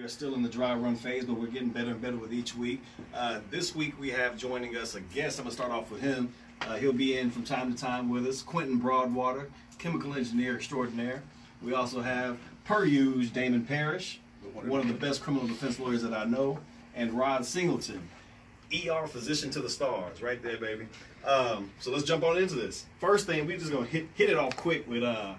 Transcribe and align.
We 0.00 0.06
are 0.06 0.08
still 0.08 0.34
in 0.34 0.42
the 0.42 0.48
dry 0.48 0.74
run 0.74 0.96
phase, 0.96 1.26
but 1.26 1.34
we're 1.34 1.48
getting 1.48 1.68
better 1.68 1.90
and 1.90 2.00
better 2.00 2.16
with 2.16 2.32
each 2.32 2.56
week. 2.56 2.82
Uh, 3.12 3.40
this 3.50 3.74
week 3.74 4.00
we 4.00 4.08
have 4.08 4.34
joining 4.34 4.74
us 4.74 4.94
a 4.94 5.02
guest. 5.02 5.38
I'm 5.38 5.44
gonna 5.44 5.54
start 5.54 5.70
off 5.70 5.90
with 5.90 6.00
him. 6.00 6.32
Uh, 6.62 6.76
he'll 6.76 6.94
be 6.94 7.18
in 7.18 7.30
from 7.30 7.44
time 7.44 7.70
to 7.70 7.78
time 7.78 8.08
with 8.08 8.26
us. 8.26 8.40
Quentin 8.40 8.78
Broadwater, 8.78 9.50
chemical 9.76 10.14
engineer 10.14 10.56
extraordinaire. 10.56 11.22
We 11.62 11.74
also 11.74 12.00
have 12.00 12.38
per 12.64 12.86
use 12.86 13.28
Damon 13.28 13.66
Parrish, 13.66 14.20
one 14.54 14.80
of 14.80 14.88
the 14.88 14.94
best 14.94 15.20
criminal 15.20 15.46
defense 15.46 15.78
lawyers 15.78 16.02
that 16.02 16.14
I 16.14 16.24
know, 16.24 16.60
and 16.96 17.12
Rod 17.12 17.44
Singleton, 17.44 18.00
ER 18.72 19.06
physician 19.06 19.50
to 19.50 19.60
the 19.60 19.68
stars, 19.68 20.22
right 20.22 20.42
there, 20.42 20.56
baby. 20.56 20.86
Um, 21.26 21.70
so 21.78 21.90
let's 21.90 22.04
jump 22.04 22.24
on 22.24 22.38
into 22.38 22.54
this. 22.54 22.86
First 23.00 23.26
thing, 23.26 23.46
we 23.46 23.54
just 23.58 23.70
gonna 23.70 23.84
hit 23.84 24.08
hit 24.14 24.30
it 24.30 24.38
off 24.38 24.56
quick 24.56 24.88
with 24.88 25.02
uh, 25.02 25.34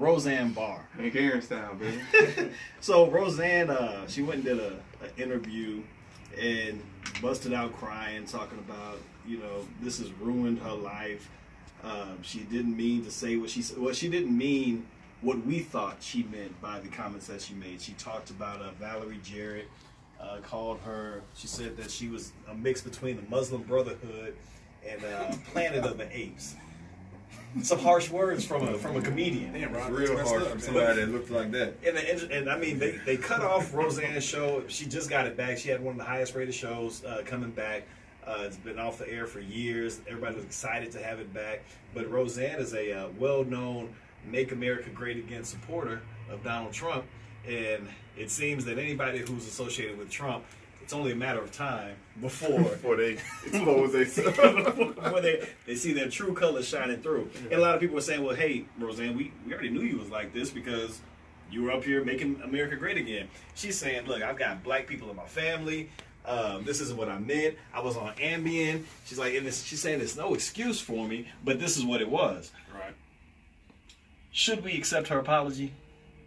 Roseanne 0.00 0.52
Barr. 0.52 0.80
Hank 0.96 1.14
Aaron 1.14 1.42
style, 1.42 1.74
baby. 1.74 2.50
so 2.80 3.10
Roseanne, 3.10 3.68
uh, 3.68 4.06
she 4.08 4.22
went 4.22 4.36
and 4.36 4.44
did 4.44 4.58
a, 4.58 4.72
an 5.04 5.10
interview 5.18 5.82
and 6.40 6.82
busted 7.20 7.52
out 7.52 7.74
crying, 7.74 8.24
talking 8.24 8.58
about 8.58 8.98
you 9.26 9.38
know 9.38 9.66
this 9.82 9.98
has 9.98 10.10
ruined 10.12 10.58
her 10.60 10.72
life. 10.72 11.28
Um, 11.84 12.18
she 12.22 12.40
didn't 12.40 12.76
mean 12.76 13.04
to 13.04 13.10
say 13.10 13.36
what 13.36 13.50
she 13.50 13.62
said. 13.62 13.78
Well, 13.78 13.94
she 13.94 14.08
didn't 14.08 14.36
mean 14.36 14.86
what 15.20 15.44
we 15.44 15.58
thought 15.58 15.96
she 16.00 16.22
meant 16.24 16.58
by 16.62 16.80
the 16.80 16.88
comments 16.88 17.26
that 17.26 17.42
she 17.42 17.52
made. 17.52 17.80
She 17.80 17.92
talked 17.92 18.30
about 18.30 18.62
uh, 18.62 18.70
Valerie 18.78 19.20
Jarrett, 19.22 19.68
uh, 20.18 20.38
called 20.42 20.80
her. 20.80 21.22
She 21.34 21.46
said 21.46 21.76
that 21.76 21.90
she 21.90 22.08
was 22.08 22.32
a 22.48 22.54
mix 22.54 22.80
between 22.80 23.16
the 23.16 23.28
Muslim 23.28 23.62
Brotherhood 23.62 24.34
and 24.86 25.04
uh, 25.04 25.34
Planet 25.52 25.84
of 25.84 25.98
the 25.98 26.08
Apes. 26.16 26.56
Some 27.62 27.80
harsh 27.80 28.10
words 28.10 28.44
from 28.44 28.68
a 28.68 28.78
from 28.78 28.96
a 28.96 29.02
comedian. 29.02 29.52
Damn, 29.52 29.72
Rob, 29.72 29.90
Real 29.90 30.16
that's 30.16 30.30
hard 30.30 30.46
from 30.46 30.60
somebody 30.60 30.86
man. 30.86 30.96
that 30.96 31.12
looked 31.12 31.30
like 31.30 31.50
that. 31.50 31.74
And, 31.84 31.96
the, 31.96 32.32
and 32.32 32.48
I 32.48 32.56
mean, 32.56 32.78
they, 32.78 32.92
they 33.04 33.16
cut 33.16 33.40
off 33.40 33.74
Roseanne's 33.74 34.24
show. 34.24 34.62
She 34.68 34.86
just 34.86 35.10
got 35.10 35.26
it 35.26 35.36
back. 35.36 35.58
She 35.58 35.68
had 35.68 35.80
one 35.80 35.92
of 35.92 35.98
the 35.98 36.04
highest 36.04 36.34
rated 36.36 36.54
shows 36.54 37.04
uh, 37.04 37.22
coming 37.24 37.50
back. 37.50 37.82
Uh, 38.24 38.42
it's 38.42 38.56
been 38.56 38.78
off 38.78 38.98
the 38.98 39.08
air 39.10 39.26
for 39.26 39.40
years. 39.40 40.00
Everybody 40.06 40.36
was 40.36 40.44
excited 40.44 40.92
to 40.92 41.02
have 41.02 41.18
it 41.18 41.34
back. 41.34 41.62
But 41.92 42.08
Roseanne 42.10 42.60
is 42.60 42.72
a 42.74 42.92
uh, 42.92 43.08
well 43.18 43.44
known 43.44 43.92
Make 44.24 44.52
America 44.52 44.90
Great 44.90 45.16
Again 45.16 45.44
supporter 45.44 46.02
of 46.30 46.44
Donald 46.44 46.72
Trump. 46.72 47.04
And 47.48 47.88
it 48.16 48.30
seems 48.30 48.64
that 48.66 48.78
anybody 48.78 49.18
who's 49.18 49.46
associated 49.46 49.98
with 49.98 50.10
Trump, 50.10 50.44
it's 50.90 50.96
only 50.96 51.12
a 51.12 51.16
matter 51.16 51.40
of 51.40 51.52
time 51.52 51.94
before 52.20 52.58
Before 52.62 52.96
they 52.96 53.12
expose 53.46 53.92
themselves. 53.92 54.36
before 54.96 55.20
they, 55.20 55.46
they 55.64 55.76
see 55.76 55.92
their 55.92 56.08
true 56.08 56.34
colors 56.34 56.66
shining 56.66 57.00
through. 57.00 57.30
And 57.44 57.52
a 57.52 57.60
lot 57.60 57.76
of 57.76 57.80
people 57.80 57.96
are 57.96 58.00
saying, 58.00 58.24
well, 58.24 58.34
hey, 58.34 58.64
Roseanne, 58.76 59.16
we, 59.16 59.30
we 59.46 59.52
already 59.52 59.70
knew 59.70 59.82
you 59.82 59.98
was 59.98 60.10
like 60.10 60.34
this 60.34 60.50
because 60.50 61.00
you 61.48 61.62
were 61.62 61.70
up 61.70 61.84
here 61.84 62.04
making 62.04 62.42
America 62.42 62.74
great 62.74 62.96
again. 62.96 63.28
She's 63.54 63.78
saying, 63.78 64.06
look, 64.06 64.20
I've 64.20 64.36
got 64.36 64.64
black 64.64 64.88
people 64.88 65.08
in 65.10 65.14
my 65.14 65.26
family. 65.26 65.90
Um, 66.26 66.64
this 66.64 66.80
isn't 66.80 66.98
what 66.98 67.08
I 67.08 67.20
meant. 67.20 67.54
I 67.72 67.80
was 67.80 67.96
on 67.96 68.12
Ambien. 68.16 68.82
She's 69.06 69.18
like, 69.18 69.34
and 69.34 69.46
this, 69.46 69.62
she's 69.62 69.80
saying 69.80 69.98
"There's 69.98 70.16
no 70.16 70.34
excuse 70.34 70.80
for 70.80 71.06
me, 71.06 71.28
but 71.44 71.60
this 71.60 71.76
is 71.76 71.84
what 71.84 72.00
it 72.00 72.10
was. 72.10 72.50
Right. 72.74 72.94
Should 74.32 74.64
we 74.64 74.76
accept 74.76 75.06
her 75.08 75.20
apology? 75.20 75.72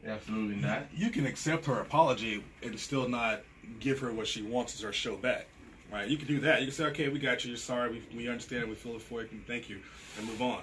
Absolutely 0.07 0.55
not. 0.55 0.85
You 0.95 1.09
can 1.09 1.25
accept 1.25 1.65
her 1.65 1.79
apology 1.79 2.43
and 2.63 2.79
still 2.79 3.09
not 3.09 3.41
give 3.79 3.99
her 3.99 4.11
what 4.11 4.27
she 4.27 4.41
wants 4.41 4.73
as 4.75 4.81
her 4.81 4.93
show 4.93 5.15
back. 5.15 5.47
Right? 5.91 6.07
You 6.07 6.17
can 6.17 6.27
do 6.27 6.39
that. 6.39 6.61
You 6.61 6.67
can 6.67 6.75
say, 6.75 6.85
okay, 6.85 7.09
we 7.09 7.19
got 7.19 7.43
you. 7.43 7.49
You're 7.51 7.57
sorry. 7.57 7.91
We, 7.91 8.17
we 8.17 8.27
understand. 8.27 8.67
We 8.67 8.75
feel 8.75 8.95
it 8.95 9.01
for 9.01 9.21
you. 9.21 9.29
Thank 9.45 9.69
you. 9.69 9.79
And 10.17 10.27
move 10.27 10.41
on. 10.41 10.61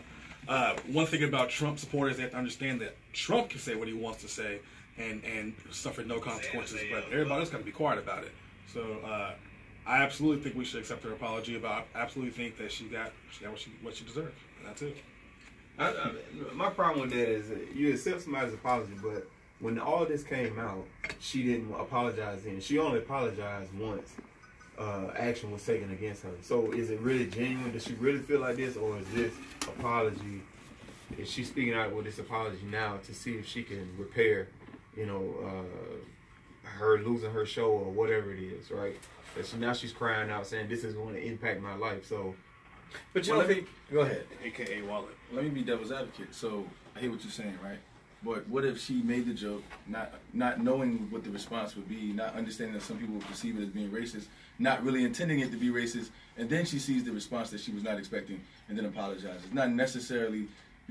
Uh, 0.48 0.74
one 0.88 1.06
thing 1.06 1.22
about 1.22 1.50
Trump 1.50 1.78
supporters, 1.78 2.16
they 2.16 2.22
have 2.22 2.32
to 2.32 2.38
understand 2.38 2.80
that 2.80 2.96
Trump 3.12 3.50
can 3.50 3.60
say 3.60 3.76
what 3.76 3.86
he 3.86 3.94
wants 3.94 4.22
to 4.22 4.28
say 4.28 4.58
and, 4.98 5.22
and 5.24 5.54
suffer 5.70 6.02
no 6.02 6.18
consequences, 6.18 6.80
but 6.90 7.04
everybody 7.12 7.40
else 7.40 7.50
got 7.50 7.58
to 7.58 7.64
be 7.64 7.70
quiet 7.70 7.98
about 7.98 8.24
it. 8.24 8.32
So 8.72 8.98
uh, 9.04 9.32
I 9.86 10.02
absolutely 10.02 10.42
think 10.42 10.56
we 10.56 10.64
should 10.64 10.80
accept 10.80 11.04
her 11.04 11.12
apology. 11.12 11.56
But 11.58 11.68
I 11.68 11.84
absolutely 11.94 12.32
think 12.32 12.58
that 12.58 12.72
she 12.72 12.84
got 12.84 13.12
she 13.30 13.44
got 13.44 13.52
what 13.52 13.60
she 13.60 13.70
what 13.82 13.94
she 13.94 14.04
deserved. 14.04 14.34
And 14.58 14.68
that's 14.68 14.82
it. 14.82 14.96
I, 15.78 15.90
I, 15.90 16.12
my 16.54 16.70
problem 16.70 17.02
with 17.02 17.10
that 17.10 17.28
is 17.28 17.48
that 17.48 17.74
you 17.74 17.92
accept 17.92 18.22
somebody's 18.22 18.54
apology, 18.54 18.92
but 19.02 19.26
when 19.60 19.78
all 19.78 20.04
this 20.06 20.22
came 20.22 20.58
out, 20.58 20.86
she 21.20 21.42
didn't 21.42 21.72
apologize 21.74 22.42
then. 22.44 22.60
She 22.60 22.78
only 22.78 22.98
apologized 22.98 23.72
once 23.74 24.14
uh, 24.78 25.10
action 25.16 25.50
was 25.50 25.64
taken 25.64 25.90
against 25.92 26.22
her. 26.22 26.30
So 26.40 26.72
is 26.72 26.90
it 26.90 27.00
really 27.00 27.26
genuine? 27.26 27.72
Does 27.72 27.84
she 27.84 27.92
really 27.94 28.20
feel 28.20 28.40
like 28.40 28.56
this, 28.56 28.76
or 28.76 28.98
is 28.98 29.06
this 29.12 29.34
apology? 29.62 30.42
Is 31.18 31.30
she 31.30 31.44
speaking 31.44 31.74
out 31.74 31.92
with 31.92 32.06
this 32.06 32.18
apology 32.18 32.64
now 32.70 32.98
to 33.04 33.14
see 33.14 33.34
if 33.34 33.46
she 33.46 33.62
can 33.62 33.88
repair, 33.98 34.48
you 34.96 35.06
know, 35.06 35.34
uh, 35.44 36.68
her 36.78 36.98
losing 36.98 37.30
her 37.30 37.44
show 37.44 37.66
or 37.70 37.90
whatever 37.90 38.32
it 38.32 38.38
is, 38.40 38.70
right? 38.70 38.96
That 39.36 39.46
she, 39.46 39.56
now 39.58 39.72
she's 39.74 39.92
crying 39.92 40.30
out 40.30 40.46
saying 40.46 40.68
this 40.68 40.84
is 40.84 40.94
going 40.94 41.14
to 41.14 41.22
impact 41.22 41.60
my 41.60 41.74
life. 41.76 42.06
So 42.06 42.34
But 43.12 43.26
you 43.26 43.32
Well, 43.32 43.40
don't 43.42 43.48
let 43.48 43.56
think. 43.56 43.68
Go 43.92 44.00
ahead. 44.00 44.24
AKA 44.42 44.82
Wallet. 44.82 45.14
Let 45.32 45.44
me 45.44 45.50
be 45.50 45.62
devil's 45.62 45.92
advocate. 45.92 46.34
So 46.34 46.64
I 46.96 47.00
hear 47.00 47.10
what 47.10 47.22
you're 47.22 47.30
saying, 47.32 47.58
right? 47.62 47.78
But 48.22 48.46
what 48.48 48.64
if 48.66 48.78
she 48.78 49.02
made 49.02 49.26
the 49.26 49.32
joke, 49.32 49.62
not 49.86 50.12
not 50.34 50.62
knowing 50.62 51.10
what 51.10 51.24
the 51.24 51.30
response 51.30 51.74
would 51.76 51.88
be, 51.88 52.12
not 52.12 52.34
understanding 52.34 52.74
that 52.74 52.82
some 52.82 52.98
people 52.98 53.18
perceive 53.20 53.58
it 53.58 53.62
as 53.62 53.68
being 53.68 53.90
racist, 53.90 54.26
not 54.58 54.84
really 54.84 55.04
intending 55.04 55.40
it 55.40 55.50
to 55.52 55.56
be 55.56 55.68
racist, 55.68 56.10
and 56.36 56.48
then 56.50 56.66
she 56.66 56.78
sees 56.78 57.02
the 57.02 57.12
response 57.12 57.50
that 57.50 57.60
she 57.60 57.72
was 57.72 57.82
not 57.82 57.98
expecting, 57.98 58.40
and 58.68 58.76
then 58.76 58.84
apologizes. 58.84 59.50
Not 59.52 59.70
necessarily 59.70 60.48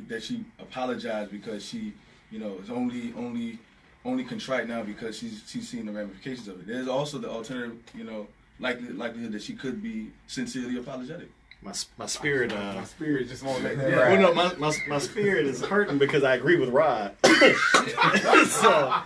that 0.07 0.23
she 0.23 0.43
apologized 0.59 1.31
because 1.31 1.63
she, 1.63 1.93
you 2.31 2.39
know, 2.39 2.57
is 2.63 2.71
only 2.71 3.13
only 3.15 3.59
only 4.05 4.23
contrite 4.23 4.67
now 4.67 4.81
because 4.81 5.17
she's 5.17 5.43
she's 5.47 5.69
seen 5.69 5.85
the 5.85 5.91
ramifications 5.91 6.47
of 6.47 6.59
it. 6.59 6.67
There's 6.67 6.87
also 6.87 7.19
the 7.19 7.29
alternative, 7.29 7.77
you 7.93 8.05
know, 8.05 8.27
likelihood 8.59 9.31
that 9.33 9.43
she 9.43 9.53
could 9.53 9.83
be 9.83 10.11
sincerely 10.25 10.77
apologetic. 10.77 11.29
My, 11.61 11.73
my 11.97 12.05
spirit. 12.05 12.53
Uh, 12.53 12.73
my 12.75 12.83
spirit 12.85 13.27
just 13.27 13.43
won't 13.43 13.61
let 13.63 13.77
that 13.77 13.89
Yeah, 13.89 13.95
ride. 13.97 14.19
well, 14.19 14.33
no, 14.33 14.33
my, 14.33 14.55
my, 14.55 14.73
my 14.87 14.97
spirit 14.97 15.45
is 15.45 15.61
hurting 15.61 15.97
because 15.97 16.23
I 16.23 16.35
agree 16.35 16.57
with 16.57 16.69
Rod. 16.69 17.15
so, 18.47 19.03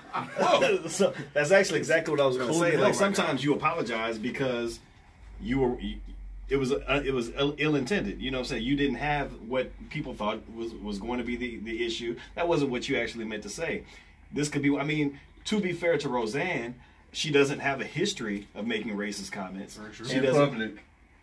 so 0.88 1.14
that's 1.34 1.52
actually 1.52 1.80
exactly 1.80 2.12
what 2.12 2.22
I 2.22 2.26
was 2.26 2.38
going 2.38 2.48
to 2.50 2.54
Cool 2.54 2.62
say. 2.62 2.78
Like 2.78 2.86
right 2.86 2.96
sometimes 2.96 3.44
you 3.44 3.54
apologize 3.54 4.18
because 4.18 4.80
you 5.42 5.60
were. 5.60 5.80
You, 5.80 5.98
it 6.50 6.58
was 6.58 6.72
uh, 6.72 7.02
it 7.04 7.14
was 7.14 7.32
ill 7.36 7.76
intended. 7.76 8.22
You 8.22 8.30
know 8.30 8.38
what 8.38 8.44
I'm 8.44 8.50
saying? 8.50 8.64
You 8.64 8.76
didn't 8.76 8.96
have 8.98 9.32
what 9.48 9.72
people 9.90 10.14
thought 10.14 10.42
was 10.54 10.74
was 10.74 11.00
going 11.00 11.18
to 11.18 11.24
be 11.24 11.36
the, 11.36 11.58
the 11.58 11.84
issue. 11.86 12.18
That 12.36 12.48
wasn't 12.48 12.70
what 12.70 12.88
you 12.88 12.98
actually 12.98 13.26
meant 13.26 13.44
to 13.44 13.50
say. 13.50 13.84
This 14.32 14.50
could 14.50 14.62
be. 14.62 14.78
I 14.78 14.84
mean, 14.84 15.20
to 15.46 15.60
be 15.60 15.72
fair 15.74 15.98
to 15.98 16.10
Roseanne, 16.10 16.76
she 17.12 17.32
doesn't 17.32 17.60
have 17.60 17.82
a 17.82 17.86
history 17.86 18.48
of 18.54 18.68
making 18.68 18.96
racist 18.96 19.32
comments. 19.32 19.80
true. 19.94 20.06
She 20.06 20.18
in 20.18 20.24
doesn't. 20.24 20.78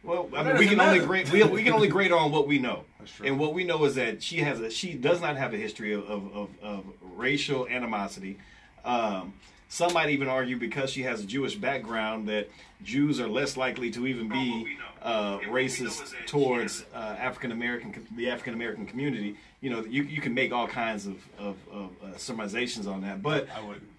Public. 0.04 0.32
Well, 0.32 0.40
I 0.40 0.44
mean, 0.44 0.56
we 0.56 0.64
doesn't 0.64 0.78
can 0.78 0.88
only 0.88 1.00
grade 1.00 1.28
we, 1.30 1.42
we 1.44 1.62
can 1.62 1.72
only 1.72 1.88
grade 1.88 2.12
on 2.12 2.30
what 2.30 2.46
we 2.46 2.58
know, 2.58 2.84
That's 2.98 3.12
true. 3.12 3.26
and 3.26 3.38
what 3.38 3.54
we 3.54 3.64
know 3.64 3.84
is 3.84 3.94
that 3.96 4.22
she 4.22 4.38
has 4.38 4.60
a 4.60 4.70
she 4.70 4.94
does 4.94 5.20
not 5.20 5.36
have 5.36 5.54
a 5.54 5.56
history 5.56 5.92
of 5.92 6.08
of, 6.08 6.34
of, 6.34 6.48
of 6.62 6.84
racial 7.16 7.68
animosity. 7.68 8.38
Um, 8.84 9.34
some 9.68 9.92
might 9.92 10.10
even 10.10 10.26
argue 10.26 10.58
because 10.58 10.90
she 10.90 11.02
has 11.02 11.20
a 11.20 11.26
Jewish 11.26 11.54
background 11.54 12.28
that 12.28 12.50
Jews 12.82 13.20
are 13.20 13.28
less 13.28 13.56
likely 13.56 13.90
to 13.92 14.06
even 14.06 14.28
be 14.28 14.76
uh, 15.00 15.38
racist 15.40 16.12
towards 16.26 16.84
uh, 16.92 16.96
African 17.18 17.52
American 17.52 18.06
the 18.16 18.30
African 18.30 18.54
American 18.54 18.86
community. 18.86 19.36
You 19.60 19.70
know, 19.70 19.84
you 19.84 20.02
you 20.02 20.20
can 20.20 20.34
make 20.34 20.52
all 20.52 20.66
kinds 20.66 21.06
of 21.06 21.16
of, 21.38 21.56
of 21.72 21.90
uh, 22.02 22.06
surmisations 22.16 22.88
on 22.88 23.02
that, 23.02 23.22
but 23.22 23.48
I 23.54 23.60
wouldn't. 23.64 23.89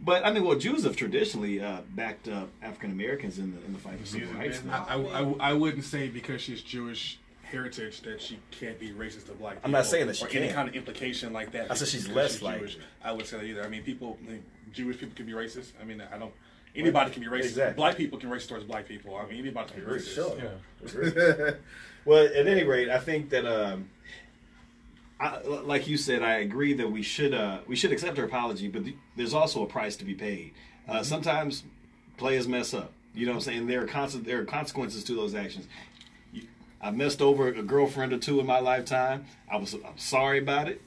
But 0.00 0.24
I 0.24 0.32
mean, 0.32 0.44
well, 0.44 0.58
Jews 0.58 0.84
have 0.84 0.96
traditionally 0.96 1.60
uh, 1.60 1.80
backed 1.94 2.28
up 2.28 2.48
African 2.62 2.90
Americans 2.90 3.38
in 3.38 3.52
the 3.54 3.64
in 3.64 3.72
the 3.72 3.78
fight 3.78 3.98
for 4.00 4.06
civil 4.06 4.32
rights. 4.34 4.62
I, 4.70 4.96
I, 4.96 5.34
I 5.50 5.52
wouldn't 5.52 5.84
say 5.84 6.08
because 6.08 6.40
she's 6.40 6.62
Jewish 6.62 7.18
heritage 7.42 8.02
that 8.02 8.20
she 8.20 8.38
can't 8.50 8.78
be 8.78 8.90
racist 8.90 9.26
to 9.26 9.32
black 9.32 9.54
people. 9.54 9.66
I'm 9.68 9.72
not 9.72 9.86
saying 9.86 10.06
that 10.08 10.16
she 10.16 10.24
or 10.24 10.28
any 10.28 10.40
can't. 10.40 10.54
kind 10.54 10.68
of 10.68 10.74
implication 10.74 11.32
like 11.32 11.52
that. 11.52 11.70
I 11.70 11.74
said 11.74 11.88
she's 11.88 12.02
because 12.02 12.16
less 12.16 12.42
like- 12.42 12.58
Jewish. 12.60 12.78
I 13.02 13.12
would 13.12 13.26
say 13.26 13.38
that 13.38 13.44
either. 13.44 13.64
I 13.64 13.68
mean, 13.68 13.82
people, 13.82 14.18
I 14.26 14.32
mean, 14.32 14.42
Jewish 14.72 14.98
people 14.98 15.14
can 15.16 15.26
be 15.26 15.32
racist. 15.32 15.72
I 15.80 15.84
mean, 15.84 16.02
I 16.12 16.18
don't. 16.18 16.32
Anybody 16.76 17.10
can 17.10 17.22
be 17.22 17.28
racist. 17.28 17.44
Exactly. 17.44 17.74
Black 17.74 17.96
people 17.96 18.18
can 18.18 18.30
race 18.30 18.46
towards 18.46 18.64
black 18.64 18.86
people. 18.86 19.16
I 19.16 19.26
mean, 19.26 19.40
anybody 19.40 19.72
can 19.72 19.80
be 19.84 19.90
racist. 19.90 20.14
Sure. 20.14 20.36
Yeah. 20.38 21.50
Well, 22.04 22.24
at 22.24 22.46
any 22.46 22.64
rate, 22.64 22.88
I 22.88 22.98
think 23.00 23.28
that, 23.30 23.44
um, 23.44 23.90
I, 25.20 25.38
like 25.42 25.88
you 25.88 25.96
said, 25.96 26.22
I 26.22 26.34
agree 26.36 26.72
that 26.74 26.90
we 26.90 27.02
should 27.02 27.34
uh, 27.34 27.58
we 27.66 27.74
should 27.76 27.90
accept 27.92 28.16
her 28.18 28.24
apology, 28.24 28.68
but 28.68 28.84
th- 28.84 28.96
there's 29.16 29.34
also 29.34 29.62
a 29.64 29.66
price 29.66 29.96
to 29.96 30.04
be 30.04 30.14
paid. 30.14 30.52
Uh, 30.88 31.02
sometimes 31.02 31.64
players 32.16 32.46
mess 32.46 32.72
up. 32.72 32.92
You 33.14 33.26
know 33.26 33.32
what 33.32 33.36
I'm 33.38 33.42
saying? 33.42 33.66
There 33.66 33.82
are 33.82 33.86
constant 33.86 34.24
there 34.26 34.40
are 34.40 34.44
consequences 34.44 35.02
to 35.04 35.14
those 35.14 35.34
actions. 35.34 35.66
You, 36.32 36.42
I 36.80 36.92
messed 36.92 37.20
over 37.20 37.48
a 37.48 37.62
girlfriend 37.62 38.12
or 38.12 38.18
two 38.18 38.38
in 38.38 38.46
my 38.46 38.60
lifetime. 38.60 39.24
I 39.50 39.56
was 39.56 39.74
I'm 39.74 39.98
sorry 39.98 40.38
about 40.38 40.68
it, 40.68 40.80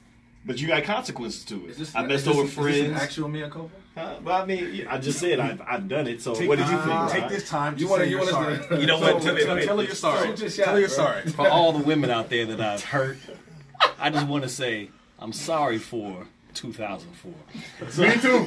but 0.46 0.58
you 0.60 0.66
got 0.66 0.82
consequences 0.84 1.44
to 1.46 1.66
it. 1.68 1.90
I 1.94 2.06
messed 2.06 2.26
over 2.26 2.46
friends. 2.46 2.98
actual 3.00 3.28
mea 3.28 3.48
culpa? 3.50 3.70
Uh, 3.94 4.18
but 4.24 4.30
I 4.32 4.46
mean, 4.46 4.86
I 4.88 4.96
just 4.96 5.18
said 5.20 5.38
I've, 5.40 5.60
I've 5.60 5.86
done 5.86 6.06
it. 6.06 6.22
So 6.22 6.34
Take- 6.34 6.48
what 6.48 6.56
did 6.56 6.68
you 6.68 6.76
think? 6.78 6.86
uh, 6.86 6.90
Rod? 6.90 7.10
Take 7.10 7.28
this 7.28 7.46
time. 7.50 7.76
You 7.76 7.86
wanna- 7.88 8.06
you 8.06 8.16
wanna- 8.18 8.30
sorry. 8.30 8.80
You 8.80 8.86
know 8.86 8.98
So, 9.00 9.12
what? 9.12 9.22
Tell- 9.22 9.36
Tell, 9.36 9.58
tell- 9.60 9.76
her 9.76 9.82
you're 9.84 9.94
sorry. 9.94 10.26
Shoot 10.28 10.40
your 10.40 10.48
shot, 10.50 10.64
Tell 10.64 10.74
her 10.74 10.80
you're 10.80 10.88
bro. 10.88 10.96
sorry. 10.96 11.28
for 11.28 11.48
all 11.48 11.72
the 11.72 11.84
women 11.84 12.08
out 12.08 12.30
there 12.30 12.46
that 12.46 12.58
I've 12.58 12.82
hurt, 12.82 13.18
I 14.02 14.10
just 14.10 14.26
want 14.26 14.42
to 14.42 14.48
say 14.48 14.90
I'm 15.20 15.32
sorry 15.32 15.78
for 15.78 16.26
2004. 16.54 17.32
Me 18.04 18.20
too. 18.20 18.38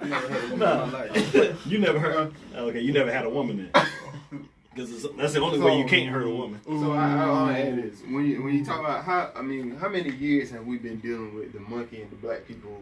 woman 0.00 0.52
in 0.52 0.58
my 0.58 0.90
life. 0.90 1.66
you 1.66 1.78
never 1.78 1.98
heard. 1.98 2.32
Okay, 2.54 2.80
you 2.80 2.92
never 2.92 3.12
had 3.12 3.24
a 3.24 3.30
woman 3.30 3.70
then. 3.72 3.86
Because 4.72 5.02
that's 5.16 5.32
the 5.34 5.40
only 5.40 5.58
way 5.58 5.76
you 5.76 5.86
can't 5.86 6.08
hurt 6.08 6.24
a 6.24 6.30
woman. 6.30 6.60
So 6.64 6.92
I, 6.92 6.96
I, 7.14 7.24
I'll 7.24 7.50
add 7.50 7.82
this: 7.82 8.00
when 8.08 8.24
you 8.26 8.44
when 8.44 8.54
you 8.54 8.64
talk 8.64 8.78
about 8.78 9.02
how, 9.02 9.32
I 9.34 9.42
mean, 9.42 9.76
how 9.76 9.88
many 9.88 10.10
years 10.10 10.50
have 10.52 10.64
we 10.64 10.78
been 10.78 11.00
dealing 11.00 11.34
with 11.34 11.52
the 11.52 11.58
monkey 11.58 12.00
and 12.02 12.10
the 12.12 12.16
black 12.16 12.46
people? 12.46 12.78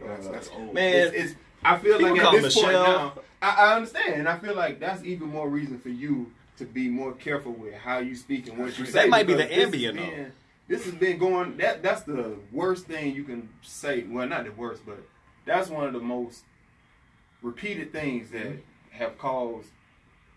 Uh, 0.00 0.06
That's, 0.06 0.28
that's 0.28 0.50
old. 0.56 0.72
Man, 0.72 1.08
it's, 1.08 1.14
it's 1.16 1.34
I 1.64 1.76
feel 1.76 2.00
like 2.00 2.20
at 2.22 2.32
this 2.32 2.42
Michelle- 2.56 2.62
point 2.62 3.16
now, 3.16 3.22
I, 3.42 3.50
I 3.50 3.74
understand, 3.74 4.14
and 4.20 4.28
I 4.28 4.38
feel 4.38 4.54
like 4.54 4.78
that's 4.78 5.02
even 5.02 5.26
more 5.28 5.48
reason 5.48 5.80
for 5.80 5.88
you 5.88 6.30
to 6.60 6.64
be 6.66 6.88
more 6.88 7.12
careful 7.12 7.52
with 7.52 7.74
how 7.74 7.98
you 7.98 8.14
speak 8.14 8.48
and 8.48 8.56
what 8.58 8.78
you 8.78 8.86
say. 8.86 8.92
That 8.92 9.08
might 9.08 9.26
be 9.26 9.34
the 9.34 9.44
this 9.44 9.68
Ambien, 9.68 9.96
though. 9.96 10.00
been- 10.02 10.32
This 10.68 10.84
has 10.84 10.94
been 10.94 11.18
going. 11.18 11.56
That 11.56 11.82
that's 11.82 12.02
the 12.02 12.36
worst 12.52 12.86
thing 12.86 13.14
you 13.14 13.24
can 13.24 13.48
say. 13.62 14.04
Well, 14.08 14.28
not 14.28 14.44
the 14.44 14.52
worst, 14.52 14.82
but 14.86 14.98
that's 15.44 15.68
one 15.68 15.86
of 15.86 15.92
the 15.92 15.98
most 16.00 16.44
repeated 17.42 17.92
things 17.92 18.30
that 18.30 18.52
have 18.92 19.18
caused 19.18 19.68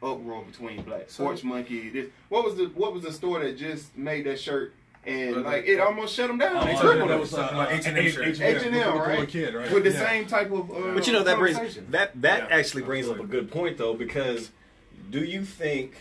uproar 0.02 0.44
between 0.44 0.81
blacks. 0.81 1.14
So- 1.14 1.25
Porch 1.25 1.44
monkey. 1.44 1.90
This. 1.90 2.08
What 2.30 2.44
was 2.46 2.56
the 2.56 2.66
What 2.74 2.94
was 2.94 3.04
the 3.04 3.12
store 3.14 3.40
that 3.42 3.58
just 3.58 3.96
made 3.98 4.26
that 4.26 4.40
shirt? 4.40 4.74
And 5.06 5.36
Well, 5.36 5.44
like 5.44 5.66
it 5.68 5.81
almost 5.81 6.16
shut 6.16 6.30
them 6.30 6.38
down. 6.38 6.56
Oh, 6.56 6.66
They 6.66 6.76
uh, 6.76 6.81
tripled 6.81 7.10
that 7.10 7.19
was, 7.19 7.34
uh, 7.34 7.48
shirt. 7.68 7.72
H 7.80 7.86
and 7.88 7.98
with- 7.98 8.18
with 8.18 8.40
right? 9.06 9.28
Kid, 9.28 9.54
right? 9.54 9.69
With 9.69 9.84
the 9.84 9.92
Yeah. 9.92 10.08
same 10.10 10.26
type 10.28 10.50
of. 10.52 10.72
Uh, 10.72 10.94
But 10.94 11.06
you 11.08 11.12
know 11.14 11.24
that 11.24 11.38
brings 11.38 11.58
that 11.90 12.22
that 12.22 12.50
Yeah. 12.50 12.56
actually 12.58 12.84
brings 12.84 13.10
up 13.10 13.19
a 13.19 13.26
good 13.26 13.52
point 13.52 13.78
though 13.78 13.94
because 13.96 14.50
do 15.12 15.19
you 15.24 15.44
think 15.44 15.96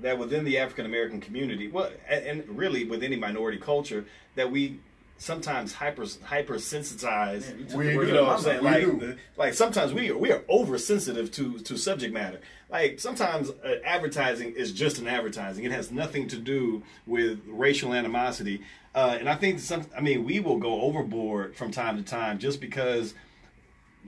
that 0.00 0.18
within 0.18 0.44
the 0.44 0.58
African 0.58 0.86
American 0.86 1.20
community, 1.20 1.68
well, 1.68 1.90
and, 2.08 2.24
and 2.24 2.58
really 2.58 2.84
with 2.84 3.02
any 3.02 3.16
minority 3.16 3.58
culture, 3.58 4.04
that 4.34 4.50
we 4.50 4.78
sometimes 5.18 5.72
hyper 5.74 6.02
hypersensitize. 6.02 7.48
Man, 7.48 7.66
you 7.70 7.76
We 7.76 8.06
You 8.06 8.12
know 8.12 8.24
what 8.24 8.36
I'm 8.36 8.42
saying? 8.42 8.62
Like, 8.64 8.82
do. 8.82 9.16
like 9.36 9.54
sometimes 9.54 9.92
we 9.92 10.10
are, 10.10 10.18
we 10.18 10.32
are 10.32 10.42
oversensitive 10.48 11.30
to 11.32 11.58
to 11.60 11.76
subject 11.76 12.12
matter. 12.12 12.40
Like 12.70 12.98
sometimes 13.00 13.50
uh, 13.50 13.76
advertising 13.84 14.52
is 14.52 14.72
just 14.72 14.98
an 14.98 15.06
advertising. 15.06 15.64
It 15.64 15.72
has 15.72 15.90
nothing 15.90 16.28
to 16.28 16.36
do 16.36 16.82
with 17.06 17.40
racial 17.46 17.94
animosity. 17.94 18.62
Uh, 18.94 19.16
and 19.18 19.28
I 19.28 19.36
think 19.36 19.60
some. 19.60 19.86
I 19.96 20.00
mean, 20.00 20.24
we 20.24 20.40
will 20.40 20.58
go 20.58 20.82
overboard 20.82 21.56
from 21.56 21.70
time 21.70 21.96
to 21.96 22.02
time 22.02 22.38
just 22.38 22.60
because. 22.60 23.14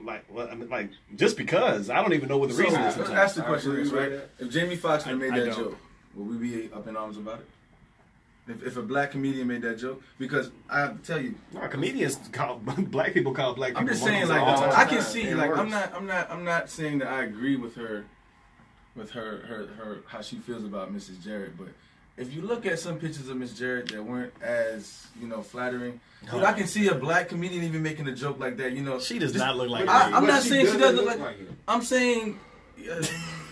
Like, 0.03 0.25
well, 0.29 0.47
I 0.49 0.55
mean, 0.55 0.69
like, 0.69 0.89
just 1.15 1.37
because 1.37 1.89
I 1.89 2.01
don't 2.01 2.13
even 2.13 2.29
know 2.29 2.37
what 2.37 2.49
the 2.49 2.55
So, 2.55 2.63
reason 2.63 2.79
is. 2.81 2.85
let's 2.85 2.95
Sometimes. 3.09 3.17
ask 3.17 3.35
the 3.35 3.41
question 3.41 3.71
agree 3.71 3.89
right? 3.89 4.09
that. 4.11 4.29
If 4.39 4.51
Jamie 4.51 4.75
Foxx 4.75 5.03
had 5.03 5.17
made 5.17 5.33
I 5.33 5.39
that 5.39 5.45
don't. 5.47 5.55
joke, 5.57 5.77
would 6.15 6.29
we 6.29 6.37
be 6.37 6.69
up 6.73 6.87
in 6.87 6.95
arms 6.95 7.17
about 7.17 7.39
it? 7.39 7.47
If, 8.49 8.65
if 8.65 8.77
a 8.77 8.81
black 8.81 9.11
comedian 9.11 9.47
made 9.47 9.61
that 9.63 9.77
joke, 9.77 10.01
because 10.17 10.51
I 10.69 10.79
have 10.79 11.01
to 11.01 11.05
tell 11.05 11.19
you, 11.21 11.35
No, 11.53 11.67
comedians 11.67 12.17
call 12.31 12.55
black 12.59 13.13
people 13.13 13.33
call 13.33 13.53
black 13.55 13.71
people. 13.71 13.81
I'm 13.81 13.87
just 13.87 14.03
saying, 14.03 14.27
like, 14.29 14.41
I 14.41 14.85
can 14.85 15.01
see, 15.01 15.23
It 15.23 15.35
like, 15.37 15.55
I'm 15.57 15.69
not, 15.69 15.93
I'm 15.93 16.05
not, 16.05 16.31
I'm 16.31 16.45
not 16.45 16.69
saying 16.69 16.99
that 16.99 17.09
I 17.09 17.23
agree 17.23 17.57
with 17.57 17.75
her, 17.75 18.05
with 18.95 19.11
her, 19.11 19.37
her, 19.47 19.67
her, 19.83 19.97
how 20.07 20.21
she 20.21 20.37
feels 20.37 20.63
about 20.63 20.93
Mrs. 20.95 21.21
Jarrett, 21.21 21.57
but 21.57 21.67
if 22.17 22.33
you 22.33 22.41
look 22.41 22.65
at 22.65 22.79
some 22.79 22.97
pictures 22.99 23.29
of 23.29 23.37
Miss 23.37 23.53
Jarrett 23.53 23.89
that 23.91 24.03
weren't 24.03 24.33
as, 24.41 25.07
you 25.21 25.27
know, 25.27 25.41
flattering, 25.41 25.99
dude, 26.31 26.43
I 26.43 26.53
can 26.53 26.67
see 26.67 26.87
a 26.87 26.95
black 26.95 27.29
comedian 27.29 27.63
even 27.63 27.83
making 27.83 28.07
a 28.07 28.15
joke 28.15 28.39
like 28.39 28.57
that. 28.57 28.73
You 28.73 28.81
know, 28.81 28.99
She 28.99 29.19
does 29.19 29.33
just- 29.33 29.43
not 29.45 29.55
look 29.55 29.69
like. 29.69 29.87
I, 29.87 30.05
I'm 30.07 30.11
But 30.11 30.21
not 30.27 30.41
saying 30.43 30.65
she 30.67 30.77
doesn't 30.77 30.95
look 31.05 31.19
like- 31.19 31.39
it. 31.39 31.49
I'm 31.67 31.81
saying. 31.83 32.39
uh, 32.91 33.03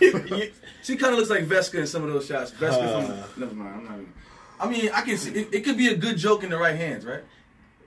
she 0.82 0.96
kind 0.96 1.12
of 1.12 1.18
looks 1.18 1.30
like 1.30 1.44
Vesca 1.46 1.78
in 1.80 1.86
some 1.86 2.02
of 2.04 2.12
those 2.12 2.26
shots. 2.26 2.50
Vesca 2.50 2.82
Uh. 2.82 3.02
from. 3.24 3.40
Never 3.40 3.54
mind. 3.54 3.74
I'm 3.76 3.84
not. 3.84 3.92
Even, 3.94 4.12
I 4.58 4.68
mean, 4.70 4.90
I 4.94 5.02
can 5.02 5.18
see 5.18 5.30
it, 5.32 5.48
it 5.54 5.60
could 5.64 5.76
be 5.76 5.88
a 5.88 5.96
good 5.96 6.16
joke 6.16 6.42
in 6.42 6.50
the 6.50 6.56
right 6.58 6.76
hands, 6.76 7.04
right? 7.04 7.22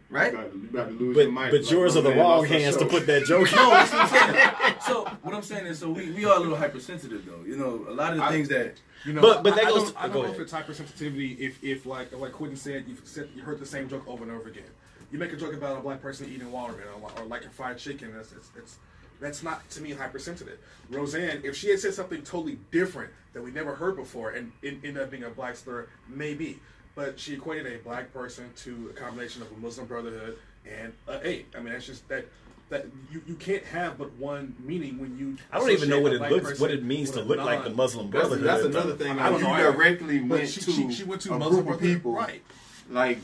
Right? 0.09 0.33
You 0.33 0.39
about 0.39 0.51
to- 0.51 0.57
you 0.59 0.69
about 0.69 0.87
to 0.89 0.93
lose 0.95 1.15
But 1.15 1.21
your 1.23 1.31
mic 1.31 1.51
but 1.51 1.61
like 1.61 1.71
yours 1.71 1.95
are 1.95 2.01
the 2.01 2.15
wrong 2.15 2.43
hands 2.45 2.77
to 2.77 2.85
put 2.85 3.05
that 3.05 3.25
joke. 3.25 3.47
No, 3.55 3.69
that's 3.69 3.91
what 3.91 4.01
I'm 4.01 4.33
saying. 4.33 4.75
So 4.87 5.05
what 5.21 5.35
I'm 5.35 5.43
saying 5.43 5.65
is, 5.67 5.79
so 5.79 5.91
we, 5.91 6.09
we 6.11 6.25
are 6.25 6.35
a 6.35 6.39
little 6.39 6.55
hypersensitive 6.57 7.25
though. 7.27 7.43
You 7.45 7.57
know, 7.57 7.85
a 7.87 7.93
lot 7.93 8.11
of 8.13 8.17
the 8.17 8.23
I- 8.23 8.31
things 8.31 8.49
that. 8.49 8.75
You 9.05 9.13
know, 9.13 9.21
But- 9.21 9.43
but 9.43 9.55
that 9.55 9.65
I, 9.65 9.67
I 9.67 9.71
goes 9.71 9.83
don't, 9.83 9.93
to- 9.93 9.99
I 9.99 10.03
don't 10.07 10.13
know 10.15 10.21
ahead. 10.23 10.35
if 10.35 10.41
it's 10.41 10.51
hypersensitivity. 10.53 11.37
If 11.39 11.63
if 11.63 11.85
like 11.85 12.11
like 12.17 12.31
Quentin 12.33 12.57
said, 12.57 12.85
you've 12.87 13.01
said 13.05 13.29
you 13.35 13.43
heard 13.43 13.59
the 13.59 13.65
same 13.65 13.87
joke 13.87 14.07
over 14.07 14.23
and 14.23 14.31
over 14.31 14.49
again. 14.49 14.63
You 15.11 15.19
make 15.19 15.31
a 15.31 15.37
joke 15.37 15.53
about 15.53 15.77
a 15.77 15.81
black 15.81 16.01
person 16.01 16.27
eating 16.31 16.51
watermelon 16.51 17.01
or, 17.01 17.11
or 17.21 17.25
liking 17.25 17.49
fried 17.49 17.77
chicken. 17.77 18.11
That's 18.15 18.31
it's, 18.31 18.49
it's 18.57 18.77
that's 19.21 19.43
not 19.43 19.69
to 19.71 19.81
me 19.81 19.91
hypersensitive. 19.91 20.57
Roseanne, 20.89 21.41
if 21.43 21.55
she 21.55 21.69
had 21.69 21.79
said 21.79 21.93
something 21.93 22.21
totally 22.23 22.57
different 22.71 23.11
that 23.33 23.43
we 23.43 23.51
never 23.51 23.75
heard 23.75 23.95
before 23.95 24.31
and 24.31 24.51
it 24.63 24.75
ended 24.83 24.97
up 25.03 25.11
being 25.11 25.23
a 25.23 25.29
black 25.29 25.55
slur, 25.55 25.87
maybe. 26.07 26.59
But 26.99 27.17
she 27.17 27.33
equated 27.35 27.73
a 27.73 27.77
black 27.81 28.11
person 28.11 28.49
to 28.63 28.89
a 28.89 28.93
combination 28.93 29.41
of 29.41 29.49
a 29.53 29.55
Muslim 29.55 29.87
Brotherhood 29.87 30.37
and 30.69 30.91
a 31.07 31.25
ape. 31.25 31.55
I 31.57 31.61
mean, 31.61 31.71
that's 31.71 31.85
just 31.85 32.05
that. 32.09 32.25
That 32.69 32.85
you, 33.09 33.21
you 33.25 33.35
can't 33.35 33.63
have 33.63 33.97
but 33.97 34.11
one 34.17 34.53
meaning 34.59 34.99
when 34.99 35.17
you. 35.17 35.37
I 35.51 35.59
don't 35.59 35.71
even 35.71 35.89
know 35.89 36.01
what 36.01 36.11
it 36.11 36.21
looks, 36.21 36.59
what 36.59 36.71
it 36.71 36.83
means 36.83 37.09
to 37.11 37.21
a 37.21 37.23
look 37.23 37.37
like 37.37 37.63
the 37.63 37.69
Muslim 37.69 38.09
Brotherhood. 38.09 38.43
that's 38.43 38.63
though. 38.63 38.67
another 38.67 38.95
thing. 38.97 39.17
I 39.17 39.29
Like, 39.29 39.41
don't 39.41 39.49
you 39.49 39.55
either. 39.55 39.71
directly 39.71 40.19
But 40.19 40.39
went 40.39 40.49
she, 40.49 40.59
to 40.61 40.71
she, 40.71 40.91
she 40.91 41.03
went 41.05 41.21
to 41.21 41.33
a 41.33 41.39
Muslim 41.39 41.63
group 41.65 41.77
of 41.77 41.81
people. 41.81 42.11
right? 42.11 42.43
Like 42.89 43.19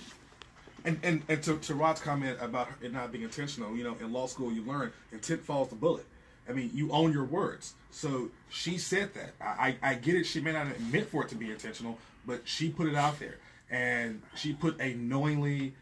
And 0.85 0.97
and 1.03 1.21
and 1.27 1.43
to, 1.43 1.57
to 1.57 1.75
Rod's 1.75 1.99
comment 2.01 2.37
about 2.41 2.69
it 2.81 2.93
not 2.93 3.11
being 3.11 3.23
intentional, 3.25 3.75
you 3.75 3.83
know, 3.83 3.95
in 3.99 4.13
law 4.13 4.25
school 4.27 4.51
you 4.53 4.63
learn 4.63 4.93
intent 5.11 5.43
follows 5.43 5.67
the 5.69 5.75
bullet. 5.75 6.05
I 6.49 6.53
mean, 6.53 6.71
you 6.73 6.91
own 6.91 7.11
your 7.11 7.25
words. 7.25 7.73
So 7.91 8.29
she 8.49 8.77
said 8.77 9.13
that. 9.15 9.33
I, 9.41 9.75
I 9.83 9.91
I 9.91 9.93
get 9.95 10.15
it. 10.15 10.23
She 10.23 10.39
may 10.41 10.53
not 10.53 10.65
have 10.67 10.93
meant 10.93 11.07
for 11.09 11.23
it 11.23 11.29
to 11.29 11.35
be 11.35 11.51
intentional, 11.51 11.99
but 12.25 12.41
she 12.45 12.69
put 12.69 12.87
it 12.87 12.95
out 12.95 13.19
there, 13.19 13.35
and 13.69 14.21
she 14.35 14.53
put 14.53 14.79
a 14.79 14.93
knowingly 14.93 15.73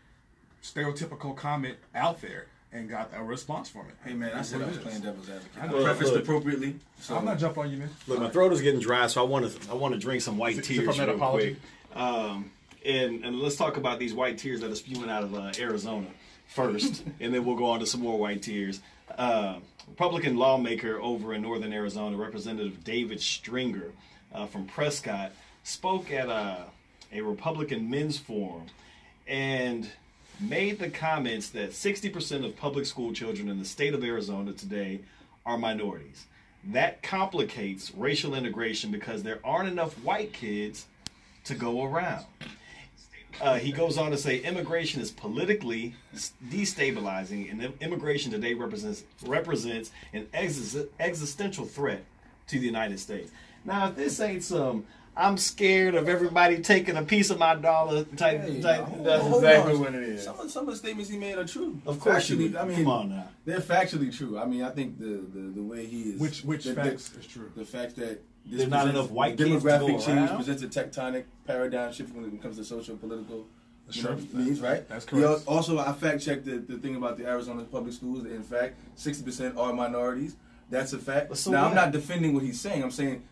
stereotypical 0.62 1.36
comment 1.36 1.78
out 1.94 2.22
there 2.22 2.48
and 2.72 2.90
got 2.90 3.12
a 3.16 3.24
response 3.24 3.70
from 3.70 3.82
it. 3.82 3.96
Hey 4.04 4.14
man, 4.14 4.32
I 4.34 4.42
said 4.42 4.62
I 4.62 4.66
was 4.68 4.78
playing 4.78 5.02
devil's 5.02 5.30
advocate. 5.30 5.62
I 5.62 5.66
I 5.68 5.84
prefaced 5.84 6.14
Look. 6.14 6.24
appropriately. 6.24 6.76
So 7.00 7.16
I'm 7.16 7.26
not 7.26 7.38
jumping 7.38 7.64
on 7.64 7.72
you, 7.72 7.78
man. 7.78 7.90
Look, 8.08 8.20
my 8.20 8.30
throat 8.30 8.52
is 8.54 8.62
getting 8.62 8.80
dry, 8.80 9.08
so 9.08 9.24
I 9.24 9.28
want 9.28 9.52
to 9.52 9.72
I 9.72 9.76
want 9.76 9.94
to 9.94 10.00
drink 10.00 10.22
some 10.22 10.38
white 10.38 10.58
Is 10.58 10.68
tears 10.68 10.86
from 10.88 10.98
that 10.98 11.08
real 11.08 11.16
apology? 11.16 11.58
quick. 11.92 12.02
Um, 12.02 12.52
and 12.86 13.24
and 13.24 13.40
let's 13.40 13.56
talk 13.56 13.78
about 13.78 14.00
these 14.00 14.14
white 14.14 14.38
tears 14.38 14.62
that 14.62 14.72
are 14.72 14.76
spewing 14.76 15.10
out 15.10 15.24
of 15.24 15.36
uh, 15.36 15.52
Arizona 15.60 16.08
first, 16.48 17.04
and 17.20 17.34
then 17.34 17.46
we'll 17.46 17.56
go 17.56 17.66
on 17.66 17.80
to 17.80 17.86
some 17.86 18.02
more 18.02 18.18
white 18.18 18.42
tears. 18.42 18.82
Uh, 19.18 19.60
Republican 19.88 20.38
lawmaker 20.38 21.00
over 21.00 21.34
in 21.34 21.42
northern 21.42 21.74
Arizona, 21.74 22.18
Representative 22.18 22.84
David 22.84 23.22
Stringer 23.22 23.92
uh, 24.34 24.48
from 24.48 24.66
Prescott, 24.66 25.32
spoke 25.64 26.12
at 26.12 26.30
a, 26.30 26.66
a 27.14 27.22
Republican 27.22 27.90
men's 27.90 28.18
forum 28.18 28.66
and 29.28 29.90
made 30.40 30.80
the 30.80 30.90
comments 30.90 31.50
that 31.50 31.70
60% 31.72 32.46
of 32.46 32.58
public 32.58 32.86
school 32.86 33.14
children 33.14 33.48
in 33.48 33.60
the 33.60 33.66
state 33.66 33.94
of 33.94 34.04
Arizona 34.04 34.52
today 34.52 35.02
are 35.46 35.58
minorities. 35.58 36.26
That 36.66 37.04
complicates 37.04 37.94
racial 37.94 38.36
integration 38.36 38.92
because 38.92 39.24
there 39.24 39.40
aren't 39.44 39.70
enough 39.70 39.94
white 40.04 40.34
kids 40.34 40.88
to 41.46 41.56
go 41.56 41.84
around. 41.84 42.26
Uh, 43.42 43.56
he 43.56 43.72
goes 43.72 43.98
on 43.98 44.12
to 44.12 44.18
say 44.18 44.38
immigration 44.38 45.02
is 45.02 45.12
politically 45.12 45.96
destabilizing, 46.50 47.52
and 47.52 47.74
immigration 47.82 48.32
today 48.32 48.54
represents 48.54 49.04
represents 49.26 49.92
an 50.14 50.28
exis- 50.34 50.88
existential 51.00 51.66
threat 51.66 52.04
to 52.48 52.60
the 52.60 52.66
United 52.66 53.00
States. 53.00 53.32
Now, 53.66 53.88
if 53.88 53.96
this 53.96 54.20
ain't 54.20 54.44
some 54.44 54.86
"I'm 55.16 55.38
scared 55.38 55.96
of 55.96 56.08
everybody 56.10 56.60
taking 56.62 56.96
a 56.98 57.04
piece 57.04 57.30
of 57.30 57.40
my 57.40 57.56
dollar" 57.56 58.04
type, 58.04 58.42
Hey, 58.42 58.62
type 58.62 58.82
hold 58.86 59.06
that's 59.06 59.24
on. 59.24 59.34
exactly 59.36 59.76
what 59.78 59.94
it 59.96 60.04
is. 60.04 60.24
Some 60.24 60.40
of, 60.40 60.52
some 60.52 60.68
of 60.68 60.74
the 60.74 60.78
statements 60.78 61.10
he 61.10 61.18
made 61.18 61.38
are 61.38 61.46
true. 61.46 61.80
Of 61.86 62.00
course, 62.00 62.30
Factually, 62.30 62.52
you. 62.52 62.58
I 62.58 62.66
mean, 62.66 62.78
come 62.78 62.88
on 62.88 63.10
now. 63.10 63.28
they're 63.46 63.60
factually 63.60 64.16
true. 64.16 64.38
I 64.40 64.46
mean, 64.46 64.64
I 64.64 64.70
think 64.72 64.98
the 65.00 65.24
the, 65.34 65.52
the 65.56 65.62
way 65.64 65.86
he 65.86 66.02
is. 66.14 66.20
Which 66.20 66.44
which 66.44 66.64
the, 66.66 66.74
facts 66.76 67.10
The, 67.10 67.20
is 67.20 67.28
true? 67.28 67.52
the 67.56 67.66
fact 67.66 67.96
that 67.98 68.22
There's 68.46 68.68
not 68.70 68.88
enough 68.88 69.12
white 69.12 69.38
the 69.38 69.46
kids 69.46 69.64
to 69.64 69.70
demographic 69.70 69.88
go 69.88 70.00
change 70.00 70.30
around? 70.30 70.36
presents 70.44 70.64
a 70.64 70.68
tectonic 70.68 71.24
paradigm 71.46 71.94
shift 71.94 72.14
when 72.16 72.26
it 72.26 72.42
comes 72.42 72.58
to 72.58 72.66
social 72.66 72.98
political. 72.98 73.46
You 73.90 74.02
Sure. 74.02 74.16
know, 74.16 74.22
needs, 74.46 74.62
right? 74.62 74.88
That's 74.88 75.04
He 75.04 75.12
correct. 75.20 75.44
Also, 75.46 75.78
I 75.78 75.92
fact 75.92 76.22
checked 76.24 76.46
the, 76.46 76.58
the 76.58 76.78
thing 76.78 76.96
about 76.96 77.18
the 77.18 77.26
Arizona 77.28 77.64
public 77.64 77.94
schools. 77.94 78.24
In 78.26 78.42
fact, 78.42 78.76
sixty 78.96 79.24
percent 79.26 79.58
are 79.58 79.74
minorities. 79.74 80.38
That's 80.70 80.94
a 80.94 80.98
fact. 80.98 81.36
So 81.38 81.52
now, 81.52 81.68
I'm 81.68 81.76
not 81.76 81.92
defending 81.92 82.34
what 82.34 82.44
he's 82.44 82.60
saying. 82.62 82.82
I'm 82.82 82.92
saying 82.92 83.24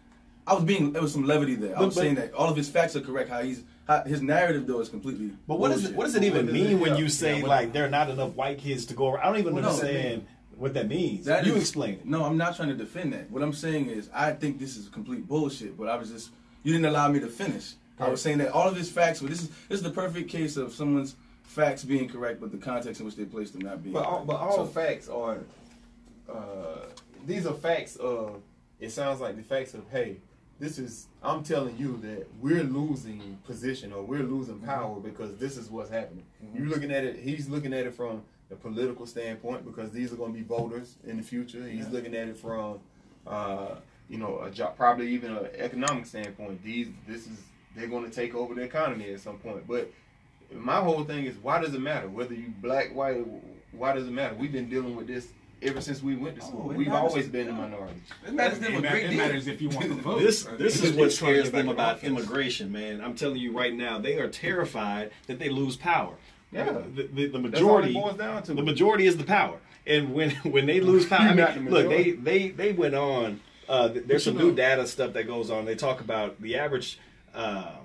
I 0.47 0.53
was 0.53 0.63
being 0.63 0.91
there 0.93 1.01
was 1.01 1.13
some 1.13 1.25
levity 1.25 1.55
there. 1.55 1.75
I 1.75 1.79
But- 1.79 1.85
was 1.87 1.95
but- 1.95 2.01
saying 2.01 2.15
that 2.15 2.33
all 2.33 2.49
of 2.49 2.57
his 2.57 2.69
facts 2.69 2.95
are 2.95 3.01
correct. 3.01 3.29
How 3.29 3.41
he's 3.41 3.63
how, 3.87 4.03
his 4.03 4.21
narrative 4.21 4.67
though 4.67 4.79
is 4.79 4.89
completely. 4.89 5.31
But 5.47 5.59
what 5.59 5.69
does 5.69 5.85
it 5.85 5.95
what 5.95 6.05
does 6.05 6.15
it 6.15 6.23
even 6.23 6.45
What 6.47 6.53
mean 6.53 6.71
it- 6.71 6.79
when 6.79 6.97
you 6.97 7.09
say 7.09 7.39
yeah, 7.39 7.45
like 7.45 7.73
there 7.73 7.85
are 7.85 7.89
not 7.89 8.09
enough 8.09 8.35
white 8.35 8.57
kids 8.57 8.85
to 8.87 8.93
go 8.93 9.09
around? 9.09 9.23
I 9.23 9.25
don't 9.27 9.37
even 9.39 9.53
Well, 9.53 9.63
no, 9.63 9.69
understand 9.69 10.25
what 10.57 10.73
that 10.73 10.87
means. 10.87 11.25
That 11.25 11.45
you 11.45 11.53
is- 11.55 11.61
explain 11.61 11.93
it. 11.95 12.05
No, 12.05 12.23
I'm 12.23 12.37
not 12.37 12.55
trying 12.55 12.69
to 12.69 12.75
defend 12.75 13.13
that. 13.13 13.29
What 13.31 13.41
I'm 13.43 13.53
saying 13.53 13.87
is, 13.89 14.09
I 14.13 14.31
think 14.33 14.59
this 14.59 14.77
is 14.77 14.87
complete 14.89 15.27
bullshit. 15.27 15.77
But 15.77 15.87
I 15.89 15.95
was 15.95 16.09
just, 16.11 16.29
you 16.63 16.71
didn't 16.73 16.85
allow 16.85 17.07
me 17.09 17.19
to 17.19 17.27
finish. 17.27 17.73
I 17.99 18.09
was 18.09 18.19
saying 18.21 18.39
that 18.39 18.49
all 18.51 18.67
of 18.67 18.75
his 18.75 18.89
facts, 18.89 19.19
but 19.21 19.29
this 19.29 19.43
is 19.43 19.49
this 19.69 19.77
is 19.77 19.83
the 19.83 19.91
perfect 19.91 20.27
case 20.29 20.57
of 20.57 20.73
someone's 20.73 21.15
facts 21.43 21.83
being 21.83 22.07
correct, 22.09 22.39
but 22.41 22.51
the 22.51 22.57
context 22.57 22.99
in 22.99 23.05
which 23.05 23.15
they 23.15 23.25
placed 23.25 23.53
them 23.53 23.61
not 23.61 23.83
being. 23.83 23.93
But 23.93 24.05
all, 24.05 24.23
but 24.25 24.37
all 24.37 24.55
So- 24.55 24.65
facts 24.65 25.07
are, 25.07 25.39
uh, 26.27 26.85
these 27.27 27.45
are 27.45 27.53
facts 27.53 27.95
of. 27.97 28.41
It 28.79 28.91
sounds 28.91 29.19
like 29.21 29.35
the 29.35 29.43
facts 29.43 29.75
of 29.75 29.81
hey, 29.91 30.17
this 30.61 30.77
is. 30.77 31.07
I'm 31.23 31.43
telling 31.43 31.77
you 31.77 31.97
that 32.03 32.27
we're 32.39 32.63
losing 32.63 33.39
position 33.45 33.91
or 33.91 34.03
we're 34.03 34.23
losing 34.23 34.59
power 34.59 34.99
because 34.99 35.35
this 35.37 35.57
is 35.57 35.69
what's 35.69 35.89
happening. 35.89 36.23
You're 36.53 36.67
looking 36.67 36.91
at 36.91 37.03
it. 37.03 37.17
He's 37.17 37.49
looking 37.49 37.73
at 37.73 37.85
it 37.85 37.93
from 37.93 38.21
the 38.49 38.55
political 38.55 39.05
standpoint 39.05 39.65
because 39.65 39.91
these 39.91 40.13
are 40.13 40.15
going 40.15 40.33
to 40.33 40.37
be 40.37 40.45
voters 40.45 40.95
in 41.05 41.17
the 41.17 41.23
future. 41.23 41.67
He's 41.67 41.87
looking 41.89 42.15
at 42.15 42.27
it 42.27 42.37
from, 42.37 42.79
uh, 43.25 43.75
you 44.09 44.17
know, 44.17 44.41
a 44.41 44.51
job, 44.51 44.77
probably 44.77 45.07
even 45.09 45.35
an 45.35 45.47
economic 45.55 46.05
standpoint. 46.05 46.63
These, 46.63 46.89
this 47.07 47.27
is, 47.27 47.39
they're 47.75 47.87
going 47.87 48.03
to 48.03 48.11
take 48.11 48.35
over 48.35 48.53
the 48.53 48.61
economy 48.61 49.11
at 49.13 49.19
some 49.19 49.37
point. 49.37 49.67
But 49.67 49.91
my 50.53 50.81
whole 50.81 51.03
thing 51.03 51.25
is, 51.25 51.35
why 51.37 51.61
does 51.61 51.73
it 51.73 51.81
matter 51.81 52.09
whether 52.09 52.33
you 52.33 52.53
black, 52.61 52.93
white? 52.93 53.25
Why 53.71 53.93
does 53.93 54.07
it 54.07 54.11
matter? 54.11 54.35
We've 54.35 54.51
been 54.51 54.69
dealing 54.69 54.95
with 54.95 55.07
this 55.07 55.29
ever 55.61 55.81
since 55.81 56.01
we 56.01 56.15
went 56.15 56.35
to 56.35 56.41
school. 56.41 56.63
Oh, 56.65 56.73
We've 56.73 56.87
matters. 56.87 57.09
always 57.11 57.27
been 57.27 57.49
a 57.49 57.53
minority. 57.53 58.01
It 58.27 58.33
matters 58.33 58.59
to 58.59 58.63
them 58.65 58.73
It, 58.75 58.81
ma- 58.83 58.89
great 58.89 59.03
it 59.11 59.15
matters 59.17 59.47
if 59.47 59.61
you 59.61 59.69
want 59.69 59.87
to 59.87 59.93
vote. 60.01 60.19
This 60.19 60.43
this 60.57 60.83
is 60.83 60.93
what 60.93 61.05
just 61.05 61.19
trying 61.19 61.33
to 61.35 61.39
scares 61.41 61.51
them 61.51 61.69
about 61.69 61.97
offense. 61.97 62.19
immigration, 62.19 62.71
man. 62.71 63.01
I'm 63.01 63.15
telling 63.15 63.37
you 63.37 63.55
right 63.57 63.73
now, 63.73 63.99
they 63.99 64.17
are 64.19 64.27
terrified 64.27 65.11
that 65.27 65.39
they 65.39 65.49
lose 65.49 65.75
power. 65.75 66.15
Yeah. 66.51 66.65
the, 66.65 67.03
the, 67.03 67.27
the 67.27 67.27
That's 67.27 67.33
all 67.35 67.37
it 67.37 67.41
majority 67.41 67.93
boils 67.93 68.17
down 68.17 68.43
to. 68.43 68.53
the 68.53 68.61
majority 68.63 69.05
is 69.07 69.15
the 69.17 69.23
power, 69.23 69.57
and 69.87 70.13
when 70.13 70.31
when 70.43 70.65
they 70.65 70.81
lose 70.81 71.05
power, 71.05 71.29
I 71.29 71.55
mean, 71.55 71.65
the 71.65 71.71
look, 71.71 71.89
they 71.89 72.11
they 72.11 72.49
they 72.49 72.71
went 72.73 72.95
on. 72.95 73.39
Uh, 73.69 73.87
there's 74.05 74.25
some 74.25 74.37
you 74.37 74.47
new 74.47 74.55
data 74.55 74.85
stuff 74.85 75.13
that 75.13 75.27
goes 75.27 75.49
on. 75.49 75.63
They 75.65 75.75
talk 75.75 76.01
about 76.01 76.41
the 76.41 76.57
average. 76.57 76.99
Uh, 77.33 77.75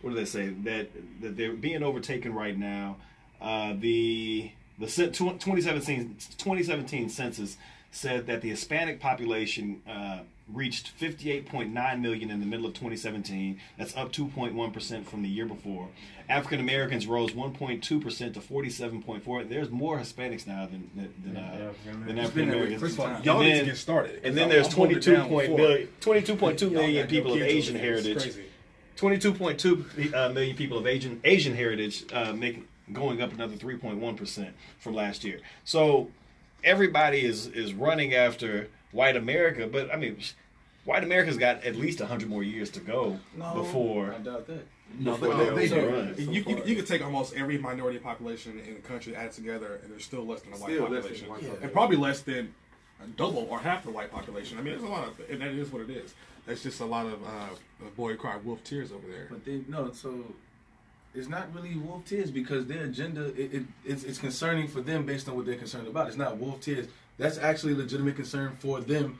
what 0.00 0.10
do 0.10 0.16
they 0.16 0.24
say 0.24 0.48
that 0.50 0.90
that 1.20 1.36
they're 1.36 1.54
being 1.54 1.82
overtaken 1.82 2.34
right 2.34 2.56
now? 2.56 2.98
Uh, 3.40 3.74
the 3.80 4.52
the 4.78 4.88
cen- 4.88 5.12
2017 5.12 6.16
2017 6.38 7.08
census 7.08 7.56
said 7.90 8.26
that 8.26 8.40
the 8.40 8.48
Hispanic 8.48 9.00
population 9.00 9.82
uh, 9.88 10.20
reached 10.52 10.98
58.9 10.98 12.00
million 12.00 12.30
in 12.30 12.40
the 12.40 12.46
middle 12.46 12.64
of 12.66 12.72
2017. 12.72 13.60
That's 13.78 13.94
up 13.96 14.12
2.1 14.12 14.72
percent 14.72 15.08
from 15.08 15.22
the 15.22 15.28
year 15.28 15.44
before. 15.46 15.88
African 16.28 16.60
Americans 16.60 17.06
rose 17.06 17.32
1.2 17.32 18.02
percent 18.02 18.34
to 18.34 18.40
47.4. 18.40 19.48
There's 19.48 19.70
more 19.70 19.98
Hispanics 19.98 20.46
now 20.46 20.66
than 20.66 20.90
than, 20.94 21.14
than, 21.24 21.36
uh, 21.36 21.72
than 22.06 22.18
African 22.18 22.18
been 22.18 22.24
that 22.24 22.36
way. 22.36 22.42
Americans. 22.52 22.80
First 22.80 22.94
of 22.94 23.00
all, 23.00 23.06
And 23.08 23.24
Y'all 23.24 23.42
need 23.42 23.58
to 23.60 23.64
get 23.66 23.76
started. 23.76 24.20
And 24.24 24.36
then 24.36 24.48
there's 24.48 24.68
I'm 24.68 24.72
holding 24.72 24.96
it 24.96 25.02
22 25.02 25.12
down 25.12 25.28
point 25.28 25.50
before. 25.50 25.58
billion, 25.58 25.88
22.2 26.00 26.60
Y'all 26.60 26.70
million 26.70 27.06
people 27.06 27.32
of 27.34 27.42
Asian 27.42 27.76
over 27.76 27.84
there. 27.84 27.94
It's 27.96 28.06
heritage. 28.06 28.22
crazy. 28.34 28.48
22.2 28.96 30.14
uh, 30.14 30.28
million 30.32 30.56
people 30.56 30.78
of 30.78 30.86
Asian 30.86 31.20
Asian 31.24 31.54
heritage, 31.54 32.04
uh, 32.12 32.32
making 32.32 32.64
going 32.92 33.20
up 33.22 33.32
another 33.32 33.56
3.1 33.56 34.16
percent 34.16 34.54
from 34.78 34.94
last 34.94 35.24
year. 35.24 35.40
So 35.64 36.10
everybody 36.64 37.24
is 37.24 37.46
is 37.48 37.74
running 37.74 38.14
after 38.14 38.68
white 38.92 39.16
America, 39.16 39.66
but 39.66 39.92
I 39.92 39.96
mean, 39.96 40.18
white 40.84 41.04
America's 41.04 41.36
got 41.36 41.64
at 41.64 41.76
least 41.76 42.00
100 42.00 42.28
more 42.28 42.42
years 42.42 42.70
to 42.70 42.80
go 42.80 43.18
No. 43.36 43.54
before. 43.54 44.12
I 44.14 44.18
doubt 44.18 44.46
that. 44.48 44.66
No, 44.98 45.16
Before 45.16 45.34
they, 45.36 45.44
they 45.48 45.54
they 45.54 45.68
do. 45.68 45.80
overrun. 45.80 46.14
You, 46.18 46.44
you, 46.46 46.62
you 46.66 46.76
could 46.76 46.86
take 46.86 47.02
almost 47.02 47.32
every 47.34 47.56
minority 47.56 47.98
population 47.98 48.58
in 48.58 48.74
the 48.74 48.80
country, 48.80 49.16
add 49.16 49.32
together, 49.32 49.80
and 49.82 49.90
there's 49.90 50.04
still 50.04 50.26
less 50.26 50.42
than 50.42 50.52
a 50.52 50.56
white 50.56 50.70
Still 50.72 50.82
population, 50.86 51.28
white 51.30 51.38
population. 51.40 51.62
and 51.62 51.72
probably 51.72 51.96
less 51.96 52.20
than 52.20 52.54
double 53.16 53.46
or 53.50 53.58
half 53.58 53.84
the 53.84 53.90
white 53.90 54.10
population. 54.12 54.58
I 54.58 54.60
mean, 54.60 54.74
there's 54.74 54.84
a 54.86 54.92
lot 54.92 55.08
of, 55.08 55.18
and 55.30 55.40
that 55.40 55.52
is 55.52 55.72
what 55.72 55.80
it 55.80 55.88
is. 55.88 56.14
That's 56.44 56.62
just 56.62 56.78
a 56.80 56.84
lot 56.84 57.06
of 57.06 57.24
uh, 57.24 57.48
boy 57.96 58.16
cry 58.16 58.36
wolf 58.44 58.62
tears 58.64 58.92
over 58.92 59.06
there. 59.08 59.28
But 59.30 59.46
they 59.46 59.62
no, 59.66 59.92
so 59.92 60.24
it's 61.14 61.28
not 61.28 61.52
really 61.54 61.76
wolf 61.76 62.04
tears 62.06 62.30
because 62.30 62.66
their 62.66 62.84
agenda 62.84 63.26
it, 63.40 63.52
it 63.54 63.62
it's, 63.84 64.04
it's 64.04 64.18
concerning 64.18 64.66
for 64.68 64.80
them 64.80 65.04
based 65.04 65.28
on 65.28 65.36
what 65.36 65.46
they're 65.46 65.56
concerned 65.56 65.86
about. 65.86 66.08
It's 66.08 66.16
not 66.16 66.38
wolf 66.38 66.60
tears. 66.60 66.86
That's 67.18 67.38
actually 67.38 67.74
a 67.74 67.76
legitimate 67.76 68.16
concern 68.16 68.56
for 68.58 68.80
them, 68.80 69.18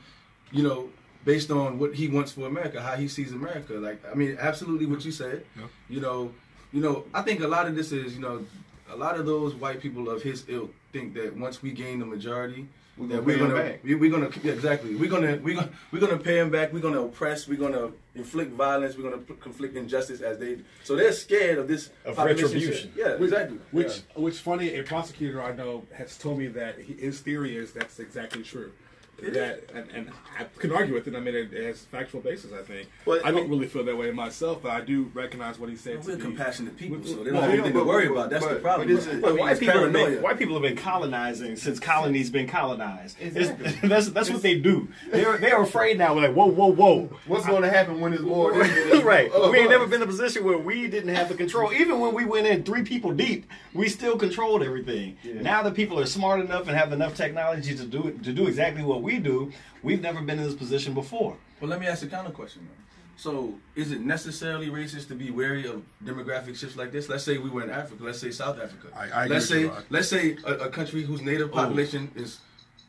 you 0.51 0.63
know, 0.63 0.89
based 1.25 1.51
on 1.51 1.79
what 1.79 1.95
he 1.95 2.09
wants 2.09 2.33
for 2.33 2.47
America, 2.47 2.81
how 2.83 2.95
he 2.97 3.09
sees 3.09 3.33
America. 3.33 3.75
Like 3.75 4.03
I 4.11 4.15
mean, 4.15 4.37
absolutely 4.41 4.87
what 4.87 5.05
you 5.05 5.13
said. 5.13 5.45
Yeah. 5.57 5.67
You 5.89 6.01
know, 6.01 6.33
you 6.73 6.81
know, 6.81 7.05
I 7.13 7.23
think 7.23 7.41
a 7.41 7.49
lot 7.49 7.67
of 7.67 7.77
this 7.77 7.93
is, 7.93 8.15
you 8.15 8.21
know, 8.21 8.45
a 8.91 8.97
lot 8.97 9.19
of 9.19 9.27
those 9.27 9.55
white 9.55 9.81
people 9.81 10.09
of 10.09 10.23
his 10.23 10.45
ilk 10.49 10.73
think 10.93 11.15
that 11.15 11.37
once 11.37 11.63
we 11.63 11.71
gain 11.73 11.99
the 11.99 12.07
majority, 12.07 12.67
We're 12.97 13.09
that 13.09 13.15
gonna 13.17 13.27
we're 13.27 13.39
gonna 13.39 13.55
back. 13.55 13.85
we, 13.85 13.95
we're 13.95 14.11
gonna 14.11 14.31
yeah, 14.43 14.53
exactly 14.53 14.95
we're 14.95 15.11
gonna 15.11 15.39
we're 15.43 15.55
gonna 15.57 15.71
we're 15.91 16.01
gonna 16.01 16.19
pay 16.19 16.37
them 16.37 16.51
back. 16.51 16.73
We're 16.73 16.81
gonna 16.81 17.03
oppress. 17.03 17.47
We're 17.47 17.59
gonna 17.59 17.93
inflict 18.15 18.53
violence. 18.53 18.97
We're 18.97 19.05
gonna 19.11 19.23
p- 19.23 19.35
conflict 19.35 19.77
injustice 19.77 20.21
as 20.21 20.39
they. 20.39 20.59
So 20.85 20.97
they're 20.97 21.13
scared 21.13 21.59
of 21.59 21.69
this 21.69 21.91
Of 22.05 22.19
retribution. 22.19 22.93
Yeah, 22.97 23.15
Which, 23.17 23.23
exactly. 23.31 23.59
Which, 23.71 23.87
Yeah. 24.15 24.21
which 24.23 24.39
funny, 24.39 24.75
a 24.77 24.83
prosecutor 24.83 25.43
I 25.43 25.55
know 25.55 25.85
has 25.93 26.19
told 26.19 26.39
me 26.39 26.49
that 26.49 26.79
he, 26.79 26.95
his 26.95 27.21
theory 27.21 27.57
is 27.57 27.73
that's 27.73 27.99
exactly 27.99 28.43
true. 28.43 28.73
It 29.23 29.35
that 29.35 29.71
and, 29.75 29.91
and 29.91 30.11
I 30.39 30.45
can 30.59 30.73
argue 30.73 30.95
with 30.95 31.07
it. 31.07 31.15
I 31.15 31.21
mean, 31.21 31.35
it, 31.35 31.53
it 31.53 31.65
has 31.67 31.81
factual 31.83 32.21
basis. 32.21 32.53
I 32.53 32.63
think. 32.63 32.89
Well, 33.05 33.21
I 33.25 33.31
don't 33.31 33.49
really 33.49 33.67
feel 33.67 33.85
that 33.85 33.97
way 33.97 34.11
myself, 34.11 34.63
but 34.63 34.73
I 34.73 34.81
do 34.81 35.11
recognize 35.15 35.59
what 35.59 35.71
he 35.71 35.77
said. 35.77 36.05
We're 36.05 36.17
be, 36.17 36.23
compassionate 36.23 36.77
people, 36.77 36.99
With- 36.99 37.09
so 37.09 37.17
they 37.17 37.25
don't 37.25 37.35
well, 37.35 37.43
have 37.43 37.53
anything 37.53 37.73
to 37.75 37.85
worry 37.85 38.09
but- 38.09 38.15
about. 38.15 38.31
That's 38.31 38.47
the 38.47 38.55
problem. 38.57 38.89
but 38.89 38.97
it's 38.97 39.07
a- 39.07 39.13
I 39.13 39.19
Well, 39.21 39.37
white 39.37 39.51
it's 39.53 39.61
people 39.61 39.81
have 39.81 39.93
been, 39.93 40.23
white 40.23 40.39
people 40.39 40.55
have 40.55 40.63
been 40.63 40.77
colonizing 40.77 41.57
since 41.57 41.79
colony's 41.79 42.31
been 42.31 42.49
colonized. 42.49 43.21
It's- 43.21 43.49
Exactly. 43.49 43.89
that's 43.89 44.09
that's 44.11 44.31
what 44.31 44.43
they 44.43 44.59
do. 44.59 44.89
They're 45.11 45.39
they're 45.39 45.63
afraid 45.63 45.99
now. 45.99 46.15
We're 46.15 46.23
like, 46.23 46.35
whoa, 46.35 46.47
whoa, 46.47 46.73
whoa. 46.73 47.11
What's 47.27 47.47
going 47.47 47.63
to 47.63 47.71
happen 47.71 48.01
when 48.01 48.13
it's 48.13 48.23
more? 48.23 48.53
right. 49.03 49.31
Oh, 49.33 49.51
we 49.51 49.59
ain't 49.59 49.71
never 49.71 49.87
been 49.87 50.03
in 50.03 50.09
a 50.09 50.11
position 50.11 50.45
where 50.45 50.59
we 50.59 50.89
didn't 50.89 51.15
have 51.15 51.29
the 51.29 51.35
control. 51.35 51.73
Even 51.73 52.01
when 52.01 52.15
we 52.15 52.25
went 52.25 52.47
in 52.47 52.63
three 52.65 52.83
people 52.83 53.13
deep, 53.13 53.47
we 53.75 53.89
still 53.89 54.17
controlled 54.17 54.63
everything. 54.63 55.17
Yeah. 55.23 55.43
Now 55.43 55.63
that 55.63 55.75
people 55.75 55.99
are 55.99 56.07
smart 56.07 56.41
enough 56.41 56.69
and 56.69 56.77
have 56.77 56.93
enough 56.93 57.15
technology 57.15 57.75
to 57.77 57.85
do 57.85 58.09
it, 58.09 58.25
to 58.25 58.33
do 58.33 58.47
exactly 58.47 58.83
what 58.83 59.03
we 59.03 59.12
do, 59.19 59.53
we've 59.83 60.01
never 60.01 60.21
been 60.21 60.39
in 60.39 60.45
this 60.45 60.55
position 60.55 60.95
before. 60.95 61.37
Well, 61.61 61.71
let 61.71 61.81
me 61.81 61.87
ask 61.87 62.03
a 62.03 62.07
counter 62.07 62.31
question. 62.31 62.63
Man. 62.63 62.73
So, 63.17 63.55
is 63.77 63.93
it 63.93 64.01
necessarily 64.01 64.69
racist 64.69 65.09
to 65.09 65.15
be 65.15 65.31
wary 65.31 65.67
of 65.67 65.83
demographic 66.05 66.57
shifts 66.57 66.77
like 66.77 66.91
this? 66.93 67.09
Let's 67.09 67.25
say 67.25 67.39
we 67.39 67.51
were 67.51 67.63
in 67.63 67.71
Africa. 67.71 68.03
Let's 68.05 68.19
say 68.19 68.31
South 68.31 68.59
Africa. 68.59 68.89
I- 68.97 69.01
I 69.11 69.25
agree 69.25 69.35
let's 69.37 69.47
say 69.49 69.61
you, 69.61 69.73
let's 69.91 70.09
say 70.09 70.37
a, 70.45 70.53
a 70.55 70.69
country 70.71 71.03
whose 71.03 71.21
native 71.21 71.51
oh. 71.53 71.55
population 71.55 72.11
is. 72.17 72.41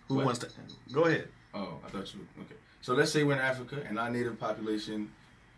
Who 0.08 0.15
What? 0.15 0.25
wants 0.25 0.39
to? 0.39 0.50
Go 0.92 1.06
ahead. 1.06 1.27
Oh, 1.53 1.80
I 1.86 1.89
thought 1.89 2.13
you. 2.13 2.27
Okay. 2.42 2.56
So 2.82 2.94
let's 2.94 3.12
say 3.12 3.24
we're 3.24 3.34
in 3.34 3.39
Africa 3.39 3.82
and 3.88 3.98
our 4.00 4.10
native 4.10 4.39
population 4.39 5.12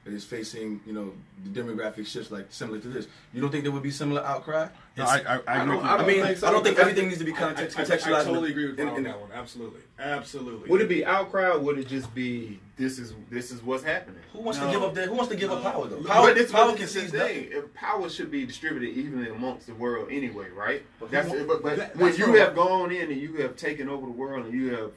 is 0.06 0.24
facing, 0.24 0.80
you 0.86 0.94
know, 0.94 1.12
the 1.44 1.60
demographic 1.62 2.06
shifts 2.06 2.30
like 2.30 2.46
similar 2.50 2.80
to 2.80 2.88
this. 2.88 3.08
You 3.34 3.42
don't 3.42 3.50
think 3.50 3.64
there 3.64 3.72
would 3.72 3.82
be 3.82 3.90
similar 3.92 4.22
outcry? 4.24 4.68
No, 4.98 5.04
I, 5.06 5.08
I, 5.08 5.16
I, 5.18 5.40
I 5.48 5.64
agree 5.64 5.72
don't- 5.74 5.78
with 5.78 5.86
I 5.86 5.96
you. 5.98 6.04
I 6.04 6.08
mean, 6.08 6.24
think 6.24 6.38
so, 6.38 6.48
I 6.48 6.52
don't 6.52 6.64
think 6.64 6.78
everything 6.78 7.08
needs 7.08 7.18
to 7.20 7.26
be 7.26 7.32
I, 7.34 7.36
I, 7.36 7.40
context, 7.40 7.80
I, 7.80 7.84
contextualized. 7.84 8.16
I 8.22 8.24
totally 8.24 8.52
agree 8.52 8.68
with 8.70 8.80
in- 8.80 8.86
Ron 8.86 8.94
on 8.94 8.98
in- 9.00 9.04
that 9.06 9.20
one. 9.20 9.32
Absolutely, 9.34 9.82
absolutely. 10.00 10.70
Would 10.70 10.82
it 10.82 10.90
be 10.90 11.04
outcry 11.06 11.50
or 11.50 11.60
would 11.60 11.80
it 11.80 11.88
just 11.88 12.14
be 12.14 12.60
this 12.78 13.00
is 13.00 13.14
this 13.32 13.52
is 13.52 13.64
what's 13.64 13.84
happening? 13.84 14.22
Who 14.34 14.40
wants 14.42 14.60
No. 14.60 14.68
to 14.68 14.72
give 14.74 14.84
up 14.84 14.94
their? 14.94 15.08
Who 15.08 15.16
wants 15.16 15.32
to 15.32 15.38
give 15.38 15.52
up 15.52 15.64
power 15.64 15.88
though? 15.88 15.98
But 15.98 16.08
Power, 16.08 16.28
but 16.28 16.36
this, 16.36 16.52
power 16.52 16.68
but 16.68 16.76
can 16.78 16.82
this 16.86 16.94
seize 16.94 17.12
thing. 17.12 17.48
If 17.52 17.74
power 17.74 18.08
should 18.10 18.30
be 18.32 18.46
distributed 18.46 18.90
evenly 18.98 19.30
amongst 19.30 19.66
the 19.68 19.74
world 19.74 20.10
anyway, 20.12 20.50
right? 20.52 20.84
That's 21.10 21.32
who- 21.32 21.46
but, 21.48 21.64
but 21.64 21.78
that- 21.78 21.96
when 21.96 22.08
that's 22.08 22.20
you 22.20 22.30
what- 22.30 22.40
have 22.40 22.56
gone 22.56 22.92
in 22.92 23.12
and 23.12 23.20
you 23.20 23.38
have 23.38 23.56
taken 23.58 23.90
over 23.90 24.06
the 24.06 24.12
world 24.12 24.46
and 24.46 24.54
you 24.54 24.72
have, 24.76 24.92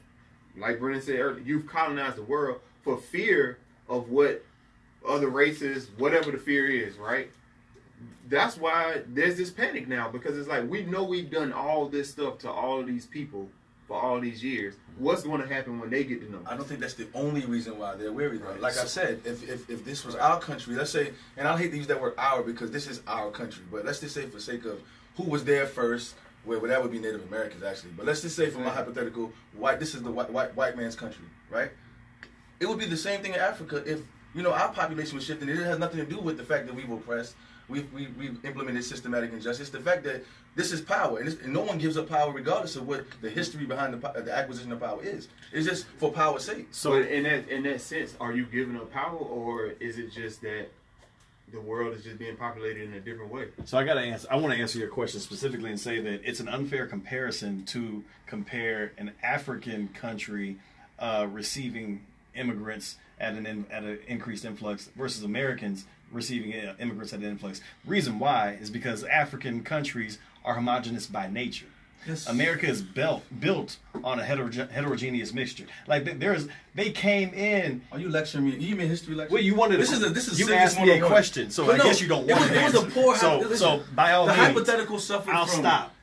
like 0.57 0.79
Brennan 0.81 1.01
said 1.01 1.19
earlier, 1.19 1.43
you've 1.45 1.67
colonized 1.67 2.17
the 2.17 2.23
world 2.23 2.61
for 2.83 2.99
fear 2.99 3.59
of 3.89 4.11
what 4.11 4.45
other 5.09 5.29
races, 5.29 5.91
whatever 5.97 6.31
the 6.31 6.39
fear 6.39 6.67
is, 6.67 6.97
right? 6.97 7.31
That's 8.29 8.57
why 8.57 9.03
there's 9.09 9.37
this 9.37 9.51
panic 9.51 9.89
now 9.89 10.09
because 10.09 10.37
it's 10.37 10.49
like 10.49 10.69
we 10.69 10.83
know 10.85 11.03
we've 11.03 11.31
done 11.31 11.53
all 11.53 11.89
this 11.89 12.11
stuff 12.11 12.39
to 12.41 12.51
all 12.51 12.81
of 12.81 12.87
these 12.87 13.07
people 13.07 13.49
for 13.89 13.99
all 13.99 14.21
these 14.21 14.45
years. 14.45 14.75
What's 14.99 15.23
going 15.23 15.41
to 15.41 15.49
happen 15.49 15.81
when 15.81 15.89
they 15.89 16.05
get 16.05 16.21
to 16.21 16.31
know? 16.31 16.41
I 16.47 16.55
don't 16.55 16.67
think 16.67 16.81
that's 16.81 16.95
the 16.95 17.09
only 17.15 17.47
reason 17.47 17.79
why 17.79 17.97
they're 17.97 18.13
wary 18.13 18.37
though. 18.37 18.55
Like 18.61 18.77
I 18.77 18.85
said, 18.85 19.23
if, 19.25 19.49
if, 19.49 19.69
if 19.71 19.85
this 19.85 20.05
was 20.05 20.15
our 20.15 20.39
country, 20.39 20.75
let's 20.77 20.91
say, 20.91 21.13
and 21.39 21.49
I 21.49 21.57
hate 21.57 21.71
to 21.71 21.77
use 21.77 21.87
that 21.87 22.01
word 22.01 22.13
"our" 22.19 22.43
because 22.43 22.71
this 22.71 22.87
is 22.87 23.01
our 23.07 23.31
country, 23.31 23.65
but 23.73 23.87
let's 23.87 24.01
just 24.01 24.15
say 24.15 24.27
for 24.27 24.39
sake 24.39 24.67
of 24.67 24.79
who 25.17 25.25
was 25.25 25.43
there 25.45 25.67
first, 25.67 26.15
well, 26.45 26.61
well 26.61 26.69
that 26.69 26.83
would 26.83 26.93
be 26.93 26.99
Native 26.99 27.27
Americans 27.27 27.63
actually, 27.63 27.93
but 27.97 28.05
let's 28.05 28.21
just 28.21 28.37
say 28.37 28.51
for 28.51 28.59
my 28.59 28.71
hypothetical, 28.71 29.33
white, 29.57 29.81
this 29.81 29.95
is 29.95 30.03
the 30.03 30.11
white, 30.11 30.31
white 30.31 30.55
white 30.55 30.77
man's 30.77 30.95
country, 30.95 31.25
right? 31.51 31.71
It 32.61 32.69
would 32.69 32.79
be 32.79 32.87
the 32.87 32.97
same 32.97 33.23
thing 33.23 33.33
in 33.33 33.41
Africa 33.41 33.83
if 33.87 34.01
you 34.35 34.43
know 34.43 34.53
our 34.53 34.73
population 34.73 35.17
was 35.17 35.25
shifting. 35.25 35.49
It 35.49 35.57
has 35.57 35.79
nothing 35.79 35.99
to 35.99 36.07
do 36.07 36.21
with 36.21 36.37
the 36.37 36.45
fact 36.45 36.67
that 36.67 36.75
we 36.75 36.85
were 36.85 36.97
oppressed. 36.97 37.35
We 37.69 37.81
we 37.95 38.09
we 38.19 38.27
implemented 38.45 38.85
systematic 38.85 39.33
injustice. 39.33 39.71
The 39.71 39.81
fact 39.81 40.05
that 40.05 40.25
this 40.55 40.73
is 40.73 40.81
power, 40.81 41.19
and, 41.19 41.29
and 41.41 41.53
no 41.53 41.61
one 41.61 41.79
gives 41.79 41.97
up 41.97 42.09
power 42.09 42.33
regardless 42.33 42.77
of 42.77 42.87
what 42.87 43.05
the 43.21 43.31
history 43.31 43.67
behind 43.67 43.95
the, 43.95 44.23
the 44.23 44.37
acquisition 44.37 44.73
of 44.73 44.81
power 44.81 45.03
is. 45.03 45.29
It's 45.53 45.67
just 45.67 45.87
for 45.99 46.11
power's 46.11 46.45
sake. 46.45 46.69
So 46.71 46.95
in 46.95 47.25
that 47.25 47.49
in 47.49 47.63
that 47.65 47.81
sense, 47.81 48.15
are 48.21 48.33
you 48.33 48.47
giving 48.47 48.77
up 48.77 48.93
power, 48.93 49.17
or 49.17 49.67
is 49.81 49.99
it 49.99 50.13
just 50.13 50.41
that 50.43 50.69
the 51.53 51.61
world 51.61 51.95
is 51.95 52.05
just 52.05 52.19
being 52.19 52.37
populated 52.37 52.83
in 52.83 52.95
a 52.95 53.01
different 53.01 53.33
way? 53.33 53.49
So 53.65 53.79
I 53.79 53.85
got 53.85 53.95
to 53.95 54.01
answer. 54.01 54.29
I 54.31 54.37
want 54.37 54.55
to 54.55 54.61
answer 54.61 54.79
your 54.79 54.89
question 54.89 55.21
specifically 55.21 55.71
and 55.71 55.81
say 55.81 56.01
that 56.01 56.21
it's 56.25 56.41
an 56.41 56.49
unfair 56.49 56.87
comparison 56.87 57.65
to 57.67 58.03
compare 58.27 58.93
an 58.99 59.13
African 59.23 59.89
country 59.89 60.59
uh, 60.99 61.27
receiving 61.31 62.05
immigrants 62.35 62.97
at 63.19 63.35
an 63.35 63.47
in, 63.47 63.67
at 63.71 63.83
an 63.83 63.99
increased 64.07 64.45
influx 64.45 64.91
versus 64.97 65.23
Americans 65.25 65.87
receiving 66.13 66.53
immigrants 66.53 67.13
at 67.13 67.21
an 67.21 67.27
influx. 67.27 67.61
Reason 67.85 68.19
why 68.19 68.57
is 68.61 68.71
because 68.71 69.05
African 69.05 69.63
countries 69.63 70.19
are 70.45 70.55
homogenous 70.55 71.07
by 71.07 71.29
nature. 71.29 71.67
Yes. 72.07 72.29
America 72.29 72.67
is 72.67 72.81
built 72.81 73.25
built 73.41 73.77
on 74.05 74.21
a 74.21 74.23
heteroge- 74.23 74.71
heterogeneous 74.71 75.33
mixture. 75.35 75.65
Like 75.87 76.19
there's, 76.21 76.47
they 76.75 76.91
came 76.91 77.35
in 77.35 77.83
Are 77.91 77.99
you 77.99 78.09
lecturing 78.09 78.45
me? 78.45 78.57
You 78.57 78.77
mean 78.77 78.89
history 78.89 79.15
lecture? 79.17 79.35
well, 79.35 79.43
you 79.43 79.55
wanted 79.57 79.81
this 79.81 79.93
is 79.93 80.03
a 80.05 80.09
this 80.09 80.29
is 80.29 80.39
you 80.39 80.53
asked 80.55 80.81
me 80.81 80.91
a 80.93 81.05
question, 81.05 81.51
so 81.51 81.67
But 81.67 81.75
I 81.75 81.79
no, 81.79 81.85
guess 81.85 82.01
you 82.01 82.09
don't 82.09 82.31
it 82.31 82.35
was, 82.35 82.49
to 82.49 82.55
It 82.61 82.65
was 82.65 82.75
a 82.83 82.87
poor. 82.87 83.17
So, 83.17 83.39
listen, 83.41 83.57
so 83.57 83.83
by 83.95 84.13
all 84.13 84.27
the 84.27 84.33
means, 84.33 84.47
hypothetical 84.47 84.99
suffered 85.01 85.35
I'll 85.35 85.47
from. 85.47 85.61
stop. 85.61 85.95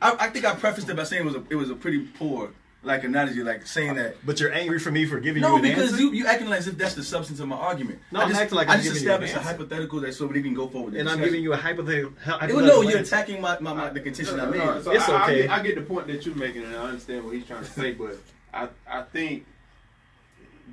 I, 0.00 0.16
I 0.20 0.30
think 0.30 0.44
I 0.44 0.54
prefaced 0.54 0.88
it 0.88 0.96
by 0.96 1.02
saying 1.02 1.22
it 1.22 1.26
was 1.26 1.34
a, 1.34 1.42
it 1.50 1.56
was 1.56 1.70
a 1.70 1.74
pretty 1.74 1.98
poor 2.06 2.50
like 2.82 3.04
analogy, 3.04 3.42
like 3.42 3.66
saying 3.66 3.94
that. 3.96 4.16
But 4.24 4.38
you're 4.40 4.52
angry 4.52 4.78
for 4.78 4.90
me 4.90 5.04
for 5.04 5.18
giving 5.18 5.42
No, 5.42 5.56
you 5.56 5.56
an 5.56 5.64
answer. 5.64 5.80
No, 5.80 5.86
because 5.86 6.00
you 6.00 6.12
you 6.12 6.26
acting 6.26 6.48
like 6.48 6.60
as 6.60 6.68
if 6.68 6.78
that's 6.78 6.94
the 6.94 7.02
substance 7.02 7.40
of 7.40 7.48
my 7.48 7.56
argument. 7.56 8.00
No, 8.12 8.20
I 8.20 8.22
I'm 8.24 8.28
just, 8.28 8.40
acting 8.40 8.56
like 8.56 8.68
I 8.68 8.74
I'm 8.74 8.80
just 8.80 8.94
giving 8.94 9.08
an 9.08 9.22
established 9.22 9.36
a 9.36 9.40
hypothetical 9.40 10.00
that 10.00 10.14
so 10.14 10.26
we 10.26 10.42
can 10.42 10.54
go 10.54 10.68
forward. 10.68 10.92
with 10.92 10.94
the 10.94 11.00
and 11.00 11.08
I'm 11.08 11.18
giving 11.18 11.42
you 11.42 11.52
a 11.52 11.56
hypothetical. 11.56 12.12
Well, 12.26 12.38
hypothetical 12.38 12.82
no, 12.82 12.88
you're 12.88 13.00
attacking 13.00 13.40
my, 13.40 13.58
my, 13.58 13.72
my 13.72 13.90
the 13.90 14.00
contention 14.00 14.38
I 14.38 14.46
made. 14.46 14.58
No, 14.58 14.80
so 14.80 14.92
It's 14.92 15.08
I, 15.08 15.12
I 15.12 15.22
okay. 15.24 15.42
get, 15.42 15.50
I 15.50 15.62
get 15.62 15.74
the 15.74 15.82
point 15.82 16.06
that 16.06 16.24
you're 16.24 16.34
making, 16.36 16.64
and 16.64 16.76
I 16.76 16.84
understand 16.84 17.24
what 17.24 17.34
he's 17.34 17.46
trying 17.46 17.64
to 17.64 17.70
say. 17.70 17.92
But 17.92 18.18
I, 18.54 18.68
I 18.88 19.02
think 19.02 19.44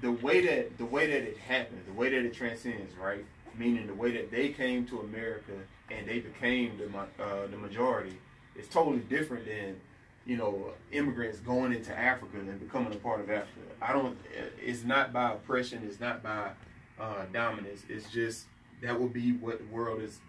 the 0.02 0.12
way 0.12 0.46
that 0.46 0.78
the 0.78 0.86
way 0.86 1.08
that 1.08 1.22
it 1.24 1.38
happened, 1.38 1.82
the 1.88 1.94
way 1.94 2.10
that 2.10 2.24
it 2.24 2.34
transcends, 2.34 2.96
right? 2.96 3.26
Meaning 3.58 3.88
the 3.88 3.94
way 3.94 4.12
that 4.12 4.32
they 4.32 4.50
came 4.50 4.86
to 4.88 5.00
America 5.00 5.54
and 5.90 6.08
they 6.08 6.20
became 6.20 6.78
the 6.78 7.24
uh, 7.24 7.48
the 7.48 7.58
majority 7.58 8.18
is 8.56 8.68
totally 8.68 9.00
different 9.00 9.46
than 9.46 9.76
you 10.26 10.38
know 10.38 10.72
immigrants 10.92 11.40
going 11.40 11.72
into 11.74 11.98
Africa 11.98 12.38
and 12.40 12.60
becoming 12.60 12.94
a 12.94 12.98
part 12.98 13.20
of 13.22 13.30
Africa. 13.30 13.62
I 13.82 13.94
don't. 13.94 14.18
It's 14.62 14.84
not 14.84 15.14
by 15.14 15.34
oppression. 15.34 15.84
It's 15.88 16.00
not 16.00 16.24
by 16.24 16.52
uh, 17.00 17.26
dominance. 17.32 17.84
It's 17.90 18.10
just 18.12 18.46
that 18.82 19.00
will 19.00 19.08
be 19.08 19.34
what 19.34 19.60
the 19.60 19.66
world 19.66 20.02
is 20.02 20.20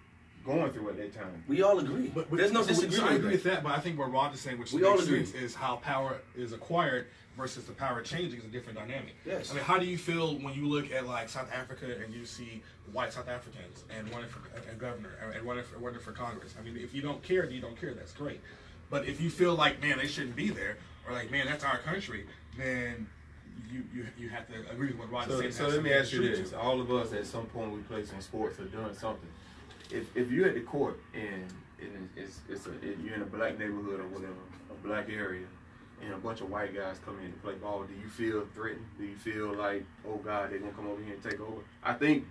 going 0.44 0.70
through 0.72 0.90
at 0.90 0.96
that 0.96 1.12
time. 1.12 1.42
we 1.48 1.62
all 1.62 1.78
agree. 1.80 2.06
But, 2.14 2.30
but 2.30 2.38
There's 2.38 2.52
no 2.52 2.62
so, 2.62 2.72
so 2.72 2.82
I 2.82 2.86
disagreement. 2.86 3.16
agree 3.16 3.32
with 3.32 3.44
with 3.44 3.52
that, 3.52 3.64
but 3.64 3.72
I 3.72 3.80
think 3.80 3.98
what 3.98 4.12
Rod 4.12 4.32
is 4.32 4.40
saying, 4.40 4.58
which 4.58 4.72
We 4.72 4.84
all 4.84 4.98
agree. 5.00 5.22
is 5.22 5.56
how 5.56 5.76
power 5.76 6.20
is 6.36 6.52
acquired 6.52 7.06
versus 7.36 7.64
the 7.64 7.72
power 7.72 8.00
changing 8.00 8.38
is 8.38 8.44
a 8.44 8.48
different 8.48 8.78
dynamic. 8.78 9.14
Yes. 9.26 9.50
I 9.50 9.54
mean, 9.54 9.64
how 9.64 9.76
do 9.76 9.84
you 9.86 9.98
feel 9.98 10.36
when 10.36 10.54
you 10.54 10.68
look 10.68 10.92
at 10.92 11.06
like 11.06 11.28
South 11.28 11.50
Africa 11.52 11.86
and 12.02 12.14
you 12.14 12.24
see 12.24 12.62
white 12.92 13.12
South 13.12 13.28
Africans 13.28 13.84
and 13.90 14.08
running 14.10 14.28
for 14.28 14.40
a 14.70 14.74
governor 14.74 15.10
and 15.34 15.42
running 15.44 15.64
for, 15.64 15.78
running 15.78 16.00
for 16.00 16.12
Congress? 16.12 16.54
I 16.58 16.62
mean, 16.62 16.76
if 16.76 16.94
you 16.94 17.02
don't 17.02 17.22
care, 17.24 17.42
then 17.42 17.52
you 17.52 17.60
don't 17.60 17.78
care. 17.78 17.92
That's 17.92 18.12
great. 18.12 18.40
But 18.90 19.06
if 19.06 19.20
you 19.20 19.30
feel 19.30 19.54
like, 19.54 19.80
man, 19.82 19.98
they 19.98 20.06
shouldn't 20.06 20.36
be 20.36 20.50
there, 20.50 20.76
or 21.06 21.12
like, 21.12 21.30
man, 21.30 21.46
that's 21.46 21.64
our 21.64 21.78
country, 21.78 22.26
then 22.56 23.06
you 23.70 23.84
you, 23.94 24.06
you 24.18 24.28
have 24.28 24.46
to 24.48 24.54
agree 24.70 24.88
with 24.88 24.98
what 24.98 25.10
Rod 25.10 25.28
is 25.28 25.34
So, 25.34 25.40
saying. 25.40 25.52
so 25.52 25.68
let 25.68 25.82
me 25.82 25.92
ask 25.92 26.12
you 26.12 26.22
this: 26.22 26.50
to. 26.50 26.58
All 26.60 26.80
of 26.80 26.90
us 26.92 27.12
at 27.12 27.26
some 27.26 27.46
point 27.46 27.72
we 27.72 27.80
play 27.80 28.04
some 28.04 28.20
sports 28.20 28.58
or 28.60 28.64
doing 28.64 28.94
something. 28.94 29.28
If 29.90 30.14
if 30.16 30.30
you're 30.30 30.48
at 30.48 30.54
the 30.54 30.60
court 30.60 31.00
and, 31.14 31.46
and 31.80 32.08
it's 32.16 32.40
it's 32.48 32.66
a, 32.66 32.72
it, 32.74 32.98
you're 33.02 33.14
in 33.14 33.22
a 33.22 33.26
black 33.26 33.58
neighborhood 33.58 34.00
or 34.00 34.08
whatever, 34.08 34.34
a 34.70 34.86
black 34.86 35.08
area, 35.10 35.46
and 36.02 36.12
a 36.12 36.18
bunch 36.18 36.40
of 36.40 36.50
white 36.50 36.74
guys 36.74 37.00
come 37.04 37.18
in 37.24 37.32
to 37.32 37.38
play 37.38 37.54
ball, 37.54 37.84
do 37.84 37.94
you 37.94 38.08
feel 38.08 38.46
threatened? 38.54 38.84
Do 38.98 39.04
you 39.04 39.16
feel 39.16 39.54
like, 39.54 39.84
oh 40.06 40.16
God, 40.18 40.50
they're 40.50 40.58
gonna 40.58 40.72
come 40.72 40.86
over 40.88 41.02
here 41.02 41.14
and 41.14 41.22
take 41.22 41.40
over? 41.40 41.62
I 41.82 41.94
think. 41.94 42.24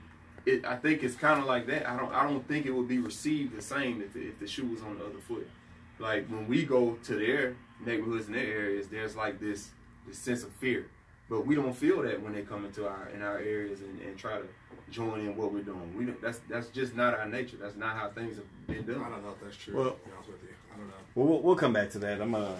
It, 0.46 0.64
I 0.64 0.76
think 0.76 1.02
it's 1.02 1.16
kind 1.16 1.40
of 1.40 1.48
like 1.48 1.66
that. 1.68 1.90
I 1.90 1.98
don't. 1.98 2.14
I 2.14 2.24
don't 2.30 2.48
think 2.48 2.68
it 2.68 2.72
would 2.72 2.88
be 2.88 3.00
received 3.00 3.58
the 3.58 3.64
same 3.64 4.00
if 4.02 4.14
the, 4.14 4.28
if 4.28 4.40
the 4.40 4.46
shoe 4.48 4.68
was 4.68 4.82
on 4.84 5.00
the 5.00 5.04
other 5.04 5.18
foot. 5.28 5.50
Like 6.00 6.28
when 6.28 6.48
we 6.48 6.64
go 6.64 6.98
to 7.04 7.16
their 7.16 7.56
neighborhoods 7.86 8.28
and 8.28 8.36
their 8.36 8.46
areas, 8.46 8.88
there's 8.88 9.16
like 9.16 9.40
this 9.40 9.70
this 10.08 10.18
sense 10.18 10.44
of 10.44 10.52
fear. 10.54 10.88
But 11.30 11.48
we 11.48 11.56
don't 11.56 11.74
feel 11.74 12.04
that 12.04 12.22
when 12.22 12.34
they 12.34 12.44
come 12.44 12.66
into 12.66 12.88
our 12.88 13.10
in 13.14 13.22
our 13.22 13.38
areas 13.38 13.82
and, 13.82 14.00
and 14.02 14.18
try 14.18 14.38
to 14.38 14.46
join 14.92 15.22
in 15.22 15.36
what 15.36 15.52
we're 15.52 15.64
doing. 15.64 15.96
We 15.98 16.06
don't, 16.06 16.22
that's 16.22 16.40
that's 16.50 16.68
just 16.68 16.96
not 16.96 17.14
our 17.14 17.28
nature. 17.28 17.58
That's 17.60 17.76
not 17.76 17.96
how 17.96 18.10
things 18.10 18.36
have 18.38 18.68
been 18.68 18.86
done. 18.86 19.04
I 19.04 19.10
don't 19.10 19.24
know 19.24 19.32
if 19.32 19.42
that's 19.44 19.58
true. 19.58 19.76
Well- 19.76 19.92
to 19.92 20.06
be 20.06 20.12
honest 20.14 20.30
with 20.30 20.44
you, 20.44 20.50
I 20.74 20.78
don't 20.78 20.88
know. 20.88 20.94
Well, 21.16 21.28
we'll, 21.28 21.42
we'll 21.42 21.56
come 21.56 21.74
back 21.74 21.90
to 21.92 22.00
that. 22.00 22.22
I'm 22.22 22.36
uh, 22.36 22.52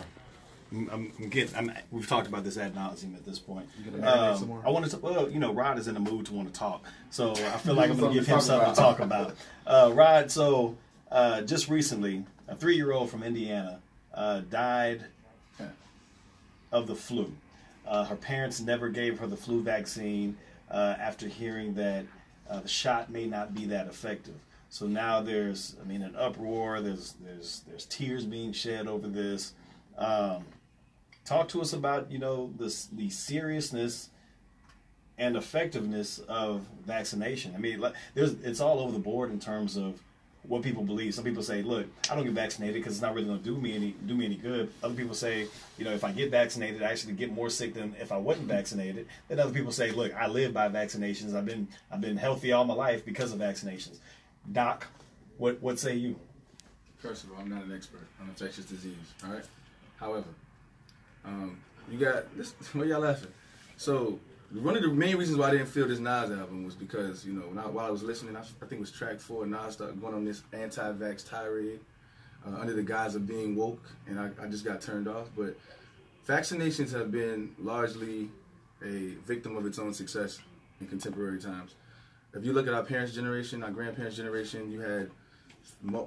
I'm, 0.72 1.12
I'm 1.20 1.30
getting. 1.30 1.56
I'm, 1.56 1.72
we've 1.92 2.08
talked 2.08 2.28
about 2.28 2.44
this 2.44 2.58
ad 2.58 2.76
nauseum 2.76 3.16
at 3.16 3.26
this 3.26 3.40
point. 3.40 3.70
Um. 4.02 4.62
I 4.66 4.70
wanted 4.70 4.92
to. 4.92 4.98
Well, 4.98 5.30
you 5.30 5.40
know, 5.40 5.54
Rod 5.54 5.78
is 5.78 5.88
in 5.88 5.94
the 5.94 6.00
mood 6.00 6.26
to 6.28 6.34
want 6.34 6.52
to 6.52 6.58
talk, 6.58 6.86
so 7.12 7.32
I 7.32 7.58
feel 7.58 7.76
like 7.76 7.90
I'm 7.92 7.98
going 7.98 8.14
to 8.14 8.20
give 8.20 8.28
him 8.28 8.40
Something 8.42 8.66
something 8.66 8.70
to 8.70 8.76
to 8.76 8.82
talk 8.82 9.00
about. 9.00 9.36
Uh, 9.68 9.92
Rod, 9.94 10.32
so 10.32 10.76
uh, 11.12 11.42
just 11.42 11.70
recently, 11.70 12.26
a 12.48 12.56
three-year-old 12.56 13.10
from 13.10 13.24
Indiana 13.24 13.80
uh, 14.14 14.42
died 14.50 15.06
of 16.72 16.88
the 16.88 16.96
flu. 16.96 17.32
Uh, 17.88 18.06
her 18.06 18.16
parents 18.16 18.60
never 18.60 18.90
gave 18.90 19.20
her 19.20 19.28
the 19.28 19.38
flu 19.38 19.62
vaccine 19.62 20.38
uh, 20.70 20.96
after 21.00 21.28
hearing 21.28 21.74
that 21.76 22.06
uh, 22.50 22.60
the 22.60 22.68
shot 22.68 23.10
may 23.10 23.26
not 23.26 23.54
be 23.54 23.66
that 23.66 23.88
effective. 23.88 24.36
So 24.70 24.88
now 24.88 25.22
there's, 25.22 25.76
I 25.82 25.88
mean, 25.88 26.02
an 26.02 26.16
uproar. 26.16 26.82
There's 26.82 27.14
there's 27.24 27.62
there's 27.68 27.86
tears 27.86 28.26
being 28.26 28.52
shed 28.52 28.88
over 28.88 29.08
this. 29.08 29.54
Um, 29.98 30.46
talk 31.24 31.48
to 31.50 31.62
us 31.62 31.72
about 31.72 32.12
you 32.12 32.20
know 32.20 32.52
the 32.58 32.70
seriousness 33.10 34.10
and 35.18 35.38
effectiveness 35.38 36.20
of 36.28 36.66
vaccination. 36.86 37.54
I 37.56 37.60
mean, 37.60 37.80
like, 37.80 37.94
there's 38.16 38.34
it's 38.44 38.60
all 38.60 38.80
over 38.80 38.92
the 38.92 39.00
board 39.00 39.32
in 39.32 39.40
terms 39.40 39.78
of 39.78 40.02
what 40.48 40.62
people 40.62 40.84
believe. 40.84 41.14
Some 41.14 41.24
people 41.24 41.44
say, 41.44 41.62
"Look, 41.62 41.88
I 42.10 42.16
don't 42.16 42.24
get 42.24 42.34
vaccinated 42.34 42.76
because 42.76 42.94
it's 42.94 43.02
not 43.02 43.14
really 43.14 43.28
going 43.28 43.40
to 43.40 43.44
do 43.44 43.58
me 43.58 43.76
any 43.76 43.92
do 44.06 44.16
me 44.16 44.26
any 44.26 44.36
good." 44.36 44.72
Other 44.84 44.94
people 44.94 45.16
say, 45.16 45.48
"You 45.78 45.86
know, 45.86 45.92
if 45.92 46.04
I 46.04 46.12
get 46.12 46.32
vaccinated, 46.32 46.82
I 46.84 46.92
actually 46.92 47.14
get 47.14 47.32
more 47.32 47.50
sick 47.50 47.74
than 47.74 47.96
if 48.00 48.12
I 48.12 48.18
wasn't 48.18 48.48
vaccinated." 48.48 49.08
Then 49.28 49.40
other 49.40 49.54
people 49.54 49.72
say, 49.72 49.92
"Look, 49.92 50.14
I 50.16 50.28
live 50.28 50.54
by 50.54 50.70
vaccinations. 50.70 51.36
I've 51.36 51.46
been 51.46 51.68
I've 51.92 52.02
been 52.02 52.18
healthy 52.18 52.52
all 52.52 52.66
my 52.66 52.74
life 52.74 53.06
because 53.06 53.34
of 53.34 53.40
vaccinations." 53.40 53.98
Doc, 54.52 54.88
what 55.38 55.62
what 55.62 55.80
say 55.80 55.96
you? 55.96 56.20
First 56.98 57.24
of 57.24 57.32
all, 57.32 57.40
I'm 57.40 57.50
not 57.50 57.64
an 57.64 57.74
expert 57.74 58.08
on 58.22 58.30
infectious 58.30 58.66
disease. 58.66 58.96
All 59.24 59.32
right. 59.32 59.46
However, 59.98 60.28
um, 61.24 61.58
you 61.90 61.98
got 61.98 62.36
this. 62.38 62.54
Why 62.74 62.86
y'all 62.86 63.02
laughing? 63.02 63.32
So 63.78 64.20
one 64.54 64.76
of 64.76 64.84
the 64.84 64.90
main 64.90 65.18
reasons 65.18 65.38
why 65.38 65.50
I 65.50 65.52
didn't 65.52 65.68
feel 65.68 65.88
this 65.88 66.00
Nas 66.00 66.32
album 66.32 66.66
was 66.66 66.76
because 66.76 67.26
you 67.26 67.34
know 67.34 67.62
I, 67.62 67.68
while 67.68 67.86
I 67.86 67.90
was 67.90 68.04
listening, 68.04 68.36
I, 68.36 68.42
I 68.42 68.44
think 68.44 68.74
it 68.74 68.80
was 68.80 68.92
track 68.92 69.20
four. 69.20 69.46
Nas 69.46 69.74
started 69.74 70.00
going 70.02 70.14
on 70.14 70.26
this 70.26 70.44
anti-vax 70.54 71.30
tirade 71.30 71.80
uh, 72.46 72.60
under 72.60 72.74
the 72.74 72.84
guise 72.84 73.16
of 73.16 73.28
being 73.28 73.56
woke, 73.56 73.84
and 74.08 74.20
I, 74.20 74.30
I 74.42 74.48
just 74.48 74.66
got 74.66 74.82
turned 74.82 75.08
off. 75.08 75.30
But 75.36 75.58
vaccinations 76.28 76.92
have 76.92 77.12
been 77.12 77.56
largely 77.60 78.30
a 78.84 79.16
victim 79.26 79.58
of 79.58 79.66
its 79.66 79.80
own 79.80 79.94
success 79.94 80.40
in 80.80 80.88
contemporary 80.88 81.40
times. 81.40 81.76
If 82.34 82.44
you 82.44 82.54
look 82.54 82.68
at 82.68 82.74
our 82.74 82.84
parents' 82.84 83.14
generation, 83.14 83.64
our 83.64 83.72
grandparents' 83.72 84.18
generation, 84.18 84.72
you 84.72 84.82
had 84.82 85.10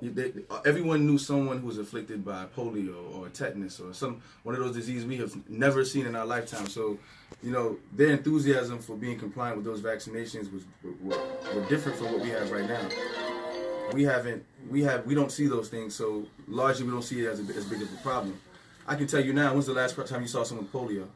they, 0.02 0.32
everyone 0.64 1.06
knew 1.06 1.18
someone 1.18 1.58
who 1.58 1.66
was 1.66 1.78
afflicted 1.78 2.24
by 2.24 2.46
polio 2.56 3.14
or 3.14 3.28
tetanus 3.28 3.80
or 3.80 3.92
some 3.94 4.22
one 4.42 4.54
of 4.54 4.60
those 4.60 4.74
diseases 4.74 5.06
we 5.06 5.16
have 5.18 5.34
never 5.48 5.84
seen 5.84 6.06
in 6.06 6.16
our 6.16 6.26
lifetime. 6.26 6.66
So, 6.66 6.98
you 7.42 7.52
know, 7.52 7.76
their 7.92 8.10
enthusiasm 8.10 8.78
for 8.78 8.96
being 8.96 9.18
compliant 9.18 9.56
with 9.56 9.64
those 9.64 9.80
vaccinations 9.80 10.52
was 10.52 10.64
were, 11.02 11.18
were 11.54 11.68
different 11.68 11.98
from 11.98 12.12
what 12.12 12.22
we 12.22 12.30
have 12.30 12.50
right 12.50 12.68
now. 12.68 12.88
We 13.92 14.04
haven't, 14.04 14.44
we 14.68 14.82
have, 14.82 15.06
we 15.06 15.14
don't 15.14 15.32
see 15.32 15.46
those 15.46 15.68
things. 15.68 15.94
So 15.94 16.26
largely, 16.46 16.84
we 16.84 16.90
don't 16.92 17.02
see 17.02 17.24
it 17.24 17.28
as 17.28 17.40
a, 17.40 17.54
as 17.54 17.64
big 17.64 17.80
of 17.80 17.92
a 17.92 17.96
problem. 17.96 18.38
I 18.86 18.94
can 18.94 19.06
tell 19.06 19.24
you 19.24 19.32
now. 19.32 19.52
When's 19.52 19.66
the 19.66 19.72
last 19.72 19.96
time 20.06 20.22
you 20.22 20.28
saw 20.28 20.42
someone 20.42 20.66
with 20.66 20.72
polio? 20.72 21.06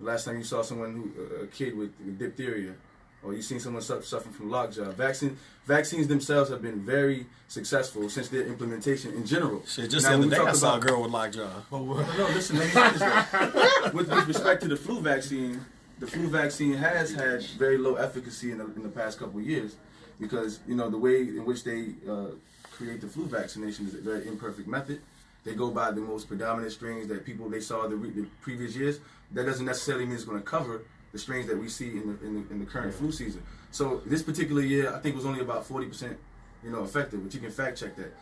The 0.00 0.06
last 0.06 0.24
time 0.24 0.36
you 0.36 0.44
saw 0.44 0.62
someone 0.62 0.92
who, 0.92 1.42
a 1.44 1.46
kid 1.46 1.76
with, 1.76 1.92
with 2.04 2.18
diphtheria, 2.18 2.74
or 3.24 3.34
you've 3.34 3.44
seen 3.44 3.60
someone 3.60 3.82
su- 3.82 4.02
suffering 4.02 4.34
from 4.34 4.50
lockjaw. 4.50 4.90
Vaccine, 4.92 5.36
vaccines 5.66 6.06
themselves 6.06 6.50
have 6.50 6.62
been 6.62 6.80
very 6.80 7.26
successful 7.48 8.08
since 8.08 8.28
their 8.28 8.46
implementation 8.46 9.12
in 9.14 9.24
general. 9.26 9.62
Shit, 9.66 9.90
just 9.90 10.04
Now, 10.04 10.16
the 10.18 10.26
other 10.26 10.36
day 10.36 10.42
I 10.42 10.52
saw 10.52 10.76
a 10.76 10.80
girl 10.80 11.02
with 11.02 11.10
lockjaw. 11.10 11.48
no, 11.72 11.84
no, 11.84 12.26
listen, 12.34 12.58
let 12.58 12.66
me 12.66 12.70
finish 12.72 12.98
that. 12.98 13.90
with, 13.94 14.08
with 14.08 14.28
respect 14.28 14.62
to 14.62 14.68
the 14.68 14.76
flu 14.76 15.00
vaccine, 15.00 15.64
the 15.98 16.06
flu 16.06 16.28
vaccine 16.28 16.74
has 16.74 17.14
had 17.14 17.42
very 17.58 17.78
low 17.78 17.94
efficacy 17.94 18.50
in 18.52 18.58
the, 18.58 18.64
in 18.66 18.82
the 18.82 18.88
past 18.88 19.18
couple 19.18 19.40
of 19.40 19.46
years 19.46 19.76
because, 20.20 20.60
you 20.66 20.74
know, 20.74 20.90
the 20.90 20.98
way 20.98 21.22
in 21.22 21.44
which 21.44 21.64
they 21.64 21.94
uh, 22.08 22.26
create 22.72 23.00
the 23.00 23.06
flu 23.06 23.26
vaccination 23.26 23.86
is 23.86 23.94
a 23.94 23.98
very 23.98 24.26
imperfect 24.26 24.68
method. 24.68 25.00
They 25.44 25.54
go 25.54 25.70
by 25.70 25.90
the 25.90 26.00
most 26.00 26.26
predominant 26.28 26.72
strains 26.72 27.08
that 27.08 27.24
people 27.24 27.48
they 27.48 27.60
saw 27.60 27.86
the, 27.86 27.96
re- 27.96 28.10
the 28.10 28.26
previous 28.40 28.74
years. 28.74 28.98
That 29.32 29.44
doesn't 29.44 29.66
necessarily 29.66 30.06
mean 30.06 30.14
it's 30.14 30.24
going 30.24 30.38
to 30.38 30.44
cover 30.44 30.82
the 31.14 31.18
strains 31.20 31.46
that 31.46 31.56
we 31.56 31.68
see 31.68 31.90
in 31.90 32.08
the, 32.08 32.26
in 32.26 32.34
the, 32.34 32.50
in 32.52 32.58
the 32.58 32.66
current 32.66 32.92
flu 32.92 33.12
season. 33.12 33.40
So 33.70 34.02
this 34.04 34.20
particular 34.20 34.62
year, 34.62 34.92
I 34.92 34.98
think 34.98 35.14
was 35.14 35.24
only 35.24 35.40
about 35.40 35.66
40%, 35.66 36.16
you 36.64 36.70
know, 36.70 36.82
effective, 36.82 37.22
but 37.22 37.32
you 37.32 37.38
can 37.40 37.52
fact 37.52 37.78
check 37.78 37.94
that. 37.96 38.12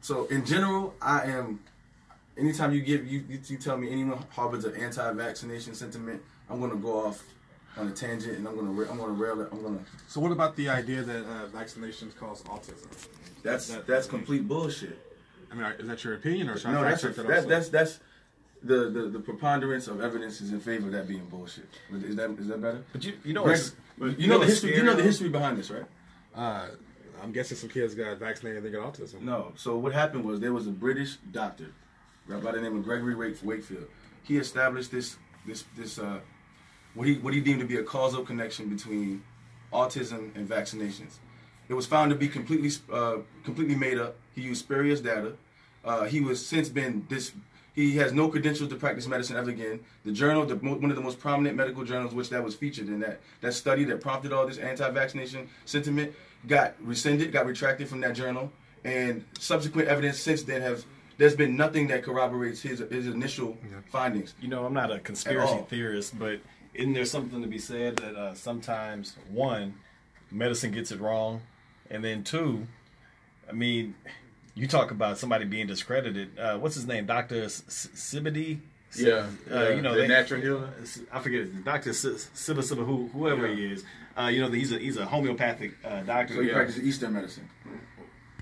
So 0.00 0.24
in 0.26 0.44
general, 0.46 0.94
I 1.02 1.24
am 1.24 1.60
anytime 2.38 2.72
you 2.72 2.80
give 2.80 3.06
you, 3.06 3.22
you, 3.28 3.38
you 3.46 3.58
tell 3.58 3.76
me 3.76 3.90
anyone 3.92 4.24
harbors 4.30 4.64
an 4.64 4.74
anti-vaccination 4.76 5.74
sentiment, 5.74 6.22
I'm 6.48 6.60
gonna 6.60 6.76
go 6.76 7.06
off 7.06 7.22
on 7.76 7.88
a 7.88 7.90
tangent 7.90 8.38
and 8.38 8.48
I'm 8.48 8.56
gonna 8.56 8.70
I'm 8.90 8.96
gonna 8.96 9.12
rail 9.12 9.40
it. 9.42 9.48
I'm 9.52 9.62
gonna 9.62 9.80
So 10.06 10.20
what 10.20 10.32
about 10.32 10.56
the 10.56 10.70
idea 10.70 11.02
that 11.02 11.24
uh, 11.24 11.46
vaccinations 11.48 12.16
cause 12.16 12.42
autism? 12.44 12.86
that's 13.42 13.68
That- 13.68 13.86
that's 13.86 14.06
complete 14.06 14.48
bullshit. 14.48 14.98
I 15.50 15.54
mean, 15.54 15.64
is 15.78 15.88
that 15.88 16.04
your 16.04 16.14
opinion, 16.14 16.48
or 16.48 16.58
should 16.58 16.70
No, 16.70 16.80
I 16.80 16.90
that's 16.90 17.02
check 17.02 17.14
that 17.16 17.26
that's 17.26 17.46
that's 17.46 17.68
that's 17.68 17.98
the, 18.62 18.90
the 18.90 19.02
the 19.08 19.18
preponderance 19.20 19.86
of 19.88 20.00
evidence 20.00 20.40
is 20.40 20.52
in 20.52 20.60
favor 20.60 20.86
of 20.86 20.92
that 20.92 21.06
being 21.08 21.24
bullshit. 21.26 21.68
Is 21.92 22.16
that 22.16 22.30
is 22.38 22.48
that 22.48 22.60
better? 22.60 22.82
But 22.92 23.04
you 23.04 23.12
you 23.24 23.32
know 23.32 23.44
Greg, 23.44 23.58
what's- 23.98 24.18
you 24.18 24.26
know 24.26 24.34
the 24.34 24.38
what's 24.40 24.50
history. 24.50 24.76
You 24.76 24.82
know 24.82 24.94
the 24.94 25.02
history 25.02 25.28
behind 25.28 25.58
this, 25.58 25.70
right? 25.70 25.84
Uh, 26.34 26.68
I'm 27.22 27.32
guessing 27.32 27.56
some 27.56 27.68
kids 27.68 27.94
got 27.94 28.16
vaccinated 28.18 28.62
and 28.64 28.66
they 28.66 28.76
got 28.78 28.92
autism. 28.94 29.22
No. 29.22 29.52
So 29.56 29.76
what 29.76 29.92
happened 29.92 30.24
was 30.24 30.38
there 30.40 30.52
was 30.52 30.66
a 30.68 30.70
British 30.70 31.16
doctor, 31.32 31.72
right, 32.28 32.42
by 32.42 32.52
the 32.52 32.60
name 32.60 32.76
of 32.76 32.84
Gregory 32.84 33.14
Wake- 33.16 33.42
Wakefield. 33.42 33.86
He 34.22 34.36
established 34.36 34.90
this 34.90 35.16
this 35.46 35.64
this 35.76 35.98
uh, 35.98 36.20
what 36.94 37.06
he 37.06 37.14
what 37.18 37.34
he 37.34 37.40
deemed 37.40 37.60
to 37.60 37.66
be 37.66 37.76
a 37.76 37.82
causal 37.82 38.24
connection 38.24 38.68
between 38.68 39.22
autism 39.72 40.34
and 40.36 40.48
vaccinations. 40.48 41.14
It 41.68 41.74
was 41.74 41.86
found 41.86 42.10
to 42.10 42.16
be 42.16 42.28
completely 42.28 42.70
uh, 42.92 43.18
completely 43.44 43.74
made 43.76 43.98
up. 43.98 44.16
He 44.34 44.42
used 44.42 44.60
spurious 44.64 45.00
data. 45.00 45.32
Uh, 45.84 46.04
he 46.04 46.20
was 46.20 46.44
since 46.44 46.68
been 46.68 47.06
this. 47.08 47.32
He 47.74 47.96
has 47.98 48.12
no 48.12 48.28
credentials 48.28 48.70
to 48.70 48.76
practice 48.76 49.06
medicine 49.06 49.36
ever 49.36 49.50
again. 49.50 49.80
The 50.04 50.12
journal, 50.12 50.44
the, 50.44 50.56
one 50.56 50.90
of 50.90 50.96
the 50.96 51.02
most 51.02 51.20
prominent 51.20 51.56
medical 51.56 51.84
journals, 51.84 52.12
which 52.12 52.28
that 52.30 52.42
was 52.42 52.54
featured 52.54 52.88
in 52.88 53.00
that 53.00 53.20
that 53.40 53.54
study 53.54 53.84
that 53.84 54.00
prompted 54.00 54.32
all 54.32 54.46
this 54.46 54.58
anti-vaccination 54.58 55.48
sentiment, 55.64 56.12
got 56.46 56.74
rescinded, 56.80 57.32
got 57.32 57.46
retracted 57.46 57.88
from 57.88 58.00
that 58.00 58.14
journal, 58.14 58.52
and 58.84 59.24
subsequent 59.38 59.88
evidence 59.88 60.18
since 60.18 60.42
then 60.42 60.62
have. 60.62 60.84
There's 61.18 61.34
been 61.34 61.56
nothing 61.56 61.88
that 61.88 62.04
corroborates 62.04 62.62
his 62.62 62.78
his 62.78 63.06
initial 63.06 63.58
findings. 63.90 64.34
You 64.40 64.48
know, 64.48 64.64
I'm 64.64 64.74
not 64.74 64.92
a 64.92 65.00
conspiracy 65.00 65.64
theorist, 65.68 66.18
but 66.18 66.40
isn't 66.74 66.92
there 66.92 67.04
something 67.04 67.42
to 67.42 67.48
be 67.48 67.58
said 67.58 67.96
that 67.96 68.14
uh, 68.14 68.34
sometimes 68.34 69.16
one, 69.30 69.74
medicine 70.30 70.70
gets 70.70 70.92
it 70.92 71.00
wrong, 71.00 71.42
and 71.90 72.04
then 72.04 72.22
two, 72.22 72.66
I 73.48 73.52
mean, 73.52 73.94
you 74.58 74.66
talk 74.66 74.90
about 74.90 75.18
somebody 75.18 75.44
being 75.44 75.66
discredited. 75.68 76.36
Uh, 76.38 76.58
what's 76.58 76.74
his 76.74 76.86
name, 76.86 77.06
Doctor 77.06 77.44
Sibidi? 77.44 78.58
Yeah, 78.96 79.26
uh, 79.52 79.68
you 79.68 79.82
know, 79.82 79.94
the 79.94 80.00
they- 80.02 80.08
natural 80.08 80.40
healer. 80.40 80.70
I 81.12 81.20
forget 81.20 81.64
Doctor 81.64 81.90
Sebi, 81.90 82.84
who 82.86 83.08
whoever 83.08 83.46
he 83.46 83.66
is. 83.66 83.84
Uh, 84.18 84.28
you 84.28 84.40
know, 84.40 84.50
he's 84.50 84.72
a 84.72 84.78
he's 84.78 84.96
a 84.96 85.04
homeopathic 85.06 85.72
uh, 85.84 86.00
doctor. 86.02 86.34
So 86.34 86.40
he 86.40 86.48
Yeah. 86.48 86.54
practices 86.54 86.82
Eastern 86.82 87.12
medicine. 87.12 87.48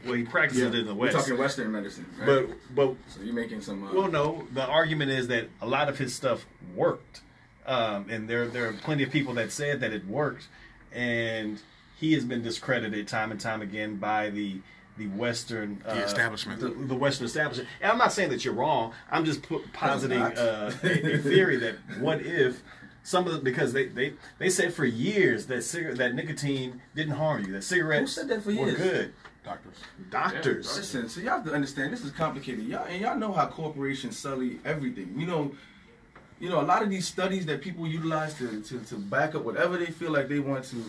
well, 0.05 0.15
he 0.15 0.23
practices 0.23 0.63
it 0.63 0.75
in 0.75 0.87
the 0.87 0.95
West. 0.95 1.15
We're 1.15 1.21
talking 1.21 1.39
Western 1.39 1.73
medicine, 1.73 2.07
right? 2.19 2.27
but 2.27 2.75
but 2.75 2.95
so 3.09 3.21
you're 3.23 3.35
making 3.35 3.61
some. 3.61 3.85
Uh, 3.87 3.93
Well, 3.93 4.11
no. 4.11 4.47
The 4.55 4.65
argument 4.65 5.11
is 5.11 5.29
that 5.29 5.49
a 5.61 5.67
lot 5.67 5.89
of 5.91 5.99
his 5.99 6.15
stuff 6.15 6.47
worked, 6.75 7.21
um, 7.67 8.07
and 8.09 8.27
there 8.29 8.47
there 8.47 8.69
are 8.69 8.73
plenty 8.73 9.03
of 9.03 9.11
people 9.11 9.35
that 9.35 9.51
said 9.53 9.81
that 9.81 9.93
it 9.93 10.07
worked, 10.07 10.47
and 10.93 11.61
he 11.99 12.13
has 12.15 12.25
been 12.25 12.43
discredited 12.43 13.09
time 13.09 13.31
and 13.33 13.41
time 13.41 13.61
again 13.63 13.97
by 13.97 14.31
the 14.31 14.61
the 14.97 15.07
Western 15.09 15.83
uh, 15.87 15.95
The 15.95 16.05
establishment. 16.05 16.61
the, 16.61 16.69
the 16.69 16.95
Western 16.95 17.27
establishment. 17.27 17.69
And 17.81 17.93
I'm 17.93 17.99
not 17.99 18.13
saying 18.13 18.31
that 18.31 18.45
you're 18.45 18.55
wrong. 18.55 18.93
I'm 19.11 19.25
just 19.25 19.45
positing 19.73 20.21
uh, 20.23 20.73
a, 20.83 20.87
a 21.15 21.19
theory 21.19 21.57
that 21.59 21.77
what 22.01 22.21
if 22.23 22.63
some 23.03 23.27
of 23.27 23.33
the 23.33 23.39
because 23.39 23.73
they 23.73 23.87
they, 23.87 24.15
they 24.39 24.51
said 24.51 24.73
for 24.75 24.85
years 24.85 25.47
that 25.47 25.63
cigarette 25.63 25.97
that 25.99 26.15
nicotine 26.15 26.81
didn't 26.95 27.15
harm 27.15 27.45
you 27.45 27.53
that 27.53 27.63
cigarettes 27.63 28.13
said 28.13 28.29
that 28.29 28.43
for 28.43 28.53
were 28.55 28.73
good 28.73 29.13
Doctors. 29.45 29.77
doctors. 30.11 30.77
Listen, 30.77 31.09
so 31.09 31.21
y'all 31.21 31.37
have 31.37 31.45
to 31.45 31.53
understand 31.53 31.93
this 31.93 32.05
is 32.05 32.11
complicated. 32.11 32.65
Y'all 32.67 32.85
and 32.85 33.01
y'all 33.01 33.17
know 33.17 33.31
how 33.33 33.47
corporations 33.47 34.19
sully 34.19 34.59
everything. 34.65 35.15
You 35.17 35.25
know, 35.25 35.53
you 36.41 36.49
know 36.49 36.61
a 36.61 36.67
lot 36.67 36.83
of 36.83 36.91
these 36.91 37.07
studies 37.07 37.47
that 37.47 37.61
people 37.63 37.87
utilize 37.87 38.35
to, 38.39 38.61
to, 38.63 38.81
to 38.81 38.97
back 38.97 39.37
up 39.37 39.45
whatever 39.45 39.77
they 39.79 39.87
feel 39.87 40.11
like 40.11 40.29
they 40.29 40.41
want 40.41 40.65
to 40.65 40.83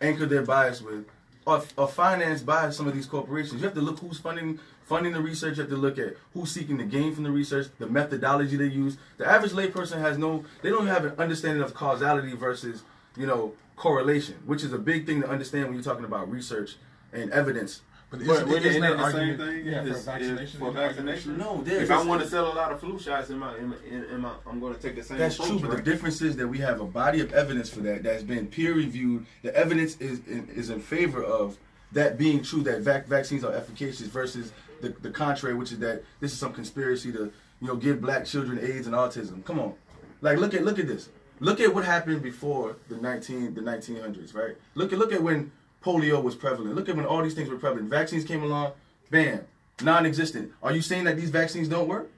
anchor 0.00 0.24
their 0.24 0.42
bias 0.42 0.80
with 0.80 1.04
are, 1.46 1.62
are 1.78 1.88
financed 1.88 2.44
by 2.44 2.70
some 2.70 2.88
of 2.88 2.94
these 2.94 3.06
corporations. 3.06 3.60
You 3.60 3.66
have 3.66 3.74
to 3.74 3.80
look 3.80 4.00
who's 4.00 4.18
funding 4.18 4.58
funding 4.84 5.12
the 5.12 5.20
research. 5.20 5.56
You 5.56 5.62
have 5.62 5.70
to 5.70 5.76
look 5.76 5.98
at 5.98 6.14
who's 6.32 6.50
seeking 6.50 6.78
to 6.78 6.84
gain 6.84 7.14
from 7.14 7.24
the 7.24 7.30
research, 7.30 7.68
the 7.78 7.86
methodology 7.86 8.56
they 8.56 8.66
use. 8.66 8.96
The 9.18 9.26
average 9.26 9.52
layperson 9.52 9.98
has 9.98 10.16
no, 10.18 10.44
they 10.62 10.70
don't 10.70 10.86
have 10.86 11.04
an 11.04 11.14
understanding 11.18 11.62
of 11.62 11.74
causality 11.74 12.34
versus 12.34 12.82
you 13.16 13.26
know 13.26 13.52
correlation, 13.76 14.36
which 14.46 14.62
is 14.62 14.72
a 14.72 14.78
big 14.78 15.06
thing 15.06 15.22
to 15.22 15.28
understand 15.28 15.66
when 15.66 15.74
you're 15.74 15.82
talking 15.82 16.04
about 16.04 16.30
research 16.30 16.76
and 17.12 17.30
evidence. 17.30 17.82
But 18.08 18.20
But 18.20 18.28
isn't, 18.28 18.48
isn't 18.48 18.64
isn't 18.64 18.80
that 18.82 18.96
that 18.96 18.96
the 18.98 19.02
the 19.04 19.10
same 19.10 19.28
same 19.28 19.38
thing? 19.38 19.64
thing? 19.64 19.72
Yeah, 19.72 19.82
Is- 19.84 20.04
for 20.04 20.10
vaccination. 20.12 20.60
For 20.60 20.70
vaccination? 20.70 21.38
No, 21.38 21.60
there's 21.62 21.82
If 21.82 21.90
I 21.90 22.04
want 22.04 22.22
to 22.22 22.28
sell 22.28 22.52
a 22.52 22.54
lot 22.54 22.70
of 22.70 22.78
flu 22.80 22.98
shots, 23.00 23.30
in 23.30 23.38
my, 23.38 23.52
am, 23.56 23.74
am, 23.90 24.06
am 24.12 24.26
I, 24.26 24.32
I'm 24.48 24.60
going 24.60 24.74
to 24.74 24.80
take 24.80 24.94
the 24.94 25.02
same. 25.02 25.18
That's 25.18 25.34
approach, 25.36 25.50
true, 25.50 25.58
but 25.60 25.68
right? 25.70 25.84
the 25.84 25.90
difference 25.90 26.22
is 26.22 26.36
that 26.36 26.46
we 26.46 26.58
have 26.58 26.80
a 26.80 26.84
body 26.84 27.20
of 27.20 27.32
evidence 27.32 27.68
for 27.68 27.80
that 27.80 28.04
that's 28.04 28.22
been 28.22 28.46
peer 28.46 28.74
reviewed. 28.74 29.26
The 29.42 29.54
evidence 29.56 29.96
is 30.00 30.20
in, 30.28 30.48
is 30.54 30.70
in 30.70 30.80
favor 30.80 31.22
of 31.22 31.58
that 31.92 32.16
being 32.16 32.42
true 32.42 32.62
that 32.62 32.80
vac- 32.82 33.06
vaccines 33.06 33.42
are 33.42 33.52
efficacious 33.52 34.06
versus 34.06 34.52
the, 34.82 34.90
the 35.02 35.10
contrary, 35.10 35.54
which 35.54 35.72
is 35.72 35.78
that 35.80 36.04
this 36.20 36.32
is 36.32 36.38
some 36.38 36.52
conspiracy 36.52 37.10
to 37.12 37.32
you 37.60 37.66
know 37.66 37.74
give 37.76 38.00
black 38.00 38.24
children 38.24 38.58
AIDS 38.62 38.86
and 38.86 38.94
autism. 38.94 39.44
Come 39.44 39.58
on, 39.58 39.74
like 40.20 40.38
look 40.38 40.54
at 40.54 40.62
look 40.64 40.78
at 40.78 40.86
this. 40.86 41.08
Look 41.40 41.60
at 41.60 41.74
what 41.74 41.84
happened 41.84 42.22
before 42.22 42.76
the 42.88 42.96
nineteen 42.98 43.52
the 43.54 43.62
nineteen 43.62 44.00
hundreds, 44.00 44.32
right? 44.32 44.56
Look 44.74 44.92
at 44.92 44.98
look 44.98 45.12
at 45.12 45.22
when 45.22 45.50
polio 45.86 46.22
was 46.22 46.34
prevalent. 46.34 46.74
Look 46.74 46.88
at 46.88 46.96
when 46.96 47.06
all 47.06 47.22
these 47.22 47.34
things 47.34 47.48
were 47.48 47.56
prevalent. 47.56 47.88
Vaccines 47.88 48.24
came 48.24 48.42
along, 48.42 48.72
bam, 49.10 49.40
non-existent. 49.80 50.52
Are 50.62 50.72
you 50.72 50.82
saying 50.82 51.04
that 51.04 51.16
these 51.16 51.30
vaccines 51.30 51.68
don't 51.68 51.88
work? 51.88 52.10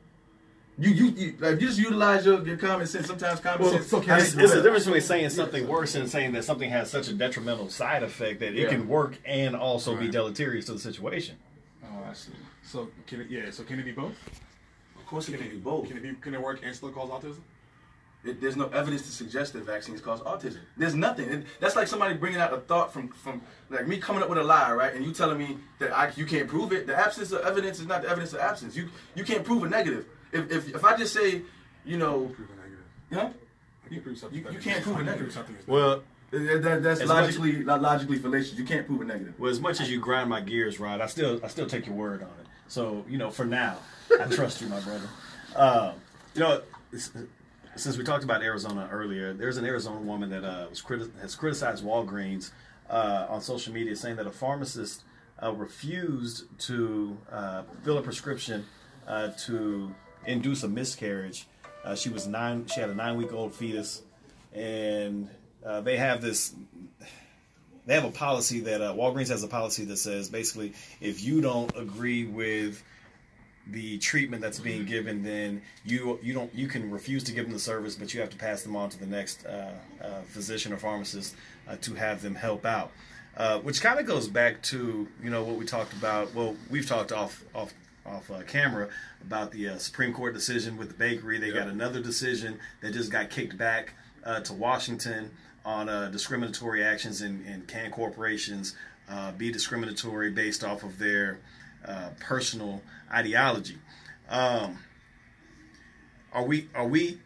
You 0.81 0.91
you, 0.91 1.07
you 1.11 1.35
like, 1.41 1.61
you 1.61 1.67
just 1.67 1.79
utilize 1.79 2.25
your, 2.25 2.47
your 2.47 2.57
common 2.57 2.87
sense. 2.87 3.09
Sometimes 3.09 3.41
common 3.41 3.63
Well, 3.63 3.73
sense. 3.73 3.89
so 3.89 4.01
can 4.01 4.19
It's, 4.21 4.37
I- 4.37 4.43
it's 4.43 4.55
the 4.55 4.63
difference 4.63 4.85
between 4.85 5.03
saying 5.03 5.31
something 5.31 5.67
works 5.67 5.95
and 5.97 6.09
saying 6.09 6.33
that 6.33 6.45
something 6.45 6.71
has 6.71 6.89
such 6.89 7.09
a 7.09 7.13
detrimental 7.15 7.69
side 7.69 8.03
effect 8.05 8.39
that 8.41 8.53
it 8.55 8.63
Yeah. 8.63 8.69
can 8.69 8.87
work 8.89 9.19
and 9.27 9.57
also 9.57 9.97
be 9.97 10.09
deleterious 10.09 10.67
to 10.67 10.73
the 10.75 10.79
situation. 10.79 11.37
Oh, 11.85 12.05
I 12.09 12.13
see. 12.15 12.31
So 12.63 12.89
can 13.09 13.23
it, 13.23 13.29
yeah. 13.29 13.51
So 13.51 13.65
can 13.65 13.81
it 13.81 13.85
be 13.85 13.93
both? 13.93 14.13
Of 14.97 15.05
course, 15.07 15.29
it 15.29 15.33
Can 15.33 15.41
can 15.41 15.49
it 15.49 15.55
be 15.55 15.59
both. 15.59 15.89
Can 15.89 15.97
it 15.97 16.03
be? 16.03 16.13
Can 16.21 16.35
it 16.35 16.41
work 16.41 16.61
and 16.63 16.75
still 16.77 16.91
cause 16.91 17.09
autism? 17.11 17.41
It, 18.25 18.41
there's 18.41 18.57
no 18.57 18.67
evidence 18.69 19.03
to 19.03 19.13
suggest 19.13 19.53
that 19.53 19.63
vaccines 19.65 20.01
cause 20.01 20.21
autism. 20.23 20.59
There's 20.77 20.95
nothing. 20.95 21.29
It, 21.29 21.47
that's 21.61 21.77
like 21.77 21.87
somebody 21.87 22.15
bringing 22.15 22.41
out 22.41 22.53
a 22.53 22.59
thought 22.59 22.93
from 22.93 23.09
from 23.11 23.41
like 23.71 23.87
me 23.87 23.99
coming 23.99 24.23
up 24.23 24.29
with 24.29 24.39
a 24.39 24.43
lie, 24.43 24.73
right? 24.73 24.93
And 24.95 25.05
you 25.05 25.13
telling 25.13 25.39
me 25.39 25.59
that 25.79 25.93
I 25.97 26.11
you 26.17 26.27
can't 26.27 26.49
prove 26.49 26.73
it. 26.73 26.87
The 26.89 26.97
absence 26.97 27.31
of 27.33 27.43
evidence 27.43 27.79
is 27.79 27.87
not 27.87 28.03
the 28.03 28.09
evidence 28.09 28.33
of 28.33 28.41
absence. 28.41 28.75
You 28.77 28.89
you 29.15 29.23
can't 29.25 29.45
prove 29.45 29.63
a 29.63 29.69
negative. 29.69 30.07
If 30.33 30.51
if, 30.51 30.75
if 30.75 30.85
I 30.85 30.97
just 30.97 31.15
say, 31.15 31.43
you 31.85 31.97
know, 31.97 32.27
Prove 32.35 32.49
a 32.51 32.57
negative. 32.57 32.85
huh? 33.13 33.31
I 33.87 33.89
can 33.95 34.03
prove 34.03 34.19
something. 34.19 34.39
you- 34.45 34.51
you 34.51 34.59
can't 34.59 34.83
prove 34.83 34.97
I 34.97 35.01
a 35.01 35.03
can 35.05 35.13
negative. 35.13 35.33
something 35.33 35.55
is 35.57 35.67
Well, 35.67 36.03
That, 36.33 36.63
that- 36.63 36.83
that's 36.83 37.01
As 37.01 37.09
logically 37.09 37.65
not 37.65 37.81
logically 37.81 38.19
fallacious. 38.19 38.55
You 38.59 38.65
can't 38.65 38.85
prove 38.87 39.01
a 39.01 39.05
negative. 39.05 39.35
well, 39.39 39.51
as 39.51 39.61
much 39.61 39.81
as 39.81 39.91
you 39.91 40.01
grind 40.01 40.29
my 40.29 40.41
gears, 40.41 40.79
Rod, 40.81 41.01
I 41.01 41.07
still 41.07 41.41
I 41.45 41.49
still 41.49 41.67
take 41.67 41.87
your 41.87 41.95
word 41.95 42.23
on 42.23 42.29
it. 42.41 42.47
So 42.67 43.05
you 43.09 43.17
know, 43.17 43.31
for 43.31 43.45
now, 43.47 43.79
I 44.21 44.25
trust 44.25 44.61
you, 44.61 44.67
my 44.69 44.81
brother. 44.81 45.09
Um, 45.57 45.93
you 46.35 46.41
know, 46.41 46.61
s- 46.93 47.13
since 47.79 47.97
we 47.97 48.05
talked 48.05 48.25
about 48.25 48.43
Arizona 48.43 48.89
earlier, 48.91 49.33
there's 49.33 49.57
an 49.57 49.65
Arizona 49.65 50.01
woman 50.01 50.31
that 50.31 50.45
uh, 50.45 50.67
was 50.69 50.83
criti- 50.83 51.11
has 51.21 51.35
criticized 51.35 51.85
Walgreens 51.85 52.51
uh, 52.91 53.27
on 53.29 53.41
social 53.41 53.73
media, 53.73 53.95
saying 53.95 54.17
that 54.17 54.27
a 54.27 54.33
pharmacist 54.33 55.05
uh, 55.43 55.53
refused 55.53 56.45
to 56.59 57.17
uh, 57.31 57.63
fill 57.85 57.99
a 57.99 58.03
prescription 58.03 58.67
uh, 59.07 59.29
to 59.47 59.95
induce 60.27 60.63
a 60.65 60.69
miscarriage. 60.69 61.47
Uh, 61.85 61.95
she 61.95 62.09
was 62.09 62.27
nine. 62.27 62.67
She 62.67 62.81
had 62.81 62.91
a 62.91 62.95
nine-week-old 62.95 63.55
fetus, 63.55 64.03
and 64.53 65.29
they 65.83 65.97
have 65.97 66.21
this 66.21 66.55
they 67.87 67.95
have 67.95 68.05
a 68.05 68.11
policy 68.11 68.61
that 68.61 68.81
Walgreens 68.81 69.29
has 69.29 69.43
a 69.43 69.49
policy 69.49 69.85
that 69.87 69.97
says 69.97 70.29
basically 70.29 70.75
if 71.01 71.23
you 71.23 71.41
don't 71.41 71.75
agree 71.77 72.25
with 72.27 72.83
the 73.71 73.99
treatment 73.99 74.43
that's 74.43 74.59
being 74.59 74.85
given, 74.85 75.23
then 75.23 75.63
you 75.85 76.19
you 76.23 76.35
don't 76.35 76.55
you 76.55 76.69
can 76.69 76.91
refuse 76.91 77.25
to 77.25 77.33
give 77.33 77.45
them 77.45 77.53
the 77.53 77.59
service, 77.59 77.95
but 77.95 78.15
you 78.15 78.21
have 78.21 78.31
to 78.31 78.37
pass 78.37 78.63
them 78.63 78.77
on 78.77 78.91
to 78.91 78.99
the 78.99 79.07
next 79.07 79.45
uh, 79.47 79.71
uh, 80.03 80.23
physician 80.23 80.73
or 80.73 80.77
pharmacist 80.77 81.35
uh, 81.69 81.77
to 81.81 81.95
have 81.95 82.23
them 82.23 82.35
help 82.35 82.65
out. 82.65 82.93
Uh, 83.37 83.61
which 83.61 83.81
kind 83.81 84.01
of 84.01 84.07
goes 84.07 84.27
back 84.27 84.61
to 84.63 85.07
you 85.23 85.31
know 85.31 85.45
what 85.45 85.57
we 85.57 85.65
talked 85.65 85.93
about. 85.93 86.35
Well, 86.35 86.57
we've 86.71 86.87
talked 86.87 87.13
off 87.13 87.45
off 87.55 87.73
off 88.05 88.31
uh, 88.31 88.43
camera 88.43 88.89
about 89.23 89.53
the 89.53 89.69
uh, 89.69 89.79
Supreme 89.79 90.13
Court 90.13 90.35
decision 90.35 90.77
with 90.77 90.89
the 90.89 90.95
bakery. 90.95 91.39
They 91.39 91.53
got 91.53 91.69
another 91.69 92.01
decision 92.01 92.59
that 92.81 92.93
just 92.93 93.13
got 93.13 93.31
kicked 93.31 93.57
back 93.59 93.93
uh, 94.25 94.41
to 94.41 94.53
Washington 94.55 95.31
on 95.65 95.89
uh, 95.89 96.09
discriminatory 96.09 96.83
actions 96.83 97.21
and, 97.21 97.45
and 97.47 97.67
can 97.69 97.91
corporations 97.91 98.75
uh, 99.11 99.33
be 99.33 99.51
discriminatory 99.51 100.31
based 100.31 100.65
off 100.65 100.83
of 100.83 100.99
their 100.99 101.39
uh, 101.87 102.11
personal 102.21 102.83
ideology. 103.13 103.79
Um, 104.29 104.79
are 106.33 106.45
we 106.45 106.69
are 106.75 106.87
we 106.87 107.19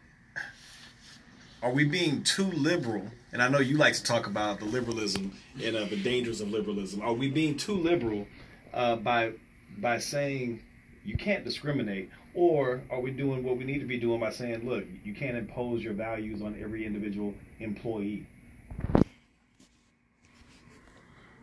are 1.63 1.73
we 1.73 1.85
being 1.85 2.23
too 2.23 2.45
liberal? 2.45 3.07
And 3.33 3.43
I 3.43 3.49
know 3.49 3.61
you 3.61 3.77
like 3.77 3.95
to 3.95 4.03
talk 4.03 4.27
about 4.27 4.59
the 4.59 4.67
liberalism 4.67 5.37
and 5.63 5.75
uh, 5.75 5.85
the 5.87 5.97
dangers 5.97 6.41
of 6.41 6.51
liberalism. 6.51 7.01
Are 7.01 7.15
we 7.15 7.31
being 7.31 7.57
too 7.57 7.75
liberal 7.75 8.27
uh, 8.75 8.97
by 8.97 9.33
by 9.79 9.99
saying 9.99 10.63
you 11.05 11.17
can't 11.17 11.45
discriminate, 11.45 12.11
or 12.35 12.83
are 12.91 13.01
we 13.01 13.11
doing 13.11 13.43
what 13.43 13.57
we 13.57 13.65
need 13.65 13.81
to 13.81 13.87
be 13.87 13.99
doing 13.99 14.21
by 14.21 14.31
saying, 14.31 14.69
look, 14.69 14.85
you 15.05 15.15
can't 15.15 15.37
impose 15.37 15.83
your 15.83 15.95
values 15.95 16.43
on 16.43 16.59
every 16.63 16.87
individual 16.87 17.35
employee? 17.59 18.27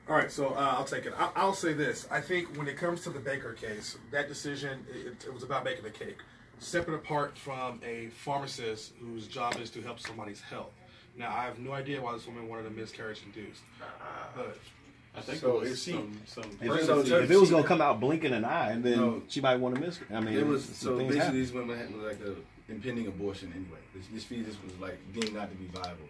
All 0.09 0.15
right, 0.15 0.31
so 0.31 0.49
uh, 0.55 0.73
I'll 0.77 0.85
take 0.85 1.05
it. 1.05 1.13
I'll, 1.19 1.31
I'll 1.35 1.53
say 1.53 1.73
this: 1.73 2.07
I 2.09 2.19
think 2.19 2.57
when 2.57 2.67
it 2.67 2.77
comes 2.77 3.01
to 3.01 3.11
the 3.11 3.19
Baker 3.19 3.53
case, 3.53 3.95
that 4.11 4.27
decision 4.27 4.83
it, 4.91 5.23
it 5.27 5.31
was 5.33 5.43
about 5.43 5.63
making 5.63 5.85
a 5.85 5.91
cake, 5.91 6.17
separate 6.57 6.95
apart 6.95 7.37
from 7.37 7.79
a 7.85 8.07
pharmacist 8.07 8.93
whose 8.99 9.27
job 9.27 9.57
is 9.61 9.69
to 9.69 9.81
help 9.83 9.99
somebody's 9.99 10.41
health. 10.41 10.71
Now, 11.15 11.29
I 11.29 11.43
have 11.43 11.59
no 11.59 11.73
idea 11.73 12.01
why 12.01 12.13
this 12.13 12.25
woman 12.25 12.47
wanted 12.49 12.65
a 12.65 12.71
miscarriage 12.71 13.21
induced, 13.23 13.61
but 14.35 14.57
I 15.15 15.21
think 15.21 15.41
So 15.41 15.57
it 15.57 15.69
was 15.69 15.83
she- 15.83 15.91
some, 15.91 16.17
some 16.25 16.43
If, 16.59 16.85
So 16.85 16.99
if 17.01 17.29
it 17.29 17.37
was 17.39 17.51
going 17.51 17.63
to 17.63 17.67
come 17.67 17.81
out 17.81 17.99
blinking 17.99 18.31
an 18.33 18.45
eye, 18.45 18.71
and 18.71 18.83
then 18.83 18.97
No. 18.97 19.21
she 19.27 19.41
might 19.41 19.57
want 19.57 19.75
to 19.75 19.81
miss. 19.81 19.99
I 20.11 20.21
mean, 20.21 20.33
It 20.35 20.47
was 20.47 20.65
so 20.65 20.97
basically 20.97 21.17
happen. 21.19 21.35
these 21.35 21.51
women 21.51 21.77
had 21.77 21.93
like 21.95 22.19
a 22.21 22.35
impending 22.71 23.05
abortion 23.07 23.51
anyway. 23.55 23.79
This, 23.93 24.05
this 24.11 24.23
fetus 24.23 24.55
was 24.63 24.73
like 24.79 24.97
deemed 25.13 25.33
not 25.35 25.51
to 25.51 25.55
be 25.55 25.65
viable, 25.67 26.09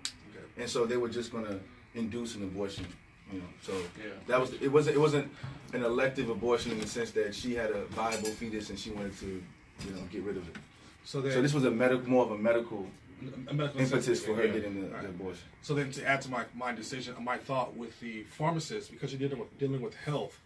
and 0.57 0.69
so 0.69 0.85
they 0.85 0.95
were 0.97 1.09
just 1.09 1.33
gonna 1.33 1.59
induce 1.95 2.35
an 2.35 2.43
abortion 2.43 2.85
You 3.31 3.39
know, 3.39 3.45
so 3.61 3.73
Yeah. 3.97 4.09
that 4.27 4.39
was 4.39 4.53
it. 4.53 4.67
wasn't 4.71 4.95
It 4.95 4.99
wasn't 4.99 5.31
an 5.73 5.83
elective 5.83 6.29
abortion 6.29 6.71
in 6.71 6.79
the 6.79 6.87
sense 6.87 7.11
that 7.11 7.35
she 7.35 7.53
had 7.53 7.69
a 7.71 7.85
viable 7.85 8.29
fetus 8.31 8.69
and 8.69 8.79
she 8.79 8.89
wanted 8.91 9.17
to, 9.19 9.43
you 9.85 9.91
know, 9.91 10.01
get 10.11 10.23
rid 10.23 10.37
of 10.37 10.47
it. 10.47 10.55
So 11.05 11.21
then, 11.21 11.31
So 11.33 11.41
this 11.41 11.53
was 11.53 11.63
a 11.65 11.71
medical, 11.71 12.07
more 12.09 12.25
of 12.25 12.31
a 12.31 12.37
medical 12.37 12.89
a 13.21 13.53
medical 13.53 13.81
impetus 13.81 14.07
necessity, 14.07 14.25
for 14.27 14.35
her 14.37 14.45
yeah. 14.47 14.53
getting 14.53 14.81
the, 14.81 14.87
Right. 14.89 15.03
the 15.03 15.09
abortion. 15.09 15.43
So 15.61 15.75
then, 15.75 15.91
to 15.91 16.05
add 16.07 16.21
to 16.21 16.29
my, 16.31 16.45
my 16.55 16.71
decision, 16.73 17.15
my 17.21 17.37
thought 17.37 17.75
with 17.75 17.99
the 17.99 18.23
pharmacist, 18.23 18.91
because 18.91 19.11
you're 19.11 19.19
dealing 19.19 19.39
with 19.39 19.57
dealing 19.59 19.81
with 19.81 19.95
health, 19.95 20.39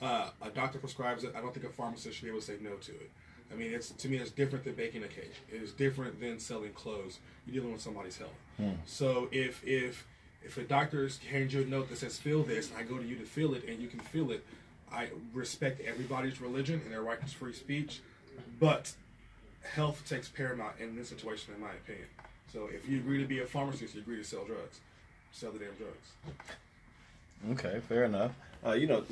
uh, 0.00 0.30
a 0.40 0.48
doctor 0.50 0.78
prescribes 0.78 1.24
it. 1.24 1.34
I 1.36 1.40
don't 1.40 1.52
think 1.52 1.66
a 1.66 1.70
pharmacist 1.70 2.16
should 2.16 2.24
be 2.24 2.30
able 2.30 2.40
to 2.40 2.46
say 2.46 2.56
no 2.60 2.76
to 2.76 2.92
it. 2.92 3.10
I 3.52 3.56
mean, 3.56 3.72
it's 3.74 3.90
to 3.90 4.08
me, 4.08 4.16
it's 4.18 4.30
different 4.30 4.64
than 4.64 4.74
baking 4.74 5.02
a 5.02 5.08
cake. 5.08 5.34
It 5.52 5.60
is 5.60 5.72
different 5.72 6.20
than 6.20 6.38
selling 6.38 6.72
clothes. 6.72 7.18
You're 7.46 7.54
dealing 7.56 7.72
with 7.72 7.82
somebody's 7.82 8.16
health. 8.16 8.38
So 8.86 9.28
if 9.32 9.62
if 9.66 10.06
if 10.44 10.56
a 10.58 10.62
doctor 10.62 11.08
hands 11.30 11.54
you 11.54 11.62
a 11.62 11.64
note 11.64 11.88
that 11.90 11.98
says 11.98 12.18
feel 12.18 12.42
this, 12.42 12.70
and 12.70 12.78
I 12.78 12.82
go 12.82 12.98
to 12.98 13.04
you 13.04 13.16
to 13.16 13.24
feel 13.24 13.54
it, 13.54 13.64
and 13.68 13.80
you 13.80 13.88
can 13.88 14.00
feel 14.00 14.30
it, 14.30 14.44
I 14.92 15.08
respect 15.32 15.80
everybody's 15.86 16.40
religion 16.40 16.80
and 16.84 16.92
their 16.92 17.02
right 17.02 17.20
to 17.20 17.26
free 17.26 17.52
speech, 17.52 18.00
but 18.58 18.92
health 19.74 20.02
takes 20.08 20.28
paramount 20.28 20.74
in 20.80 20.96
this 20.96 21.08
situation, 21.08 21.54
in 21.54 21.60
my 21.60 21.70
opinion. 21.70 22.06
So 22.52 22.68
if 22.72 22.88
you 22.88 22.98
agree 22.98 23.18
to 23.18 23.26
be 23.26 23.40
a 23.40 23.46
pharmacist, 23.46 23.94
you 23.94 24.00
agree 24.00 24.16
to 24.16 24.24
sell 24.24 24.44
drugs. 24.44 24.80
Sell 25.32 25.52
the 25.52 25.60
damn 25.60 25.74
drugs. 25.74 26.08
Okay, 27.52 27.80
fair 27.88 28.04
enough. 28.04 28.32
Uh, 28.66 28.72
you 28.72 28.86
know, 28.86 29.04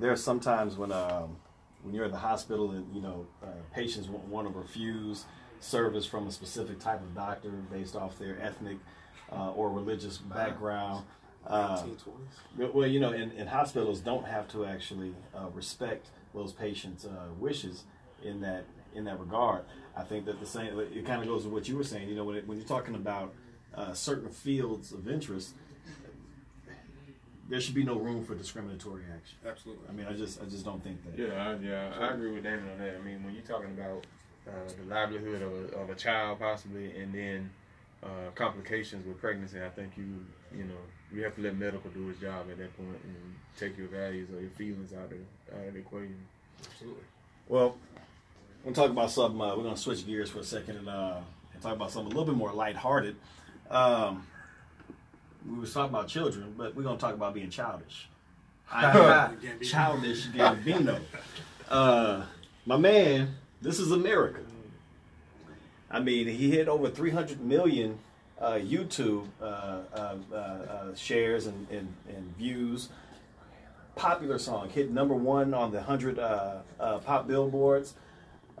there 0.00 0.10
are 0.10 0.16
some 0.16 0.40
times 0.40 0.76
when 0.76 0.90
um, 0.90 1.36
when 1.82 1.94
you're 1.94 2.04
in 2.04 2.10
the 2.10 2.18
hospital 2.18 2.72
and 2.72 2.92
you 2.94 3.00
know 3.00 3.26
uh, 3.42 3.46
patients 3.72 4.08
want 4.08 4.52
to 4.52 4.58
refuse 4.58 5.24
service 5.60 6.04
from 6.04 6.26
a 6.26 6.32
specific 6.32 6.80
type 6.80 7.00
of 7.00 7.14
doctor 7.14 7.50
based 7.72 7.96
off 7.96 8.18
their 8.18 8.38
ethnic 8.42 8.76
uh, 9.32 9.52
or 9.52 9.70
religious 9.70 10.18
background. 10.18 11.04
Uh, 11.46 11.82
well, 12.56 12.88
you 12.88 12.98
know, 12.98 13.12
and, 13.12 13.32
and 13.32 13.48
hospitals 13.48 14.00
don't 14.00 14.26
have 14.26 14.48
to 14.48 14.64
actually 14.64 15.14
uh, 15.34 15.48
respect 15.54 16.08
those 16.34 16.52
patients' 16.52 17.04
uh, 17.04 17.28
wishes 17.38 17.84
in 18.24 18.40
that 18.40 18.64
in 18.94 19.04
that 19.04 19.20
regard. 19.20 19.62
I 19.96 20.02
think 20.02 20.26
that 20.26 20.40
the 20.40 20.46
same 20.46 20.78
it 20.78 21.06
kind 21.06 21.22
of 21.22 21.28
goes 21.28 21.44
with 21.44 21.52
what 21.52 21.68
you 21.68 21.76
were 21.76 21.84
saying. 21.84 22.08
You 22.08 22.16
know, 22.16 22.24
when, 22.24 22.36
it, 22.36 22.48
when 22.48 22.58
you're 22.58 22.66
talking 22.66 22.94
about 22.94 23.32
uh, 23.74 23.92
certain 23.92 24.28
fields 24.30 24.92
of 24.92 25.08
interest, 25.08 25.54
there 27.48 27.60
should 27.60 27.74
be 27.74 27.84
no 27.84 27.96
room 27.96 28.24
for 28.24 28.34
discriminatory 28.34 29.04
action. 29.14 29.38
Absolutely. 29.46 29.88
I 29.88 29.92
mean, 29.92 30.06
I 30.06 30.12
just 30.14 30.42
I 30.42 30.46
just 30.46 30.64
don't 30.64 30.82
think 30.82 30.98
that. 31.04 31.16
Yeah, 31.16 31.50
I, 31.50 31.54
yeah, 31.56 31.92
I 31.98 32.14
agree 32.14 32.32
with 32.32 32.42
Damon 32.42 32.68
on 32.72 32.78
that. 32.78 32.96
I 32.96 33.04
mean, 33.04 33.22
when 33.22 33.34
you're 33.34 33.44
talking 33.44 33.70
about 33.70 34.04
uh, 34.48 34.50
the 34.80 34.92
livelihood 34.92 35.42
of 35.42 35.52
a, 35.52 35.76
of 35.78 35.90
a 35.90 35.94
child, 35.94 36.40
possibly, 36.40 36.96
and 36.96 37.14
then 37.14 37.50
uh, 38.02 38.30
complications 38.34 39.06
with 39.06 39.20
pregnancy, 39.20 39.62
I 39.62 39.68
think 39.70 39.92
you, 39.96 40.24
you 40.56 40.64
know, 40.64 40.74
you 41.12 41.22
have 41.24 41.34
to 41.36 41.42
let 41.42 41.56
medical 41.56 41.90
do 41.90 42.08
its 42.10 42.20
job 42.20 42.46
at 42.50 42.58
that 42.58 42.76
point 42.76 42.98
and 43.04 43.34
take 43.58 43.76
your 43.78 43.88
values 43.88 44.28
or 44.30 44.40
your 44.40 44.50
feelings 44.50 44.92
out 44.92 45.10
of 45.12 45.58
out 45.58 45.68
of 45.68 45.74
the 45.74 45.80
equation. 45.80 46.16
Absolutely. 46.64 47.02
Well, 47.48 47.76
we're 48.64 48.72
gonna 48.72 48.86
talk 48.86 48.90
about 48.90 49.10
something. 49.10 49.40
Uh, 49.40 49.56
we're 49.56 49.62
gonna 49.62 49.76
switch 49.76 50.06
gears 50.06 50.30
for 50.30 50.40
a 50.40 50.44
second 50.44 50.76
and, 50.76 50.88
uh, 50.88 51.20
and 51.52 51.62
talk 51.62 51.74
about 51.74 51.90
something 51.90 52.12
a 52.12 52.16
little 52.16 52.32
bit 52.32 52.38
more 52.38 52.52
lighthearted. 52.52 53.16
Um, 53.70 54.26
we 55.48 55.58
was 55.60 55.72
talking 55.72 55.94
about 55.94 56.08
children, 56.08 56.54
but 56.56 56.74
we're 56.74 56.82
gonna 56.82 56.98
talk 56.98 57.14
about 57.14 57.34
being 57.34 57.50
childish. 57.50 58.08
I 58.72 59.30
am 59.44 59.60
childish 59.62 60.26
Gambino. 60.28 61.00
Uh, 61.68 62.24
my 62.64 62.76
man, 62.76 63.36
this 63.62 63.78
is 63.78 63.92
America. 63.92 64.40
I 65.90 66.00
mean, 66.00 66.26
he 66.26 66.50
hit 66.50 66.68
over 66.68 66.90
300 66.90 67.40
million 67.40 67.98
uh, 68.40 68.54
YouTube 68.54 69.26
uh, 69.40 69.44
uh, 69.44 70.16
uh, 70.32 70.34
uh, 70.34 70.94
shares 70.94 71.46
and, 71.46 71.66
and, 71.70 71.94
and 72.08 72.36
views. 72.36 72.88
Popular 73.94 74.38
song, 74.38 74.68
hit 74.68 74.90
number 74.90 75.14
one 75.14 75.54
on 75.54 75.70
the 75.70 75.78
100 75.78 76.18
uh, 76.18 76.58
uh, 76.78 76.98
pop 76.98 77.26
billboards. 77.26 77.94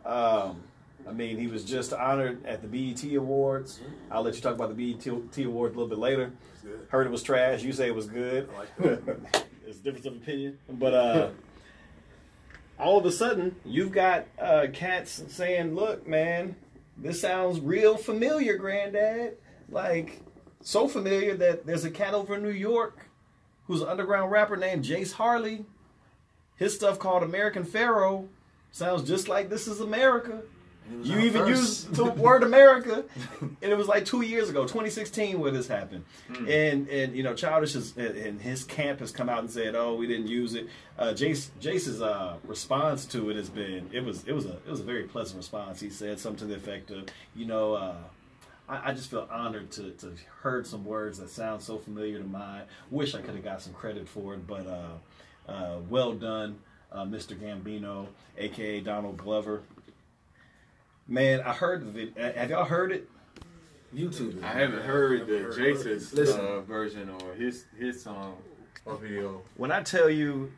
Um, 0.04 0.62
I 1.06 1.12
mean, 1.12 1.38
he 1.38 1.46
was 1.46 1.64
just 1.64 1.92
honored 1.92 2.44
at 2.46 2.62
the 2.62 2.68
BET 2.68 3.04
Awards. 3.14 3.80
I'll 4.10 4.22
let 4.22 4.34
you 4.34 4.40
talk 4.40 4.54
about 4.54 4.74
the 4.74 4.94
BET 4.94 5.06
Awards 5.06 5.74
a 5.74 5.78
little 5.78 5.88
bit 5.88 5.98
later. 5.98 6.32
Heard 6.88 7.06
it 7.06 7.10
was 7.10 7.22
trash. 7.22 7.62
You 7.62 7.72
say 7.72 7.88
it 7.88 7.94
was 7.94 8.06
good. 8.06 8.48
it's 8.78 9.78
a 9.78 9.82
difference 9.82 10.06
of 10.06 10.16
opinion. 10.16 10.58
But 10.68 10.94
uh, 10.94 11.28
all 12.78 12.98
of 12.98 13.04
a 13.04 13.12
sudden, 13.12 13.56
you've 13.64 13.92
got 13.92 14.26
uh, 14.38 14.66
cats 14.72 15.22
saying, 15.28 15.74
"Look, 15.74 16.08
man, 16.08 16.56
this 16.96 17.20
sounds 17.20 17.60
real 17.60 17.96
familiar, 17.96 18.56
Granddad. 18.56 19.36
Like 19.68 20.20
so 20.60 20.88
familiar 20.88 21.34
that 21.36 21.66
there's 21.66 21.84
a 21.84 21.90
cat 21.90 22.14
over 22.14 22.36
in 22.36 22.42
New 22.42 22.50
York 22.50 23.08
who's 23.66 23.82
an 23.82 23.88
underground 23.88 24.30
rapper 24.30 24.56
named 24.56 24.84
Jase 24.84 25.12
Harley. 25.12 25.64
His 26.56 26.74
stuff 26.74 26.98
called 26.98 27.22
American 27.22 27.64
Pharaoh 27.64 28.28
sounds 28.70 29.02
just 29.02 29.28
like 29.28 29.48
This 29.48 29.66
Is 29.68 29.80
America." 29.80 30.42
You 31.02 31.18
even 31.20 31.42
first. 31.42 31.50
used 31.50 31.94
the 31.94 32.04
word 32.04 32.42
America, 32.42 33.04
and 33.40 33.56
it 33.60 33.76
was 33.76 33.88
like 33.88 34.04
two 34.04 34.22
years 34.22 34.48
ago, 34.48 34.62
2016, 34.62 35.38
where 35.38 35.50
this 35.50 35.66
happened. 35.68 36.04
And 36.48 36.88
and 36.88 37.14
you 37.14 37.22
know, 37.22 37.34
Childish 37.34 37.74
is, 37.74 37.96
and 37.96 38.40
his 38.40 38.64
camp 38.64 39.00
has 39.00 39.10
come 39.10 39.28
out 39.28 39.40
and 39.40 39.50
said, 39.50 39.74
"Oh, 39.74 39.94
we 39.94 40.06
didn't 40.06 40.28
use 40.28 40.54
it." 40.54 40.68
Uh, 40.98 41.12
Jase 41.12 41.50
Jase's 41.60 42.00
uh, 42.00 42.36
response 42.44 43.04
to 43.06 43.30
it 43.30 43.36
has 43.36 43.50
been 43.50 43.88
it 43.92 44.04
was 44.04 44.24
it 44.26 44.32
was 44.32 44.46
a 44.46 44.54
it 44.56 44.68
was 44.68 44.80
a 44.80 44.84
very 44.84 45.04
pleasant 45.04 45.38
response. 45.38 45.80
He 45.80 45.90
said 45.90 46.18
something 46.20 46.40
to 46.40 46.44
the 46.46 46.56
effect 46.56 46.90
of, 46.90 47.08
"You 47.34 47.46
know." 47.46 47.74
Uh, 47.74 47.96
I, 48.68 48.90
I 48.90 48.94
just 48.94 49.10
feel 49.10 49.28
honored 49.30 49.70
to, 49.72 49.90
to 49.92 50.12
heard 50.40 50.66
some 50.66 50.84
words 50.84 51.18
that 51.18 51.30
sound 51.30 51.62
so 51.62 51.78
familiar 51.78 52.18
to 52.18 52.24
mine. 52.24 52.62
Wish 52.90 53.14
I 53.14 53.20
could 53.20 53.34
have 53.34 53.44
got 53.44 53.62
some 53.62 53.72
credit 53.72 54.08
for 54.08 54.34
it, 54.34 54.46
but 54.46 54.66
uh, 54.66 55.50
uh, 55.50 55.76
well 55.88 56.12
done, 56.14 56.58
uh, 56.92 57.04
Mr. 57.04 57.36
Gambino, 57.38 58.08
aka 58.36 58.80
Donald 58.80 59.16
Glover. 59.18 59.62
Man, 61.08 61.40
I 61.40 61.52
heard 61.52 61.86
the 61.86 61.90
video. 61.90 62.32
Have 62.32 62.50
y'all 62.50 62.64
heard 62.64 62.92
it? 62.92 63.08
YouTube. 63.94 64.42
I 64.42 64.48
haven't 64.48 64.82
heard 64.82 65.26
the 65.26 65.54
Jase's 65.56 66.12
uh, 66.12 66.60
version 66.62 67.08
or 67.08 67.34
his 67.34 67.64
his 67.78 68.02
song 68.02 68.36
or 68.84 68.96
video. 68.96 69.42
When 69.56 69.70
I 69.70 69.82
tell 69.82 70.10
you, 70.10 70.52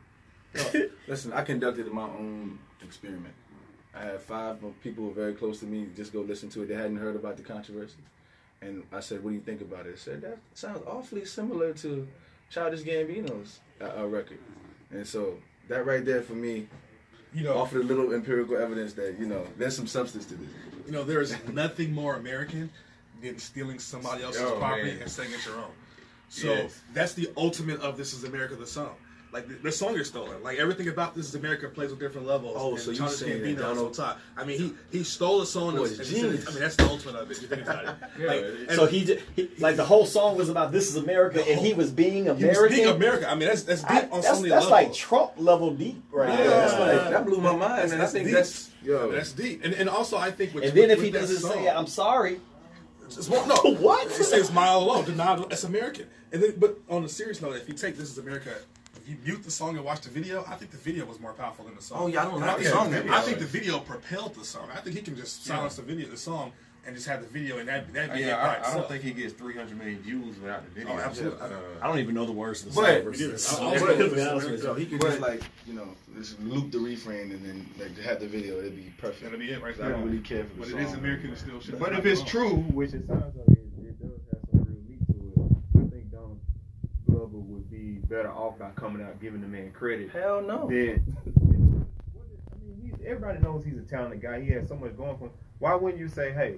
Listen, 1.07 1.33
I 1.33 1.43
conducted 1.43 1.91
my 1.91 2.03
own 2.03 2.59
experiment. 2.83 3.33
I 3.95 4.01
had 4.03 4.21
five 4.21 4.57
people 4.81 5.11
very 5.11 5.33
close 5.33 5.59
to 5.59 5.65
me 5.65 5.87
just 5.95 6.13
go 6.13 6.21
listen 6.21 6.49
to 6.49 6.63
it. 6.63 6.67
They 6.67 6.75
hadn't 6.75 6.97
heard 6.97 7.15
about 7.15 7.37
the 7.37 7.43
controversy. 7.43 7.97
And 8.61 8.83
I 8.91 8.99
said, 8.99 9.23
what 9.23 9.31
do 9.31 9.35
you 9.35 9.41
think 9.41 9.61
about 9.61 9.85
it? 9.85 9.93
I 9.95 9.97
said, 9.97 10.21
that 10.21 10.37
sounds 10.53 10.81
awfully 10.85 11.25
similar 11.25 11.73
to 11.75 12.07
Childish 12.49 12.81
Gambino's 12.81 13.59
uh, 13.81 14.01
uh, 14.01 14.05
record. 14.05 14.39
And 14.91 15.07
so 15.07 15.37
that 15.69 15.85
right 15.85 16.03
there 16.03 16.21
for 16.21 16.33
me 16.33 16.67
You 17.33 17.43
know, 17.43 17.57
offered 17.57 17.81
a 17.81 17.83
little 17.83 18.13
empirical 18.13 18.57
evidence 18.57 18.93
that, 18.93 19.19
you 19.19 19.25
know, 19.27 19.45
there's 19.57 19.75
some 19.75 19.85
substance 19.87 20.25
to 20.25 20.35
this. 20.35 20.49
you 20.85 20.91
know, 20.91 21.03
there 21.03 21.21
is 21.21 21.35
nothing 21.53 21.93
more 21.93 22.15
American 22.15 22.69
than 23.21 23.37
stealing 23.37 23.77
somebody 23.77 24.23
else's 24.23 24.41
Oh, 24.41 24.57
property 24.57 24.93
man. 24.93 25.01
and 25.03 25.11
saying 25.11 25.29
it's 25.33 25.45
your 25.45 25.57
own. 25.57 25.71
So 26.29 26.47
Yes. 26.53 26.79
that's 26.93 27.13
the 27.13 27.29
ultimate 27.37 27.79
of 27.81 27.97
"This 27.97 28.13
Is 28.13 28.23
America" 28.23 28.55
the 28.55 28.65
song. 28.65 28.95
Like 29.31 29.47
the, 29.47 29.53
the 29.55 29.71
song 29.71 29.95
is 29.95 30.07
stolen. 30.07 30.41
Like 30.41 30.57
everything 30.57 30.87
about 30.87 31.15
"This 31.15 31.27
Is 31.29 31.35
America" 31.35 31.69
plays 31.69 31.91
on 31.91 31.99
different 31.99 32.25
levels. 32.25 32.55
Oh, 32.57 32.71
and 32.71 32.79
so 32.79 32.89
you 32.89 32.97
Childish 32.97 33.17
saying 33.19 33.41
that 33.43 33.47
Gambino 33.47 33.57
is 33.57 33.63
on 33.63 33.75
Donald- 33.75 33.93
top. 33.93 34.19
I 34.35 34.43
mean, 34.43 34.59
he 34.59 34.73
he 34.97 35.03
stole 35.03 35.41
a 35.43 35.45
song. 35.45 35.75
Boy, 35.75 35.83
and, 35.83 35.91
it's 35.91 35.99
and 35.99 36.07
said- 36.07 36.15
genius. 36.21 36.47
I 36.47 36.51
mean, 36.51 36.59
that's 36.61 36.75
the 36.75 36.85
ultimate 36.85 37.15
of 37.15 37.29
it. 37.29 37.39
You 37.41 37.47
think 37.47 37.61
about 37.61 37.83
it. 37.85 37.95
Like, 38.19 38.43
and 38.69 38.71
so 38.71 38.85
he, 38.87 39.05
j- 39.05 39.21
he 39.35 39.49
like 39.59 39.75
the 39.75 39.85
whole 39.85 40.05
song 40.07 40.35
was 40.35 40.49
about 40.49 40.71
"This 40.71 40.89
Is 40.89 40.95
America" 40.95 41.43
and 41.47 41.59
he 41.59 41.73
was 41.73 41.91
being 41.91 42.23
he 42.25 42.29
was 42.31 42.41
American. 42.41 42.75
being 42.77 42.89
America. 42.89 43.29
I 43.29 43.35
mean, 43.35 43.47
that's 43.49 43.63
that's 43.63 43.81
deep 43.83 43.91
I- 43.91 44.01
on 44.05 44.21
that's 44.21 44.27
so 44.29 44.35
many 44.37 44.49
that's 44.49 44.65
levels. 44.65 44.71
like 44.71 44.93
Trump 44.93 45.31
level 45.37 45.75
deep, 45.75 46.01
right? 46.11 46.29
Yeah. 46.29 46.35
there. 46.37 46.49
That's 46.49 46.71
That's 46.73 46.79
like- 46.81 47.01
like, 47.03 47.09
that 47.11 47.25
blew 47.27 47.37
my 47.39 47.55
mind, 47.55 47.91
and 47.93 48.01
I 48.01 48.07
think 48.07 48.25
deep. 48.25 48.33
that's, 48.33 48.71
yo. 48.83 49.11
That's 49.11 49.31
deep. 49.33 49.63
And 49.63 49.75
and 49.75 49.89
also, 49.89 50.17
I 50.17 50.31
think 50.31 50.55
with 50.55 50.63
and 50.63 50.73
then 50.73 50.89
if 50.89 51.03
he 51.03 51.11
doesn't 51.11 51.37
song- 51.37 51.51
say 51.53 51.69
"I'm 51.69 51.85
sorry," 51.87 52.39
It's 53.05 53.29
more- 53.29 53.45
no, 53.47 53.55
What? 53.79 54.07
It 54.07 54.23
says 54.23 54.51
mile 54.51 54.79
alone, 54.79 55.05
denied. 55.05 55.43
It's 55.51 55.63
American. 55.63 56.07
And 56.31 56.43
then, 56.43 56.53
but 56.57 56.79
on 56.89 57.03
a 57.03 57.09
serious 57.09 57.41
note, 57.41 57.55
if 57.55 57.67
you 57.67 57.73
take 57.75 57.95
"This 57.97 58.09
Is 58.11 58.17
America," 58.17 58.51
if 58.51 58.78
you 59.09 59.17
mute 59.25 59.43
the 59.43 59.51
song 59.51 59.75
and 59.75 59.83
watch 59.83 60.01
the 60.01 60.09
video, 60.09 60.45
I 60.47 60.55
think 60.55 60.71
the 60.71 60.77
video 60.77 61.03
was 61.05 61.19
more 61.19 61.33
powerful 61.33 61.65
than 61.65 61.75
the 61.75 61.81
song. 61.81 61.97
Oh, 62.01 62.07
yeah, 62.07 62.21
I 62.21 62.25
don't 62.25 62.35
And 62.35 62.41
like 62.45 62.55
think, 62.57 62.63
the 62.65 62.69
song. 62.71 62.93
I 63.09 63.21
think 63.21 63.39
the 63.39 63.45
video 63.45 63.79
propelled 63.79 64.35
the 64.35 64.45
song. 64.45 64.69
I 64.73 64.79
think 64.81 64.95
he 64.95 65.01
can 65.01 65.15
just 65.15 65.43
silence 65.45 65.75
the 65.77 65.81
video, 65.81 66.07
the 66.07 66.17
song, 66.17 66.51
and 66.85 66.95
just 66.95 67.07
have 67.07 67.21
the 67.21 67.27
video, 67.27 67.57
and 67.57 67.67
that 67.67 67.91
that 67.93 68.13
be 68.13 68.21
it 68.23 68.27
Yeah, 68.27 68.37
I, 68.63 68.71
I 68.71 68.73
don't 68.75 68.87
think 68.87 69.03
he 69.03 69.11
gets 69.11 69.33
300 69.33 69.77
million 69.77 69.99
views 69.99 70.39
without 70.39 70.63
the 70.63 70.71
video. 70.79 70.93
Oh, 70.93 70.99
absolutely. 70.99 71.39
Uh, 71.41 71.49
I 71.81 71.87
don't 71.87 71.99
even 71.99 72.13
know 72.15 72.25
the 72.25 72.31
words 72.31 72.61
to 72.61 72.69
the 72.69 72.75
But- 72.75 73.03
song. 73.03 73.03
versus- 73.03 73.51
But- 73.51 73.61
I'll- 73.63 73.71
but- 73.71 73.89
I'll 74.01 74.15
be 74.15 74.21
honest 74.21 74.49
with 74.49 74.59
you. 74.59 74.65
So 74.65 74.73
he 74.75 74.85
could 74.85 75.01
just 75.01 75.19
like, 75.21 75.41
you 75.67 75.73
know, 75.73 75.87
just 76.15 76.39
loop 76.41 76.71
the 76.71 76.79
refrain 76.79 77.31
and 77.31 77.43
then 77.45 77.67
like 77.79 77.97
have 78.05 78.19
the 78.19 78.27
video. 78.27 78.59
It'd 78.59 78.75
be 78.75 78.91
perfect. 78.97 79.23
That'll 79.23 79.39
be 79.39 79.49
it 79.51 79.61
right 79.61 79.75
I 79.81 79.89
don't 79.89 80.05
really 80.05 80.19
care 80.19 80.43
for 80.45 80.53
the 80.53 80.59
But 80.61 80.69
song. 80.69 80.79
it 80.79 80.83
is 80.87 80.93
American, 80.93 81.31
it's 81.31 81.41
still 81.41 81.59
shit. 81.59 81.79
But 81.79 81.93
if 81.93 82.05
it's 82.05 82.23
true, 82.23 82.55
which 82.55 82.93
it 82.93 83.07
sounds 83.07 83.35
like 83.35 83.57
it, 83.57 83.63
it 83.87 83.99
does 83.99 84.19
have 84.31 84.39
some 84.51 84.63
real 84.63 84.81
meat 84.87 85.05
to 85.07 85.41
it, 85.41 85.85
I 85.85 85.89
think 85.89 86.11
Donald 86.11 86.39
Glover 87.09 87.37
would 87.37 87.69
be 87.69 87.98
better 88.09 88.31
off 88.31 88.57
by 88.57 88.69
coming 88.71 89.01
out 89.05 89.21
giving 89.21 89.41
the 89.41 89.47
man 89.47 89.71
credit. 89.71 90.09
Hell 90.11 90.41
no. 90.41 90.67
Then, 90.69 91.05
I 92.51 92.65
mean, 92.65 92.81
he's, 92.83 92.93
everybody 93.05 93.39
knows 93.39 93.63
he's 93.63 93.77
a 93.77 93.81
talented 93.81 94.21
guy. 94.21 94.41
He 94.41 94.49
has 94.51 94.67
so 94.67 94.75
much 94.75 94.97
going 94.97 95.17
for 95.17 95.25
him. 95.25 95.31
Why 95.59 95.75
wouldn't 95.75 95.99
you 96.01 96.07
say, 96.07 96.31
hey, 96.31 96.55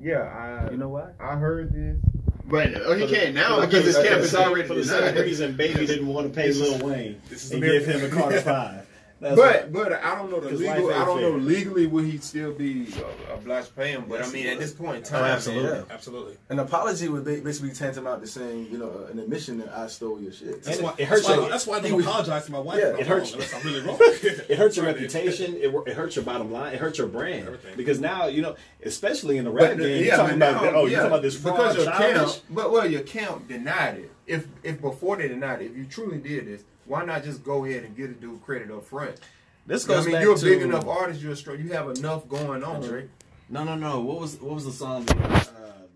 yeah, 0.00 0.22
I 0.22 0.70
You 0.70 0.76
know 0.76 0.88
what? 0.88 1.14
I 1.20 1.36
heard 1.36 1.72
this. 1.72 1.96
But 2.44 2.74
uh, 2.74 2.92
he 2.94 3.06
For 3.06 3.14
can't 3.14 3.34
now 3.36 3.60
because 3.60 3.84
his 3.84 3.96
camp 3.96 4.20
is 4.22 4.32
same- 4.32 4.48
already 4.48 4.66
for 4.66 4.74
the 4.74 4.84
same 4.84 5.14
reason. 5.14 5.56
Baby 5.56 5.86
didn't 5.86 6.08
want 6.08 6.26
to 6.32 6.34
pay 6.38 6.52
Lil 6.52 6.84
Wayne 6.84 7.20
and 7.30 7.62
give 7.62 7.86
him 7.86 8.04
a 8.04 8.08
Carter 8.08 8.40
Five. 8.40 8.86
That's 9.22 9.36
But 9.36 9.70
what- 9.70 9.72
but 9.72 9.92
I 10.04 10.16
don't 10.16 10.30
know 10.32 10.40
the 10.40 10.48
'Cause 10.50 10.58
legal. 10.58 10.92
I 10.92 11.04
don't 11.04 11.20
fair. 11.20 11.30
know 11.30 11.36
legally 11.36 11.86
would 11.86 12.04
he 12.06 12.18
still 12.18 12.52
be 12.52 12.88
uh, 12.98 13.34
obliged 13.34 13.68
to 13.68 13.72
pay 13.74 13.92
him. 13.92 14.06
But 14.08 14.20
I 14.22 14.28
mean 14.30 14.48
at 14.48 14.58
this 14.58 14.72
point 14.72 14.96
in 14.96 15.02
time, 15.04 15.22
Oh, 15.22 15.26
absolutely. 15.26 15.70
man, 15.70 15.84
Absolutely. 15.90 16.36
An 16.48 16.58
apology 16.58 17.08
would 17.08 17.24
ba- 17.24 17.36
basically 17.40 17.70
tantamount 17.70 18.20
to 18.22 18.26
saying, 18.28 18.66
you 18.72 18.78
know, 18.78 19.06
an 19.12 19.20
admission 19.20 19.58
that 19.58 19.68
I 19.72 19.86
stole 19.86 20.20
your 20.20 20.32
shit. 20.32 20.64
That's 20.64 20.78
And 20.78 20.86
why, 20.86 20.94
it 20.98 21.04
hurts 21.06 21.26
that's 21.28 21.38
why, 21.40 21.48
that's 21.48 21.66
why 21.68 21.76
I 21.76 21.80
don't 21.82 21.92
was- 21.94 22.04
apologize 22.06 22.46
to 22.46 22.52
my 22.52 22.58
wife. 22.58 22.78
Yeah, 22.78 22.84
when 22.86 22.94
I'm 22.94 23.00
it 23.00 23.06
hurts- 23.06 23.32
wrong, 23.32 23.42
unless 23.42 23.54
I'm 23.54 23.62
really 23.72 23.86
wrong. 23.86 23.98
it 24.48 24.58
hurts 24.58 24.76
your 24.76 24.86
reputation. 24.86 25.54
It, 25.54 25.72
it 25.86 25.94
hurts 25.94 26.16
your 26.16 26.24
bottom 26.24 26.50
line. 26.50 26.74
It 26.74 26.80
hurts 26.80 26.98
your 26.98 27.06
brand 27.06 27.46
Everything. 27.46 27.76
because 27.76 28.00
now 28.00 28.26
you 28.26 28.42
know, 28.42 28.56
especially 28.84 29.38
in 29.38 29.44
the 29.44 29.50
rap 29.52 29.68
But 29.70 29.76
the- 29.78 29.84
game, 29.84 29.96
you're 29.98 30.06
yeah, 30.06 30.16
talking 30.16 30.38
but 30.40 30.50
about 30.50 30.64
now- 30.64 30.70
oh, 30.80 30.84
yeah, 30.86 30.90
you're 30.90 30.96
talking 30.98 31.06
about 31.12 31.22
this 31.22 31.36
fraud, 31.36 31.56
because 31.58 31.76
your 31.76 31.84
childish. 31.94 32.32
camp. 32.32 32.44
But 32.50 32.72
well, 32.72 32.86
your 32.90 33.02
camp 33.02 33.46
denied 33.46 33.98
it. 33.98 34.10
If 34.26 34.46
if 34.64 34.80
before 34.80 35.16
they 35.16 35.28
denied 35.28 35.62
it, 35.62 35.66
if 35.70 35.76
you 35.76 35.84
truly 35.84 36.18
did 36.18 36.46
this, 36.46 36.62
why 36.92 37.04
not 37.06 37.24
just 37.24 37.42
go 37.42 37.64
ahead 37.64 37.84
and 37.84 37.96
get 37.96 38.10
a 38.10 38.12
dude 38.12 38.42
credit 38.44 38.70
up 38.70 38.84
front? 38.84 39.18
This 39.66 39.86
I 39.86 39.94
goes 39.94 40.04
mean, 40.04 40.14
back 40.16 40.24
you're 40.24 40.34
a 40.34 40.38
to 40.38 40.44
big 40.44 40.60
enough 40.60 40.86
artist. 40.86 41.22
You're 41.22 41.32
a 41.32 41.36
strong. 41.36 41.58
You 41.58 41.70
have 41.72 41.88
enough 41.88 42.28
going 42.28 42.62
on. 42.62 42.82
Drake. 42.82 43.08
No, 43.48 43.64
no, 43.64 43.74
no. 43.76 44.00
What 44.00 44.20
was 44.20 44.36
what 44.40 44.54
was 44.54 44.66
the 44.66 44.72
song? 44.72 45.08
Uh, 45.08 45.44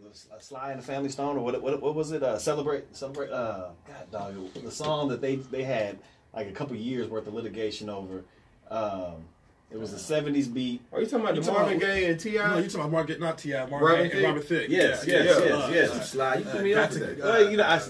the 0.02 0.40
Sly 0.40 0.70
and 0.72 0.80
the 0.80 0.86
Family 0.86 1.10
Stone, 1.10 1.36
or 1.36 1.40
what? 1.40 1.60
What, 1.60 1.82
what 1.82 1.94
was 1.94 2.12
it? 2.12 2.22
Uh, 2.22 2.38
celebrate, 2.38 2.96
celebrate. 2.96 3.30
Uh, 3.30 3.68
God, 3.86 4.10
dog. 4.10 4.54
The 4.54 4.70
song 4.70 5.08
that 5.08 5.20
they 5.20 5.36
they 5.36 5.64
had 5.64 5.98
like 6.32 6.48
a 6.48 6.52
couple 6.52 6.74
years 6.76 7.08
worth 7.08 7.26
of 7.26 7.34
litigation 7.34 7.90
over. 7.90 8.24
Um, 8.70 9.24
it 9.70 9.78
was 9.78 9.90
the 9.90 10.14
'70s 10.14 10.52
beat. 10.52 10.80
Are 10.92 11.00
you 11.00 11.06
talking 11.06 11.26
about 11.26 11.36
You 11.36 11.42
the 11.42 11.52
Marvin 11.52 11.78
Gaye 11.78 12.10
and 12.10 12.18
T.I.? 12.18 12.48
No, 12.48 12.56
you 12.58 12.64
talking 12.64 12.80
about 12.80 12.92
Margaret, 12.92 13.20
not 13.20 13.36
T.I., 13.36 13.66
Marvin 13.66 13.88
Gaye 13.96 14.02
Thicke? 14.04 14.14
and 14.14 14.24
Robin 14.24 14.42
Thicke. 14.42 14.68
Yes, 14.70 15.06
yeah, 15.06 15.14
yes, 15.24 15.26
yes, 15.26 15.50
uh, 15.50 15.70
yes. 15.72 15.90
uh, 15.90 16.00
Sly, 16.00 16.34
you 16.36 16.44
put 16.44 16.62
me 16.62 16.74
up 16.74 16.92
for 16.92 16.98
to- 17.00 17.04
that. 17.06 17.18
Well, 17.18 17.50
you 17.50 17.56
know, 17.56 17.64
I, 17.64 17.80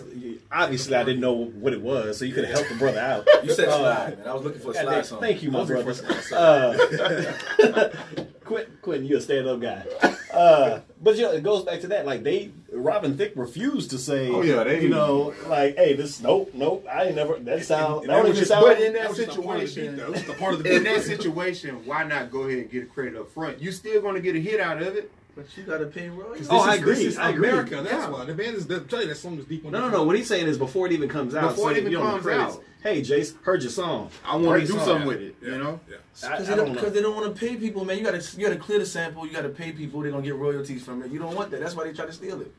obviously 0.53 0.95
I 0.97 1.05
didn't 1.05 1.21
know 1.21 1.33
what 1.33 1.73
it 1.73 1.81
was, 1.83 2.19
so 2.19 2.25
you 2.25 2.33
could 2.35 2.45
have 2.45 2.55
helped 2.55 2.71
the 2.71 2.77
brother 2.77 3.01
out. 3.01 3.27
You 3.45 3.53
said 3.53 3.69
Uh, 3.69 3.83
man. 4.17 4.19
I 4.27 4.33
was 4.35 4.43
looking 4.45 4.61
for 4.61 4.71
a 4.71 4.75
God 4.75 4.83
Sly 4.83 4.95
damn, 4.95 5.05
song. 5.05 5.21
Thank 5.21 5.43
you, 5.43 5.51
my 5.51 5.65
brother. 5.65 5.95
for 5.95 6.35
a 6.35 6.39
Uh, 6.39 7.93
Quentin, 8.45 8.79
Quentin, 8.81 9.07
you're 9.07 9.19
a 9.19 9.21
stand-up 9.21 9.61
guy. 9.61 9.85
Uh, 10.33 10.81
but 11.03 11.17
you 11.17 11.23
know, 11.23 11.33
it 11.33 11.43
goes 11.43 11.65
back 11.65 11.81
to 11.81 11.89
that. 11.89 12.07
Like 12.07 12.23
they, 12.23 12.51
Robin 12.73 13.17
Thicke 13.17 13.33
refused 13.35 13.91
to 13.91 13.99
say, 13.99 14.29
Oh, 14.31 14.43
yeah, 14.43 14.63
they- 14.63 14.83
you 14.83 14.89
know, 14.89 15.35
like, 15.49 15.75
hey, 15.77 15.95
this, 15.95 16.21
nope, 16.21 16.51
nope, 16.55 16.87
I 16.91 17.07
ain't 17.07 17.17
never. 17.17 17.39
That 17.41 17.65
sound, 17.65 18.03
and 18.03 18.11
that 18.11 18.23
was 18.25 18.37
just- 18.39 18.51
sound. 18.51 18.65
but 18.67 18.81
in 18.81 18.93
that 18.93 19.03
that 19.03 19.09
was 19.09 19.19
just 19.19 19.37
a 19.37 19.43
part 19.43 19.57
of 19.57 19.63
the 19.63 19.69
situation- 19.69 19.97
beat, 19.97 20.09
was 20.09 20.23
the 20.25 20.33
part 20.35 20.55
of 20.55 20.63
the 20.63 20.77
In 20.77 20.85
that 20.85 21.03
situation, 21.03 21.85
why 21.87 22.05
not 22.05 22.31
go 22.31 22.43
ahead 22.43 22.59
and 22.59 22.71
get 22.71 22.85
a 22.85 22.87
credit 22.87 23.17
up 23.17 23.31
front? 23.33 23.61
You 23.61 23.73
still 23.73 24.01
going 24.01 24.15
to 24.15 24.21
get 24.21 24.37
a 24.37 24.41
hit 24.41 24.61
out 24.61 24.81
of 24.81 24.95
it. 24.97 25.11
But 25.37 25.45
you 25.57 25.65
got 25.65 25.79
to 25.79 25.87
pay 25.87 26.09
royalties. 26.09 26.49
Oh, 26.51 26.57
This 26.57 26.67
I 26.67 26.75
is- 26.75 26.81
agree, 26.81 26.95
This 26.95 27.05
is 27.05 27.19
I 27.19 27.31
agree. 27.31 27.49
America. 27.51 27.77
That's 27.77 27.93
Yeah. 27.93 28.09
why 28.09 28.25
the 28.25 28.33
band 28.35 28.57
is. 28.57 28.67
The, 28.67 28.81
tell 28.81 29.03
you 29.03 29.09
that 29.09 29.17
song 29.17 29.39
is 29.39 29.45
deep. 29.45 29.67
on 29.67 29.73
no, 29.73 29.83
the 29.83 29.87
no, 29.91 29.93
no. 29.99 30.03
What 30.05 30.17
he's 30.17 30.27
saying 30.27 30.47
is 30.47 30.57
before 30.57 30.87
it 30.87 30.93
even 30.93 31.09
comes 31.11 31.35
out, 31.35 31.51
Before 31.51 31.71
it 31.73 31.77
even 31.79 31.93
you 31.93 31.99
comes 31.99 32.27
out. 32.27 32.63
Hey, 32.83 33.03
Jase, 33.03 33.35
heard 33.43 33.63
your 33.63 33.71
song. 33.71 34.11
I 34.25 34.37
want 34.37 34.61
to 34.63 34.67
do 34.67 34.73
song. 34.75 34.85
something 34.87 35.09
with 35.09 35.21
it. 35.21 35.37
Yeah, 35.43 35.49
You 35.53 35.59
know. 35.59 35.81
Yeah. 35.91 35.97
Because 36.15 36.47
they, 36.49 36.55
don't 36.57 36.67
don't, 36.67 36.75
know. 36.77 36.81
'cause 36.83 36.93
they 36.93 37.03
don't 37.03 37.15
want 37.17 37.35
to 37.35 37.39
pay 37.39 37.57
people, 37.57 37.85
man. 37.85 37.99
You 37.99 38.05
got 38.05 38.19
to 38.21 38.37
you 38.41 38.47
got 38.47 38.55
to 38.55 38.59
clear 38.59 38.79
the 38.79 38.87
sample. 38.87 39.27
You 39.27 39.33
got 39.33 39.43
to 39.43 39.51
pay 39.51 39.73
people. 39.73 40.01
They're 40.01 40.11
gonna 40.13 40.23
get 40.23 40.37
royalties 40.37 40.83
from 40.85 41.03
it. 41.03 41.11
You 41.11 41.19
don't 41.19 41.35
want 41.35 41.51
that. 41.51 41.61
That's 41.61 41.75
why 41.77 41.85
they 41.85 41.93
try 41.93 42.07
to 42.07 42.13
steal 42.13 42.41
it. 42.41 42.53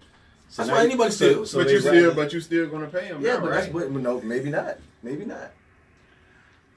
So 0.49 0.61
That's 0.63 0.77
why 0.77 0.83
anybody 0.83 1.11
steals. 1.11 1.51
so 1.51 1.63
but 1.63 1.69
you 1.71 1.79
still, 1.79 2.13
but 2.13 2.31
you 2.31 2.39
still 2.41 2.67
going 2.67 2.83
to 2.83 2.87
pay 2.87 3.07
them. 3.09 3.21
yeah, 3.21 3.33
now, 3.35 3.39
but 3.41 3.49
right? 3.49 3.59
that's 3.61 3.73
but 3.73 3.91
no, 3.91 4.21
maybe 4.21 4.49
not. 4.49 4.77
Maybe 5.03 5.25
not. 5.25 5.51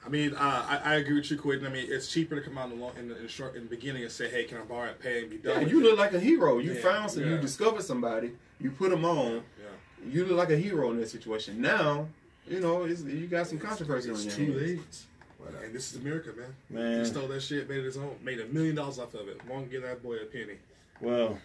I 0.05 0.09
mean, 0.09 0.33
uh, 0.33 0.65
I, 0.83 0.93
I 0.93 0.95
agree 0.95 1.15
with 1.15 1.29
you, 1.29 1.37
Quentin. 1.37 1.67
I 1.67 1.69
mean, 1.69 1.85
it's 1.87 2.07
cheaper 2.07 2.35
to 2.35 2.41
come 2.41 2.57
out 2.57 2.71
in 2.71 2.77
the, 2.79 2.83
long, 2.83 2.93
in 2.97 3.07
the, 3.09 3.17
in 3.17 3.23
the 3.23 3.29
short 3.29 3.55
in 3.55 3.63
the 3.63 3.69
beginning 3.69 4.01
and 4.01 4.11
say, 4.11 4.29
"Hey, 4.29 4.45
can 4.45 4.57
I 4.57 4.61
borrow 4.61 4.89
it, 4.89 4.99
pay, 4.99 5.21
and 5.21 5.29
be 5.29 5.37
done." 5.37 5.53
Yeah, 5.57 5.63
with 5.63 5.71
you 5.71 5.79
it. 5.79 5.83
look 5.83 5.99
like 5.99 6.13
a 6.13 6.19
hero. 6.19 6.57
You 6.57 6.73
Yeah, 6.73 6.81
found 6.81 7.11
some. 7.11 7.23
You 7.23 7.37
discovered 7.37 7.83
somebody. 7.83 8.31
You 8.59 8.71
put 8.71 8.89
them 8.89 9.05
on. 9.05 9.43
Yeah. 9.59 10.11
You 10.11 10.25
look 10.25 10.37
like 10.37 10.49
a 10.49 10.57
hero 10.57 10.89
in 10.89 10.99
that 10.99 11.09
situation. 11.09 11.61
Now, 11.61 12.07
you 12.47 12.59
know, 12.59 12.83
it's, 12.85 13.03
you 13.03 13.27
got 13.27 13.45
some 13.47 13.59
controversy 13.59 14.09
on 14.09 14.15
It's 14.15 14.25
your 14.25 14.35
too 14.35 14.57
hands. 14.57 14.61
late. 14.61 15.63
And 15.63 15.73
this 15.73 15.91
is 15.93 15.99
America, 16.01 16.29
man. 16.37 16.53
Man. 16.69 16.99
He 16.99 17.05
stole 17.05 17.27
that 17.27 17.41
shit, 17.41 17.67
made 17.69 17.79
it 17.79 17.85
his 17.85 17.97
own, 17.97 18.15
made 18.23 18.39
a 18.39 18.45
million 18.47 18.75
dollars 18.75 18.99
off 18.99 19.13
of 19.15 19.27
it. 19.27 19.39
Won't 19.47 19.69
give 19.71 19.81
that 19.83 20.01
boy 20.03 20.15
a 20.17 20.25
penny. 20.25 20.55
Well, 20.99 21.39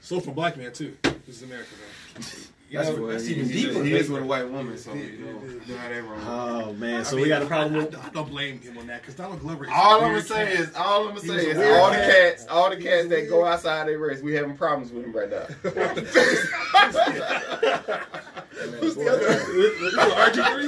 So 0.00 0.20
from 0.20 0.34
black 0.34 0.56
man 0.56 0.72
too. 0.72 0.96
This 1.02 1.36
is 1.36 1.42
America, 1.42 1.68
man. 1.80 2.24
you 2.70 2.78
That's 2.78 2.88
know, 2.90 2.96
what- 3.02 3.12
that's 3.12 3.26
He- 3.26 3.34
even 3.36 3.48
deeper. 3.48 3.82
He 3.84 3.94
is 3.94 4.08
with 4.10 4.22
a 4.22 4.26
white 4.26 4.48
woman, 4.48 4.76
so 4.78 4.92
you 4.94 5.02
know, 5.18 5.26
yeah, 5.44 5.66
you 5.66 5.74
know 5.74 5.88
that 5.88 6.04
wrong. 6.04 6.20
oh 6.26 6.72
man, 6.74 7.04
so 7.04 7.12
I 7.12 7.14
we 7.16 7.20
mean, 7.22 7.28
got 7.30 7.42
a 7.42 7.46
problem 7.46 7.74
I, 7.74 7.78
with. 7.78 7.96
I, 7.96 7.98
I 8.06 8.10
don't 8.10 8.28
blame 8.30 8.60
him 8.60 8.78
on 8.78 8.86
that 8.88 9.00
because 9.02 9.14
Donald 9.14 9.40
Glover. 9.40 9.64
Is 9.64 9.70
All 9.74 10.00
a 10.00 10.04
I'm 10.04 10.10
gonna 10.12 10.22
say 10.22 10.44
cat. 10.46 10.52
is, 10.54 10.74
all 10.74 11.02
I'm 11.08 11.14
gonna 11.16 11.20
say 11.20 11.46
is, 11.50 11.56
weird 11.56 11.80
all 11.80 11.90
the 11.90 11.96
cats, 11.96 12.46
all 12.48 12.70
the 12.70 12.76
cats 12.76 13.08
that 13.08 13.28
go 13.28 13.44
outside 13.44 13.88
their 13.88 13.98
race, 13.98 14.20
we 14.22 14.34
having 14.34 14.56
problems 14.56 14.92
with 14.92 15.04
him 15.04 15.12
right 15.12 15.30
now. 15.30 15.46
Who's 18.80 18.94
the 18.94 19.08
other? 19.08 20.30
RG3? 20.30 20.66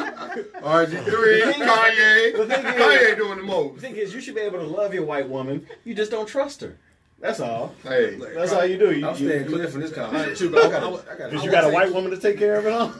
RG3, 0.60 1.52
Kanye, 1.54 2.36
The 2.36 2.46
thing 2.46 2.66
is- 2.66 2.74
Kanye 2.74 3.16
doing 3.16 3.38
the 3.38 3.44
most. 3.44 3.74
The 3.76 3.80
thing 3.80 3.96
is, 3.96 4.12
you 4.14 4.20
should 4.20 4.34
be 4.34 4.40
able 4.42 4.58
to 4.58 4.66
love 4.66 4.92
your 4.94 5.04
white 5.04 5.28
woman. 5.28 5.66
You 5.84 5.94
just 5.94 6.10
don't 6.10 6.26
trust 6.28 6.60
her. 6.60 6.76
That's 7.20 7.40
all. 7.40 7.74
Hey, 7.82 8.16
That's 8.34 8.52
all 8.52 8.64
you 8.64 8.78
do. 8.78 8.92
You, 8.92 9.08
I'm 9.08 9.16
you- 9.16 9.28
staying 9.28 9.46
clear 9.46 9.66
from 9.68 9.80
this 9.80 9.92
conversation. 9.94 10.54
I- 10.54 10.58
I 10.58 10.64
I- 10.66 10.70
got 10.70 10.82
I- 10.82 10.86
I 10.86 11.16
got 11.18 11.30
Because 11.30 11.44
you 11.44 11.50
got 11.50 11.64
a 11.64 11.70
white 11.70 11.92
woman 11.92 12.10
to 12.12 12.16
take 12.18 12.38
care 12.38 12.56
of 12.56 12.66
it 12.66 12.72
all. 12.72 12.92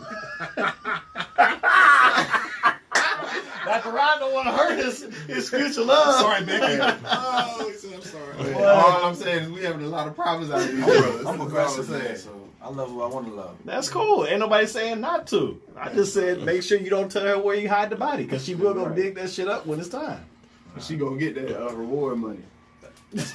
Dr. 3.65 3.91
Rod 3.91 4.19
don't 4.19 4.33
want 4.33 4.47
to 4.47 4.53
hurt 4.53 4.79
his, 4.83 5.03
his 5.27 5.51
future 5.51 5.85
love. 5.85 6.21
Sorry, 6.21 6.45
Becky. 6.45 6.99
Oh, 7.07 7.73
said, 7.77 7.93
I'm 7.95 8.03
sorry. 8.03 8.55
all 8.65 9.05
I'm 9.05 9.15
saying 9.15 9.45
is 9.45 9.51
we 9.51 9.63
having 9.63 9.85
a 9.85 9.89
lot 9.89 10.09
of 10.09 10.15
problems 10.17 10.51
out 10.51 10.61
of 10.63 10.69
these 10.75 10.85
brothers. 10.85 11.27
I'm 11.27 11.39
That's 11.39 11.49
aggressive, 11.51 11.91
man. 11.91 12.01
saying. 12.01 12.17
So 12.17 12.49
I 12.63 12.71
love 12.71 12.89
who 12.91 13.03
I 13.03 13.07
want 13.07 13.27
to 13.27 13.33
love. 13.35 13.57
That's 13.65 13.89
cool. 13.91 14.27
Ain't 14.27 14.41
nobody 14.41 14.67
saying 14.67 15.01
not 15.01 15.27
to. 15.29 15.61
I 15.77 15.93
just 15.93 16.15
said 16.15 16.43
make 16.43 16.63
sure 16.63 16.79
you 16.79 16.89
don't 16.91 17.13
tell 17.13 17.25
her 17.27 17.39
where 17.39 17.57
you 17.57 17.69
hide 17.69 17.91
the 17.91 17.97
body 17.97 18.25
because 18.25 18.45
she 18.45 18.55
will 18.55 18.73
go 18.75 18.87
Right. 18.87 18.97
dig 18.97 19.15
that 19.17 19.31
shit 19.31 19.49
up 19.49 19.67
when 19.67 19.79
it's 19.81 19.89
time. 19.91 20.25
She 20.81 20.97
gonna 20.97 21.19
get 21.19 21.35
that 21.35 21.61
uh, 21.63 21.73
reward 21.75 22.19
money. 22.19 22.41
That's, 23.13 23.33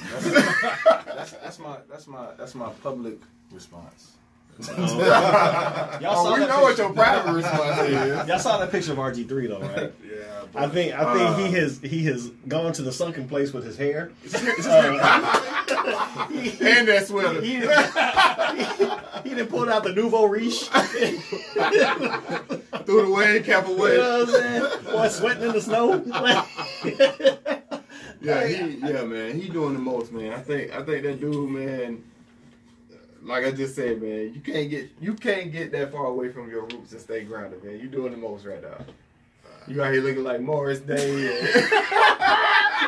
that's 1.32 1.58
my 1.58 1.76
that's 1.90 2.06
my 2.06 2.28
that's 2.38 2.54
my 2.54 2.68
public 2.82 3.18
response. 3.50 4.12
Y'all 4.60 4.68
Oh, 4.78 6.32
we 6.34 6.38
that 6.40 6.48
know 6.48 6.60
what 6.62 6.78
your 6.78 6.92
private 6.92 7.32
response 7.32 7.80
is. 7.88 8.28
Y'all 8.28 8.38
saw 8.38 8.58
that 8.58 8.70
picture 8.70 8.92
of 8.92 8.98
RG3 8.98 9.48
though, 9.48 9.58
right? 9.60 9.92
Yeah, 10.14 10.44
I 10.54 10.68
think 10.68 10.94
I 10.94 11.12
think 11.14 11.28
Uh. 11.30 11.36
he 11.38 11.50
has 11.54 11.80
he 11.80 12.04
has 12.04 12.28
gone 12.46 12.72
to 12.74 12.82
the 12.82 12.92
sunken 12.92 13.26
place 13.28 13.52
with 13.52 13.64
his 13.64 13.76
hair. 13.76 14.12
Uh, 14.32 16.28
he, 16.28 16.50
And 16.64 16.86
that 16.88 17.06
sweater. 17.08 17.40
he, 17.40 17.54
he, 17.56 17.62
he 19.30 19.34
done 19.34 19.46
pulled 19.48 19.68
out 19.70 19.82
the 19.82 19.92
nouveau 19.92 20.26
riche. 20.26 20.68
Threw 20.68 21.18
the 23.06 23.10
wave 23.10 23.44
cap 23.44 23.66
You 23.66 23.74
away. 23.76 23.96
know 23.96 24.24
what 24.24 24.28
I'm 24.28 24.34
saying? 24.34 24.62
Boy, 24.84 25.08
sweating 25.08 25.42
in 25.44 25.52
the 25.52 25.60
snow. 25.60 26.00
Yeah, 28.24 28.46
he, 28.46 28.76
yeah, 28.76 29.04
man, 29.04 29.38
he 29.38 29.48
doing 29.48 29.74
the 29.74 29.78
most, 29.78 30.12
man. 30.12 30.32
I 30.32 30.40
think, 30.40 30.72
I 30.72 30.82
think 30.82 31.02
that 31.04 31.20
dude, 31.20 31.50
man. 31.50 32.02
Like 33.22 33.46
I 33.46 33.52
just 33.52 33.74
said, 33.74 34.02
man, 34.02 34.34
you 34.34 34.40
can't 34.40 34.68
get, 34.68 34.90
you 35.00 35.14
can't 35.14 35.50
get 35.50 35.72
that 35.72 35.92
far 35.92 36.06
away 36.06 36.30
from 36.30 36.50
your 36.50 36.62
roots 36.62 36.92
and 36.92 37.00
stay 37.00 37.24
grounded, 37.24 37.64
man. 37.64 37.80
You 37.80 37.88
doing 37.88 38.12
the 38.12 38.18
most 38.18 38.44
right 38.44 38.62
now. 38.62 38.84
You 39.66 39.82
out 39.82 39.92
here 39.92 40.02
looking 40.02 40.24
like 40.24 40.40
Morris 40.40 40.80
Day. 40.80 41.42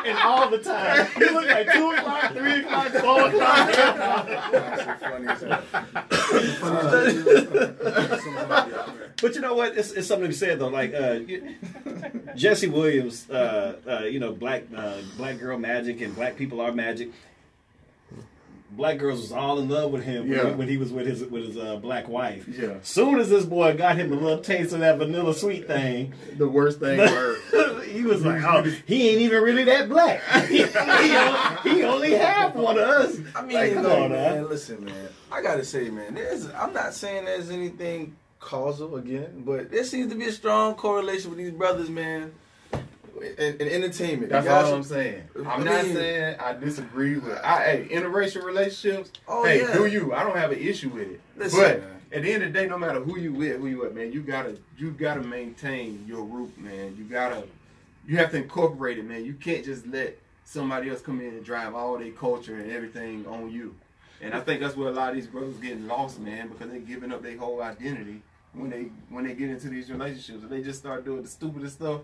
And, 0.05 0.17
all 0.23 0.49
the 0.49 0.59
time. 0.59 1.07
You 1.17 1.33
look 1.33 1.47
like 1.47 1.73
2 1.73 1.91
o'clock, 1.91 2.33
3 2.33 2.59
o'clock, 2.61 2.87
4 2.89 3.21
o'clock. 3.29 3.69
Funny. 4.99 5.27
But 9.19 9.35
you 9.35 9.41
know 9.41 9.55
what? 9.55 9.75
It's, 9.77 9.91
it's 9.91 10.07
something 10.07 10.25
to 10.25 10.29
be 10.29 10.35
said 10.35 10.59
though. 10.59 10.67
Like 10.67 10.93
uh, 10.93 11.19
Jesse 12.35 12.67
Williams, 12.67 13.27
uh, 13.29 13.77
uh, 13.87 13.99
you 14.05 14.19
know, 14.19 14.31
black 14.33 14.63
uh, 14.75 15.01
black 15.17 15.39
girl 15.39 15.57
magic 15.57 16.01
and 16.01 16.15
black 16.15 16.37
people 16.37 16.61
are 16.61 16.71
magic. 16.71 17.09
Black 18.71 18.97
girls 18.97 19.21
was 19.21 19.31
all 19.31 19.59
in 19.59 19.69
love 19.69 19.91
with 19.91 20.03
him 20.03 20.27
when, 20.27 20.37
Yeah. 20.37 20.49
he, 20.49 20.55
when 20.55 20.67
he 20.67 20.77
was 20.77 20.91
with 20.91 21.07
his 21.07 21.23
with 21.23 21.45
his 21.47 21.57
uh, 21.57 21.77
black 21.77 22.07
wife. 22.09 22.45
Yeah. 22.47 22.75
Soon 22.83 23.19
as 23.19 23.29
this 23.29 23.45
boy 23.45 23.75
got 23.77 23.97
him 23.97 24.11
a 24.11 24.15
little 24.15 24.39
taste 24.39 24.73
of 24.73 24.81
that 24.81 24.97
vanilla 24.97 25.33
sweet 25.33 25.67
thing, 25.67 26.13
the 26.37 26.47
worst 26.47 26.79
thing 26.79 26.99
ever. 26.99 27.37
he 27.85 28.01
was 28.03 28.25
like, 28.25 28.43
"Oh, 28.45 28.63
he 28.85 29.09
ain't 29.09 29.21
even 29.21 29.41
really 29.41 29.63
that 29.63 29.87
black. 29.87 30.21
he, 30.47 30.63
only, 30.65 31.71
he 31.77 31.83
only 31.83 32.11
half 32.11 32.55
one 32.55 32.77
of 32.77 32.83
us." 32.87 33.17
I 33.35 33.41
mean, 33.43 33.55
Like, 33.57 33.73
come 33.73 33.83
look, 33.83 33.91
on, 33.99 34.11
man, 34.11 34.33
man. 34.35 34.49
listen, 34.49 34.83
man. 34.83 35.07
I 35.31 35.41
gotta 35.41 35.63
say, 35.63 35.89
man, 35.89 36.13
there's. 36.13 36.47
I'm 36.51 36.73
not 36.73 36.93
saying 36.93 37.25
there's 37.25 37.49
anything 37.49 38.15
causal 38.39 38.97
again, 38.97 39.43
but 39.45 39.71
there 39.71 39.83
seems 39.85 40.11
to 40.11 40.17
be 40.17 40.25
a 40.25 40.31
strong 40.31 40.75
correlation 40.75 41.29
with 41.31 41.39
these 41.39 41.51
brothers, 41.51 41.89
man. 41.89 42.33
In 43.21 43.61
entertainment, 43.61 44.31
That's 44.31 44.47
all 44.47 44.73
I'm 44.73 44.83
saying. 44.83 45.23
I'm 45.35 45.63
not 45.63 45.85
mean- 45.85 45.95
saying 45.95 46.39
I 46.39 46.53
disagree 46.53 47.17
with. 47.17 47.37
I, 47.43 47.63
hey, 47.63 47.87
interracial 47.89 48.43
relationships. 48.43 49.11
Oh, 49.27 49.45
hey, 49.45 49.61
yeah. 49.61 49.73
do 49.73 49.85
you? 49.85 50.13
I 50.13 50.23
don't 50.23 50.37
have 50.37 50.51
an 50.51 50.59
issue 50.59 50.89
with 50.89 51.09
it. 51.11 51.21
Listen, 51.35 51.59
but 51.59 51.79
man. 51.79 52.01
at 52.11 52.23
the 52.23 52.31
end 52.31 52.43
of 52.43 52.53
the 52.53 52.59
day, 52.59 52.67
no 52.67 52.77
matter 52.77 52.99
who 52.99 53.17
you 53.17 53.33
with, 53.33 53.59
who 53.59 53.67
you 53.67 53.79
with, 53.79 53.95
man, 53.95 54.11
you 54.11 54.21
gotta 54.21 54.57
you 54.77 54.91
gotta 54.91 55.21
maintain 55.21 56.05
your 56.07 56.23
root, 56.23 56.57
man. 56.57 56.95
You 56.97 57.05
gotta 57.05 57.43
you 58.07 58.17
have 58.17 58.31
to 58.31 58.37
incorporate 58.37 58.97
it, 58.97 59.05
man. 59.05 59.25
You 59.25 59.33
can't 59.33 59.65
just 59.65 59.87
let 59.87 60.17
somebody 60.43 60.89
else 60.89 61.01
come 61.01 61.19
in 61.19 61.27
and 61.27 61.43
drive 61.43 61.75
all 61.75 61.97
their 61.97 62.11
culture 62.11 62.55
and 62.55 62.71
everything 62.71 63.25
on 63.27 63.51
you. 63.51 63.75
And 64.21 64.33
I 64.33 64.39
think 64.39 64.61
that's 64.61 64.75
where 64.75 64.87
a 64.89 64.91
lot 64.91 65.09
of 65.09 65.15
these 65.15 65.27
brothers 65.27 65.57
getting 65.57 65.87
lost, 65.87 66.19
man, 66.19 66.47
because 66.47 66.69
they're 66.69 66.79
giving 66.79 67.11
up 67.11 67.21
their 67.21 67.37
whole 67.37 67.61
identity 67.61 68.21
when 68.53 68.69
they 68.69 68.87
when 69.09 69.25
they 69.25 69.33
get 69.33 69.49
into 69.49 69.69
these 69.69 69.91
relationships 69.91 70.41
and 70.41 70.49
they 70.49 70.61
just 70.61 70.79
start 70.79 71.05
doing 71.05 71.21
the 71.21 71.27
stupidest 71.27 71.75
stuff 71.75 72.01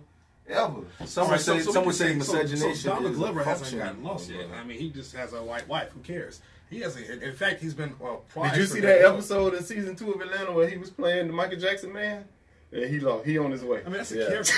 ever. 0.50 0.82
Some 1.06 1.24
All 1.24 1.30
would 1.30 1.32
right, 1.34 1.42
say, 1.42 1.60
so- 1.60 1.66
so 1.66 1.72
some 1.72 1.86
would 1.86 1.96
say 1.96 2.10
can 2.10 2.20
miscegenation. 2.20 2.76
So, 2.76 2.90
Donald 2.90 3.16
Glover 3.16 3.44
hasn't 3.44 3.82
gotten 3.82 4.04
lost 4.04 4.30
yet. 4.30 4.50
love. 4.50 4.60
I 4.60 4.64
mean, 4.64 4.78
he 4.80 4.90
just 4.90 5.16
has 5.16 5.34
a 5.34 5.42
white 5.44 5.68
wife. 5.68 5.90
Who 5.94 6.00
cares? 6.02 6.42
He 6.70 6.80
hasn't. 6.82 7.08
In 7.08 7.22
in 7.22 7.36
fact, 7.36 7.62
he's 7.62 7.74
been 7.74 7.96
well. 8.00 8.24
prior 8.30 8.50
Did 8.52 8.60
you 8.60 8.66
see 8.66 8.80
that 8.82 9.02
episode 9.02 9.54
in 9.54 9.64
season 9.64 9.96
two 9.96 10.12
of 10.12 10.22
Atlanta 10.22 10.52
where 10.52 10.68
he 10.68 10.78
was 10.78 10.90
playing 10.90 11.28
the 11.28 11.34
Michael 11.34 11.60
Jackson 11.60 11.94
man? 11.94 12.26
Yeah, 12.72 12.88
he 12.88 13.00
lost. 13.00 13.26
He 13.26 13.38
on 13.38 13.52
his 13.52 13.64
way. 13.64 13.82
I 13.82 13.84
mean, 13.84 13.94
that's 13.98 14.12
a 14.12 14.18
Yeah. 14.20 14.28
character. 14.30 14.54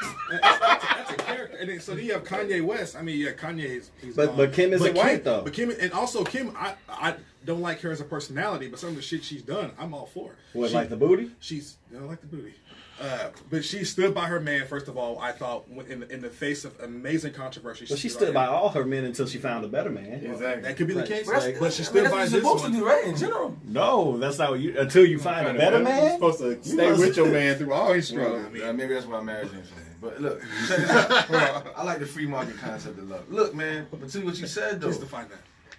that's, 0.30 0.58
that's, 0.60 0.84
that's 0.84 1.10
a 1.10 1.16
character. 1.16 1.56
And 1.58 1.68
then, 1.68 1.80
so 1.80 1.94
then 1.94 2.04
you 2.06 2.12
have 2.14 2.24
Kanye 2.24 2.64
West. 2.64 2.96
I 2.96 3.02
mean, 3.02 3.18
yeah, 3.18 3.32
Kanye 3.32 3.64
is. 3.64 3.90
He's 4.00 4.16
But- 4.16 4.28
gone. 4.28 4.36
but 4.38 4.52
Kim 4.54 4.72
isn't 4.72 4.86
Kim- 4.86 4.96
white, 4.96 5.24
though. 5.24 5.42
But 5.42 5.52
Kim, 5.52 5.70
and 5.78 5.92
also 5.92 6.24
Kim, 6.24 6.54
I 6.56 6.74
I 6.88 7.14
don't 7.44 7.60
like 7.60 7.80
her 7.82 7.90
as 7.90 8.00
a 8.00 8.04
personality, 8.04 8.68
but 8.68 8.78
some 8.78 8.90
of 8.90 8.96
the 8.96 9.02
shit 9.02 9.22
she's 9.22 9.42
done, 9.42 9.72
I'm 9.78 9.92
all 9.92 10.06
for. 10.06 10.30
What, 10.54 10.70
She- 10.70 10.74
like 10.74 10.88
the 10.88 10.96
booty? 10.96 11.32
She's 11.40 11.76
I 11.94 12.00
like 12.00 12.22
the 12.22 12.26
booty. 12.28 12.54
Uh, 13.00 13.28
but 13.48 13.64
she 13.64 13.84
stood 13.84 14.12
by 14.14 14.26
her 14.26 14.40
man. 14.40 14.66
First 14.66 14.88
of 14.88 14.96
all, 14.96 15.18
I 15.20 15.30
thought 15.32 15.66
in 15.88 16.00
the, 16.00 16.12
in 16.12 16.20
the 16.20 16.28
face 16.30 16.64
of 16.64 16.78
amazing 16.80 17.32
controversy, 17.32 17.86
Well, 17.88 17.96
she 17.96 18.08
stood 18.08 18.34
by 18.34 18.46
all 18.46 18.70
her 18.70 18.84
men 18.84 19.04
until 19.04 19.26
she 19.26 19.38
found 19.38 19.64
a 19.64 19.68
better 19.68 19.90
man. 19.90 20.24
Exactly. 20.24 20.62
That 20.62 20.76
could 20.76 20.88
be 20.88 20.94
the 20.94 21.00
Right. 21.00 21.08
case, 21.08 21.26
But 21.26 21.40
that's, 21.40 21.58
but 21.60 21.72
she 21.72 21.82
I 21.82 21.84
stood 21.86 21.94
mean, 21.94 22.02
that's 22.04 22.12
by 22.14 22.18
what 22.18 22.24
this 22.24 22.32
you're 22.32 22.40
supposed 22.42 22.62
one. 22.64 22.72
to 22.72 22.78
do, 22.78 22.86
right? 22.86 23.04
In 23.04 23.16
general. 23.16 23.56
No, 23.66 24.18
that's 24.18 24.38
not 24.38 24.50
what 24.50 24.60
you. 24.60 24.78
Until 24.78 25.04
you 25.06 25.18
find 25.20 25.46
a 25.46 25.54
better 25.54 25.78
man, 25.78 25.94
You're 25.96 26.04
man. 26.06 26.14
supposed 26.18 26.38
to 26.40 26.64
stay 26.68 26.92
with 26.92 27.16
your 27.16 27.28
man 27.30 27.56
through 27.56 27.72
all 27.72 27.92
his 27.92 28.08
struggles. 28.08 28.46
Uh, 28.60 28.72
maybe 28.72 28.94
that's 28.94 29.06
why 29.06 29.20
marriage 29.20 29.50
ain't 29.54 29.66
for 29.66 29.76
me. 29.76 29.82
But 30.00 30.20
look, 30.20 30.40
check. 30.68 30.78
I 31.76 31.82
like 31.84 31.98
the 32.00 32.06
free 32.06 32.26
market 32.26 32.56
concept 32.58 32.98
of 32.98 33.08
love. 33.08 33.30
Look, 33.30 33.54
man, 33.54 33.86
but 33.92 34.08
to 34.10 34.20
what 34.24 34.38
you 34.38 34.46
said 34.46 34.80
though, 34.80 34.88
Please 34.88 34.98
define 34.98 35.28
that. 35.28 35.38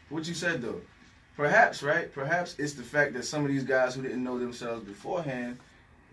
what 0.09 0.27
you 0.27 0.33
said 0.33 0.61
though, 0.61 0.81
perhaps 1.37 1.83
right, 1.83 2.13
perhaps 2.13 2.55
it's 2.59 2.73
the 2.73 2.83
fact 2.83 3.13
that 3.13 3.23
some 3.25 3.43
of 3.43 3.49
these 3.49 3.63
guys 3.63 3.95
who 3.95 4.01
didn't 4.01 4.23
know 4.23 4.37
themselves 4.39 4.83
beforehand, 4.85 5.57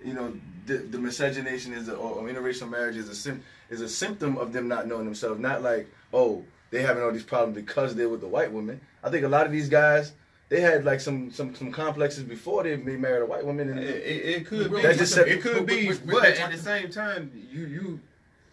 you 0.06 0.14
know, 0.14 0.32
the, 0.66 0.78
the 0.78 0.98
miscegenation 0.98 1.72
is 1.72 1.88
a, 1.88 1.94
or, 1.94 2.12
or 2.20 2.28
interracial 2.28 2.68
marriage 2.70 2.96
is 2.96 3.08
a 3.08 3.14
sim, 3.14 3.42
is 3.70 3.80
a 3.80 3.88
symptom 3.88 4.36
of 4.38 4.52
them 4.52 4.68
not 4.68 4.86
knowing 4.86 5.04
themselves. 5.04 5.40
Not 5.40 5.62
like 5.62 5.88
oh 6.12 6.44
they 6.70 6.82
having 6.82 7.02
all 7.02 7.12
these 7.12 7.22
problems 7.24 7.56
because 7.56 7.94
they're 7.94 8.08
with 8.08 8.20
the 8.20 8.28
white 8.28 8.50
woman. 8.52 8.80
I 9.04 9.10
think 9.10 9.24
a 9.24 9.28
lot 9.28 9.46
of 9.46 9.52
these 9.52 9.68
guys. 9.68 10.12
They 10.48 10.60
had 10.60 10.84
like 10.84 11.00
some, 11.00 11.32
some, 11.32 11.56
some 11.56 11.72
complexes 11.72 12.22
before 12.22 12.62
they 12.62 12.76
they 12.76 12.96
married 12.96 13.22
a 13.22 13.26
white 13.26 13.44
woman, 13.44 13.68
and 13.68 13.80
It, 13.80 13.96
it, 13.96 14.24
it 14.36 14.46
could 14.46 14.70
be. 14.72 14.80
That 14.80 14.96
just 14.96 15.12
said- 15.12 15.26
it 15.26 15.42
could 15.42 15.66
be, 15.66 15.88
but- 15.88 15.98
but- 16.06 16.12
but 16.12 16.22
but- 16.22 16.38
at 16.38 16.52
the 16.52 16.58
same 16.58 16.88
time, 16.88 17.32
you 17.50 17.66
you 17.66 18.00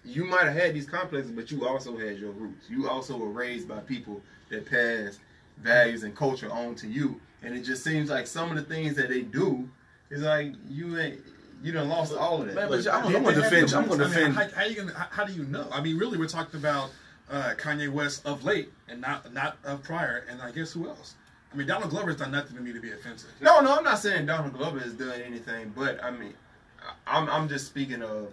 you 0.04 0.26
might 0.26 0.46
have 0.46 0.56
had 0.56 0.74
these 0.74 0.88
complexes, 0.88 1.32
but 1.32 1.52
you 1.52 1.68
also 1.68 1.96
had 1.98 2.18
your 2.18 2.32
roots. 2.32 2.66
You 2.70 2.90
also 2.90 3.16
were 3.16 3.30
raised 3.30 3.68
by 3.68 3.78
people 3.80 4.22
that 4.50 4.66
passed 4.66 5.20
values 5.62 6.02
and 6.04 6.16
culture 6.16 6.52
on 6.52 6.74
to 6.76 6.88
you, 6.88 7.22
and 7.44 7.56
it 7.56 7.62
just 7.62 7.84
seems 7.84 8.10
like 8.10 8.26
some 8.28 8.50
of 8.50 8.56
the 8.58 8.64
things 8.64 8.96
that 8.96 9.10
they 9.10 9.22
do 9.22 9.70
is 10.10 10.22
like 10.24 10.54
you 10.68 10.98
ain't 11.00 11.20
you 11.64 11.72
done 11.72 11.90
lost 11.90 12.14
all 12.14 12.42
of 12.42 12.48
that. 12.48 12.56
Man, 12.56 12.70
but 12.70 12.86
I'm, 12.88 13.12
They- 13.12 13.18
I'm 13.18 13.24
gonna 13.24 13.36
defend. 13.42 13.74
I'm 13.74 13.88
gonna 13.88 14.04
roots. 14.04 14.16
I 14.16 14.20
mean, 14.22 14.32
defend. 14.34 14.54
how, 14.54 14.60
how 14.62 14.66
you 14.68 14.76
gonna? 14.76 14.94
How, 14.94 15.08
how 15.10 15.24
do 15.26 15.34
you 15.34 15.46
know? 15.46 15.68
I 15.72 15.82
mean, 15.82 15.98
really, 15.98 16.18
we're 16.18 16.28
talking 16.28 16.60
about 16.60 16.92
uh, 17.32 17.54
Kanye 17.58 17.90
West 17.92 18.26
of 18.26 18.44
late, 18.44 18.72
and 18.90 19.02
not 19.02 19.34
not 19.34 19.58
of 19.64 19.82
prior. 19.84 20.26
And 20.30 20.42
I 20.42 20.52
guess 20.52 20.74
who 20.74 20.88
else? 20.88 21.16
I 21.52 21.56
mean, 21.56 21.68
Donald 21.68 21.90
Glover's 21.92 22.18
done 22.18 22.32
nothing 22.32 22.56
to 22.58 22.62
me 22.62 22.74
to 22.74 22.80
be 22.80 22.92
offensive. 22.92 23.30
No, 23.40 23.62
no, 23.62 23.76
I'm 23.78 23.84
not 23.84 24.00
saying 24.00 24.26
Donald 24.26 24.54
Glover 24.54 24.80
has 24.80 24.94
done 24.94 25.22
anything, 25.22 25.72
but 25.76 26.04
I 26.04 26.12
mean, 26.12 26.34
I- 26.82 27.18
I'm 27.18 27.30
I'm 27.30 27.48
just 27.48 27.68
speaking 27.68 28.02
of 28.04 28.30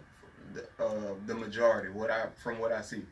the, 0.55 0.63
uh, 0.85 1.15
the 1.27 1.35
majority. 1.35 1.91
What 1.91 2.11
I 2.11 2.27
from 2.43 2.59
what 2.59 2.73
I 2.73 2.81
see, 2.83 3.03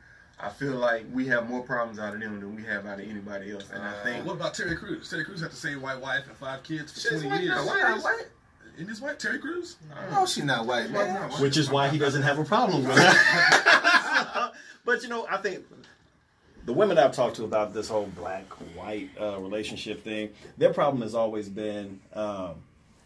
I 0.40 0.48
feel 0.48 0.72
like 0.76 1.04
we 1.12 1.26
have 1.28 1.48
more 1.48 1.62
problems 1.62 1.98
out 1.98 2.14
of 2.14 2.20
them 2.20 2.40
than 2.40 2.56
we 2.56 2.62
have 2.64 2.86
out 2.86 2.98
of 3.00 3.08
anybody 3.08 3.52
else, 3.52 3.66
and 3.72 3.82
I 3.82 3.92
think 4.02 4.26
What 4.26 4.34
about 4.36 4.54
Terry 4.54 4.74
Crews? 4.76 5.08
Terry 5.10 5.24
Crews 5.24 5.42
had 5.42 5.52
the 5.52 5.56
same 5.56 5.80
white 5.82 6.00
wife 6.00 6.26
and 6.26 6.36
five 6.36 6.62
kids 6.64 6.90
for 6.92 7.00
She's 7.00 7.22
20 7.22 7.44
years. 7.44 7.54
now, 7.54 7.66
Why 7.66 7.80
not 7.82 8.02
white? 8.78 8.82
Isn't 8.82 8.88
this 8.92 9.00
white? 9.00 9.18
Terry 9.18 9.38
Crews? 9.38 9.76
No, 10.10 10.26
she's 10.26 10.44
not 10.44 10.66
white, 10.66 10.90
man. 10.90 11.30
Which 11.40 11.56
is 11.56 11.70
why 11.70 11.88
he 11.88 11.98
doesn't 11.98 12.22
have 12.22 12.38
a 12.38 12.44
problem 12.44 12.84
with 12.84 12.96
that. 12.96 14.52
but 14.84 15.02
you 15.02 15.08
know, 15.08 15.26
I 15.30 15.38
think 15.38 15.64
the 16.64 16.72
women 16.72 16.98
I've 16.98 17.12
talked 17.12 17.36
to 17.36 17.44
about 17.44 17.74
this 17.74 17.88
whole 17.88 18.06
black 18.16 18.44
white 18.76 19.10
uh, 19.20 19.38
relationship 19.40 20.04
thing, 20.04 20.30
their 20.56 20.72
problem 20.72 21.02
has 21.02 21.14
always 21.14 21.48
been 21.48 22.00
um, 22.14 22.56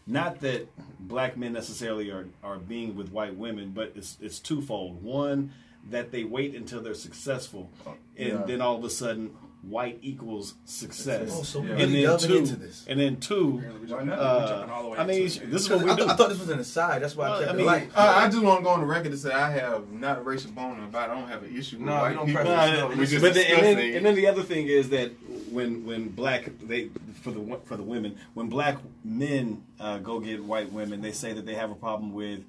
not 0.05 0.41
that 0.41 0.67
black 0.99 1.37
men 1.37 1.53
necessarily 1.53 2.11
are, 2.11 2.27
are 2.43 2.57
being 2.57 2.95
with 2.95 3.11
white 3.11 3.35
women, 3.35 3.71
but 3.71 3.93
it's 3.95 4.17
it's 4.21 4.39
twofold. 4.39 5.01
One, 5.03 5.51
that 5.89 6.11
they 6.11 6.23
wait 6.23 6.55
until 6.55 6.81
they're 6.81 6.93
successful, 6.93 7.69
and 8.17 8.27
Yeah. 8.27 8.43
then 8.45 8.61
all 8.61 8.77
of 8.77 8.83
a 8.83 8.89
sudden, 8.89 9.35
white 9.63 9.97
equals 10.01 10.55
success. 10.65 11.29
Oh, 11.31 11.43
so 11.43 11.59
we're 11.61 11.69
and 11.71 11.79
really 11.79 12.05
then 12.05 12.19
two, 12.19 12.37
into 12.37 12.55
this. 12.57 12.85
and 12.87 12.99
then 12.99 13.17
two. 13.17 13.63
We're 13.81 13.87
jumping, 13.87 14.07
not? 14.07 14.17
we're 14.19 14.23
Uh, 14.25 14.91
the 14.95 15.01
I 15.01 15.05
mean, 15.05 15.23
this 15.23 15.37
is 15.39 15.69
what 15.69 15.83
we 15.83 15.89
I, 15.91 15.95
do. 15.95 16.07
I 16.07 16.15
thought 16.15 16.29
this 16.29 16.39
was 16.39 16.49
an 16.49 16.59
aside. 16.59 17.01
That's 17.01 17.15
why 17.15 17.29
Well, 17.29 17.37
I 17.39 17.39
kept 17.45 17.49
I 17.49 17.53
it 17.53 17.57
mean, 17.57 17.65
light. 17.65 17.89
I, 17.95 18.25
I 18.25 18.29
just 18.29 18.43
want 18.43 18.59
to 18.59 18.63
go 18.63 18.69
on 18.71 18.81
the 18.81 18.85
record 18.85 19.11
to 19.13 19.17
say 19.17 19.31
I 19.31 19.51
have 19.51 19.89
not 19.91 20.17
a 20.17 20.21
racial 20.21 20.51
bone 20.51 20.79
about. 20.83 21.09
it. 21.09 21.11
I 21.13 21.15
don't 21.15 21.29
have 21.29 21.43
an 21.43 21.55
issue 21.55 21.77
with 21.77 21.85
No, 21.87 21.93
white 21.93 22.09
we 22.09 22.15
don't 22.15 22.25
people. 22.27 22.43
preference, 22.43 22.79
No, 22.79 22.87
no, 22.89 22.95
we 22.97 23.05
just 23.05 23.21
but 23.21 23.33
then, 23.33 23.45
and, 23.51 23.65
then, 23.79 23.95
and 23.95 24.05
then 24.05 24.15
the 24.15 24.27
other 24.27 24.43
thing 24.43 24.67
is 24.67 24.89
that 24.89 25.11
when 25.51 25.85
when 25.85 26.09
black 26.09 26.49
they 26.61 26.89
for 27.21 27.31
the 27.31 27.59
for 27.63 27.77
the 27.77 27.83
women 27.83 28.17
when 28.33 28.49
black 28.49 28.77
men 29.05 29.63
uh, 29.79 29.97
go 29.99 30.19
get 30.19 30.43
white 30.43 30.71
women 30.73 31.01
they 31.01 31.11
say 31.11 31.31
that 31.31 31.45
they 31.45 31.53
have 31.53 31.69
a 31.71 31.75
problem 31.75 32.11
with 32.11 32.41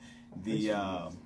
the 0.42 0.72
um, 0.72 1.16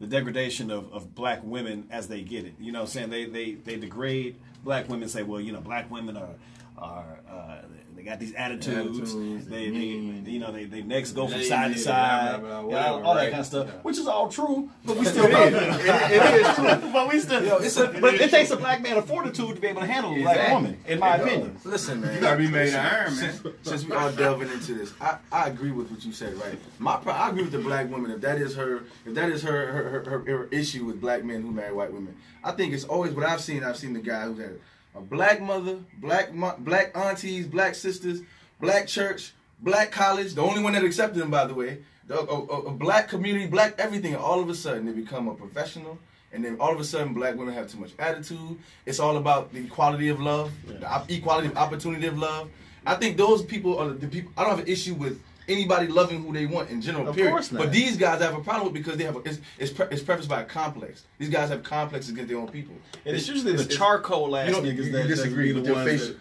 the 0.00 0.06
degradation 0.06 0.70
of, 0.70 0.92
of 0.92 1.14
black 1.14 1.40
women 1.44 1.86
as 1.90 2.08
they 2.08 2.22
get 2.22 2.44
it. 2.44 2.54
You 2.58 2.72
know, 2.72 2.80
what 2.80 2.96
I'm 2.96 3.08
saying 3.08 3.10
they 3.10 3.26
they 3.26 3.52
they 3.52 3.76
degrade 3.76 4.36
black 4.64 4.88
women. 4.88 5.08
Say, 5.08 5.22
well, 5.22 5.40
you 5.40 5.52
know, 5.52 5.60
black 5.60 5.90
women 5.90 6.16
are 6.16 6.34
are 6.78 7.18
uh, 7.30 7.58
they 8.00 8.08
got 8.10 8.18
these 8.18 8.34
attitudes. 8.34 8.98
Attitudes, 9.12 9.46
they, 9.46 9.70
mean, 9.70 10.24
they 10.24 10.30
you 10.30 10.38
know 10.38 10.50
they, 10.52 10.64
they 10.64 10.82
necks 10.82 11.12
go 11.12 11.26
from 11.26 11.36
lazy, 11.36 11.48
side 11.50 11.68
to 11.68 11.74
blah, 11.74 11.82
side, 11.82 12.40
blah, 12.40 12.48
blah, 12.48 12.60
you 12.60 12.62
know, 12.62 12.68
whatever, 12.68 13.04
all 13.04 13.14
that 13.14 13.30
kind 13.30 13.40
of 13.40 13.46
stuff, 13.46 13.66
Yeah. 13.68 13.74
which 13.82 13.98
is 13.98 14.06
all 14.06 14.28
true. 14.28 14.70
But 14.84 14.96
we 14.96 15.04
still 15.04 15.26
It 15.26 15.32
is. 15.52 15.54
It- 15.54 15.86
it 15.86 16.46
is 16.46 16.54
true. 16.54 16.64
but 16.92 17.08
we 17.08 17.20
still, 17.20 17.44
Yo, 17.44 17.56
it's 17.58 17.76
a- 17.76 17.88
but 18.00 18.14
it 18.14 18.30
takes 18.30 18.50
a 18.50 18.56
black 18.56 18.80
man 18.82 18.96
of 18.96 19.04
fortitude 19.06 19.54
to 19.54 19.60
be 19.60 19.66
able 19.68 19.82
to 19.82 19.86
handle 19.86 20.12
a 20.14 20.22
black 20.22 20.36
Exactly. 20.36 20.54
woman, 20.54 20.80
in 20.86 20.98
my 20.98 21.16
Yo, 21.16 21.22
opinion. 21.24 21.56
Listen, 21.64 22.00
man. 22.00 22.14
You 22.14 22.20
gotta 22.20 22.38
be 22.38 22.48
made 22.48 22.68
of 22.68 22.74
iron, 22.76 23.16
man. 23.16 23.32
Since, 23.34 23.42
since 23.62 23.84
we 23.84 23.92
are 23.92 24.10
delving 24.12 24.48
into 24.50 24.74
this, 24.74 24.92
I, 25.00 25.18
I 25.30 25.48
agree 25.48 25.72
with 25.72 25.90
what 25.90 26.02
you 26.04 26.12
said, 26.12 26.34
right? 26.34 26.58
My 26.78 26.96
pro- 26.96 27.12
I 27.12 27.28
agree 27.28 27.42
with 27.42 27.52
the 27.52 27.58
black 27.58 27.90
woman. 27.90 28.10
If 28.10 28.20
that 28.22 28.38
is 28.38 28.54
her, 28.56 28.84
if 29.04 29.14
that 29.14 29.28
is 29.30 29.42
her 29.42 29.66
her, 29.72 29.82
her, 29.90 30.04
her, 30.10 30.18
her 30.38 30.48
issue 30.50 30.84
with 30.86 31.00
black 31.00 31.22
men 31.24 31.42
who 31.42 31.50
marry 31.50 31.72
white 31.74 31.92
women, 31.92 32.16
I 32.42 32.52
think 32.52 32.72
it's 32.72 32.84
always 32.84 33.12
what 33.12 33.26
I've 33.26 33.42
seen. 33.42 33.62
I've 33.62 33.76
seen 33.76 33.92
the 33.92 34.00
guy 34.00 34.22
who's 34.24 34.38
had 34.38 34.58
a 34.94 35.00
black 35.00 35.40
mother, 35.40 35.78
black 35.98 36.30
black 36.58 36.96
aunties, 36.96 37.46
black 37.46 37.74
sisters, 37.74 38.20
black 38.60 38.86
church, 38.86 39.32
black 39.60 39.90
college. 39.90 40.34
The 40.34 40.42
only 40.42 40.62
one 40.62 40.72
that 40.72 40.84
accepted 40.84 41.20
him, 41.22 41.30
by 41.30 41.46
the 41.46 41.54
way, 41.54 41.78
a, 42.08 42.14
a, 42.14 42.38
a 42.68 42.70
black 42.72 43.08
community, 43.08 43.46
black 43.46 43.74
everything. 43.78 44.14
And 44.14 44.22
all 44.22 44.40
of 44.40 44.48
a 44.48 44.54
sudden, 44.54 44.86
they 44.86 44.92
become 44.92 45.28
a 45.28 45.34
professional. 45.34 45.98
And 46.32 46.44
then 46.44 46.56
all 46.60 46.72
of 46.72 46.78
a 46.80 46.84
sudden, 46.84 47.12
black 47.12 47.36
women 47.36 47.54
have 47.54 47.70
too 47.70 47.78
much 47.78 47.90
attitude. 47.98 48.58
It's 48.86 49.00
all 49.00 49.16
about 49.16 49.52
the 49.52 49.64
equality 49.64 50.08
of 50.08 50.20
love, 50.20 50.52
the 50.66 50.88
op- 50.88 51.10
equality 51.10 51.48
of 51.48 51.56
opportunity 51.56 52.06
of 52.06 52.18
love. 52.18 52.48
I 52.86 52.94
think 52.94 53.16
those 53.16 53.44
people 53.44 53.78
are 53.78 53.90
the 53.90 54.06
people. 54.06 54.32
I 54.36 54.42
don't 54.42 54.50
have 54.50 54.60
an 54.60 54.68
issue 54.68 54.94
with 54.94 55.20
anybody 55.50 55.88
loving 55.88 56.22
who 56.24 56.32
they 56.32 56.46
want 56.46 56.70
in 56.70 56.80
general. 56.80 57.08
Of 57.08 57.16
period. 57.16 57.30
course 57.32 57.52
not. 57.52 57.58
But 57.58 57.72
these 57.72 57.96
guys 57.96 58.20
have 58.22 58.34
a 58.34 58.40
problem 58.40 58.72
with 58.72 58.74
because 58.82 58.96
they 58.96 59.04
have 59.04 59.16
a, 59.16 59.20
it's 59.20 59.38
it's, 59.58 59.72
pre- 59.72 59.86
it's 59.90 60.02
prefaced 60.02 60.28
by 60.28 60.42
a 60.42 60.44
complex. 60.44 61.04
These 61.18 61.28
guys 61.30 61.48
have 61.50 61.62
complexes 61.62 62.12
against 62.12 62.28
their 62.28 62.38
own 62.38 62.48
people. 62.48 62.74
And 63.04 63.16
it's 63.16 63.28
usually 63.28 63.54
the 63.56 63.64
charcoal 63.64 64.36
ass 64.36 64.48
you 64.48 64.54
don't- 64.54 64.64
niggas 64.64 64.84
you 64.86 64.92
that 64.92 65.06
disagree 65.08 65.52
with 65.52 65.64
the 65.64 65.70
your 65.70 65.76
ones 65.76 65.90
face. 65.90 66.08
that- 66.08 66.16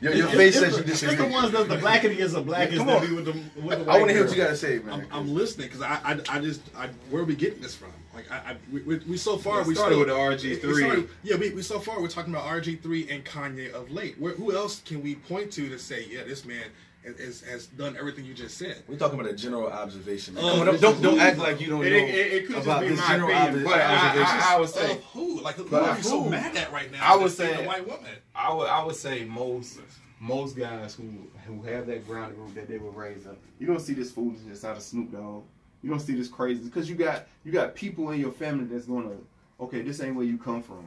Your, 0.00 0.14
your 0.14 0.28
face 0.28 0.56
it's 0.56 0.64
says 0.64 0.72
the- 0.72 0.78
you 0.80 0.84
disagree. 0.84 1.14
It's 1.14 1.22
the 1.24 1.28
ones 1.30 1.50
that 1.52 1.68
the 1.68 1.76
black 1.76 2.04
against 2.04 2.34
the 2.34 2.40
blackest 2.42 2.78
come 2.78 2.86
that 2.88 3.02
on. 3.02 3.14
with 3.14 3.24
the 3.26 3.60
with 3.60 3.84
the 3.84 3.90
I 3.92 3.98
want 3.98 4.08
to 4.08 4.14
hear 4.14 4.24
what 4.24 4.36
you 4.36 4.42
got 4.42 4.48
to 4.50 4.56
say, 4.56 4.78
man. 4.80 4.94
I'm, 4.94 5.06
I'm 5.12 5.34
listening 5.34 5.68
because 5.68 5.82
I, 5.82 6.00
I, 6.04 6.20
I 6.28 6.40
just, 6.40 6.60
I, 6.76 6.88
where 7.10 7.22
are 7.22 7.24
we 7.24 7.36
getting 7.36 7.60
this 7.60 7.74
from? 7.76 7.92
Like, 8.14 8.30
I, 8.30 8.36
I 8.36 8.56
we, 8.72 8.82
we, 8.82 8.96
we 8.98 9.16
so 9.16 9.38
far 9.38 9.60
It 9.60 9.66
we 9.68 9.74
started 9.74 9.94
still, 9.94 10.00
with 10.00 10.42
the 10.42 10.48
RG3. 10.66 11.08
yeah, 11.22 11.36
we, 11.36 11.50
we 11.50 11.62
so 11.62 11.78
far 11.78 12.00
we're 12.00 12.08
talking 12.08 12.34
about 12.34 12.46
RG3 12.46 13.10
and 13.14 13.24
Kanye 13.24 13.72
of 13.72 13.90
late. 13.90 14.20
Where, 14.20 14.34
who 14.34 14.54
else 14.54 14.82
can 14.84 15.02
we 15.02 15.14
point 15.14 15.50
to 15.52 15.68
to 15.70 15.78
say, 15.78 16.06
yeah, 16.10 16.24
this 16.24 16.44
man 16.44 16.64
is, 17.04 17.16
is, 17.16 17.40
has 17.42 17.66
done 17.66 17.96
everything 17.98 18.24
you 18.24 18.34
just 18.34 18.56
said? 18.58 18.82
We're 18.88 18.96
talking 18.96 19.18
about 19.18 19.32
a 19.32 19.36
general 19.36 19.68
observation. 19.68 20.34
Man. 20.34 20.44
Oh, 20.44 20.64
don't, 20.64 20.80
don't, 20.80 21.02
don't 21.02 21.18
act 21.18 21.38
like 21.38 21.60
you 21.60 21.68
don't 21.68 21.84
It, 21.84 21.90
know 21.90 21.96
it, 21.96 22.14
it 22.32 22.46
could 22.46 22.56
just 22.56 22.66
about 22.66 22.82
be 22.82 22.88
this 22.88 22.98
my 22.98 23.08
general 23.08 23.30
opinion, 23.30 23.54
obser- 23.54 23.64
but 23.64 23.80
I, 23.80 24.08
observation. 24.08 24.38
I, 24.40 24.54
I 24.54 24.60
would 24.60 24.68
say, 24.68 24.92
Of 24.92 25.04
who? 25.04 25.40
Like, 25.40 25.54
who 25.56 25.76
are 25.76 25.96
you 25.96 26.02
so 26.02 26.24
mad 26.24 26.56
at 26.56 26.72
right 26.72 26.90
now? 26.92 26.98
I 27.02 27.16
would 27.16 27.24
that's 27.24 27.36
being 27.36 27.54
say- 27.56 27.64
a 27.64 27.66
white 27.66 27.86
woman. 27.88 28.10
I 28.34 28.54
would 28.54 28.68
I 28.68 28.84
would 28.84 28.96
say 28.96 29.24
most 29.24 29.80
most 30.20 30.56
guys 30.56 30.94
who 30.94 31.04
who 31.46 31.62
have 31.62 31.86
that 31.88 32.06
grounded 32.06 32.38
group 32.38 32.54
that 32.54 32.68
they 32.68 32.78
were 32.78 32.90
raised 32.90 33.26
up. 33.26 33.36
You 33.58 33.66
don't 33.66 33.80
see 33.80 33.94
this 33.94 34.12
foolishness 34.12 34.64
out 34.64 34.76
of 34.76 34.82
Snoop 34.82 35.10
Dogg. 35.12 35.42
You 35.82 35.90
don't 35.90 36.00
see 36.00 36.14
this 36.14 36.28
crazy 36.28 36.62
because 36.62 36.88
you 36.88 36.94
got 36.94 37.26
you 37.44 37.50
got 37.50 37.74
people 37.74 38.10
in 38.12 38.20
your 38.20 38.30
family 38.30 38.64
that's 38.66 38.86
gonna 38.86 39.16
okay 39.60 39.82
this 39.82 40.00
ain't 40.00 40.14
where 40.14 40.24
you 40.24 40.38
come 40.38 40.62
from. 40.62 40.84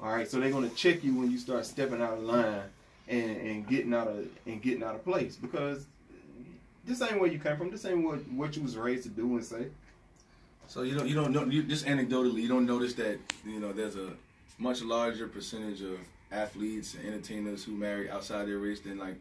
All 0.00 0.12
right, 0.12 0.26
so 0.30 0.38
they're 0.40 0.50
gonna 0.50 0.70
check 0.70 1.04
you 1.04 1.12
when 1.14 1.30
you 1.30 1.36
start 1.38 1.66
stepping 1.66 2.00
out 2.00 2.14
of 2.14 2.22
line 2.22 2.62
and, 3.08 3.36
and 3.36 3.66
getting 3.66 3.94
out 3.94 4.08
of 4.08 4.26
and 4.46 4.62
getting 4.62 4.82
out 4.82 4.94
of 4.94 5.04
place 5.04 5.36
because 5.36 5.86
this 6.84 7.02
ain't 7.02 7.20
where 7.20 7.30
you 7.30 7.38
came 7.38 7.56
from. 7.56 7.70
This 7.70 7.84
ain't 7.84 8.04
what 8.04 8.18
what 8.30 8.56
you 8.56 8.62
was 8.62 8.76
raised 8.76 9.04
to 9.04 9.08
do 9.08 9.36
and 9.36 9.44
say. 9.44 9.66
So 10.66 10.82
you 10.82 10.94
don't 10.96 11.08
you 11.08 11.14
don't 11.14 11.32
know 11.32 11.44
you, 11.44 11.62
just 11.62 11.86
anecdotally 11.86 12.42
you 12.42 12.48
don't 12.48 12.66
notice 12.66 12.94
that 12.94 13.18
you 13.44 13.60
know 13.60 13.72
there's 13.72 13.96
a 13.96 14.10
much 14.58 14.82
larger 14.82 15.28
percentage 15.28 15.82
of 15.82 15.98
athletes 16.30 16.94
and 16.94 17.06
entertainers 17.06 17.64
who 17.64 17.72
marry 17.72 18.10
outside 18.10 18.46
their 18.48 18.58
race 18.58 18.80
than 18.80 18.98
like 18.98 19.16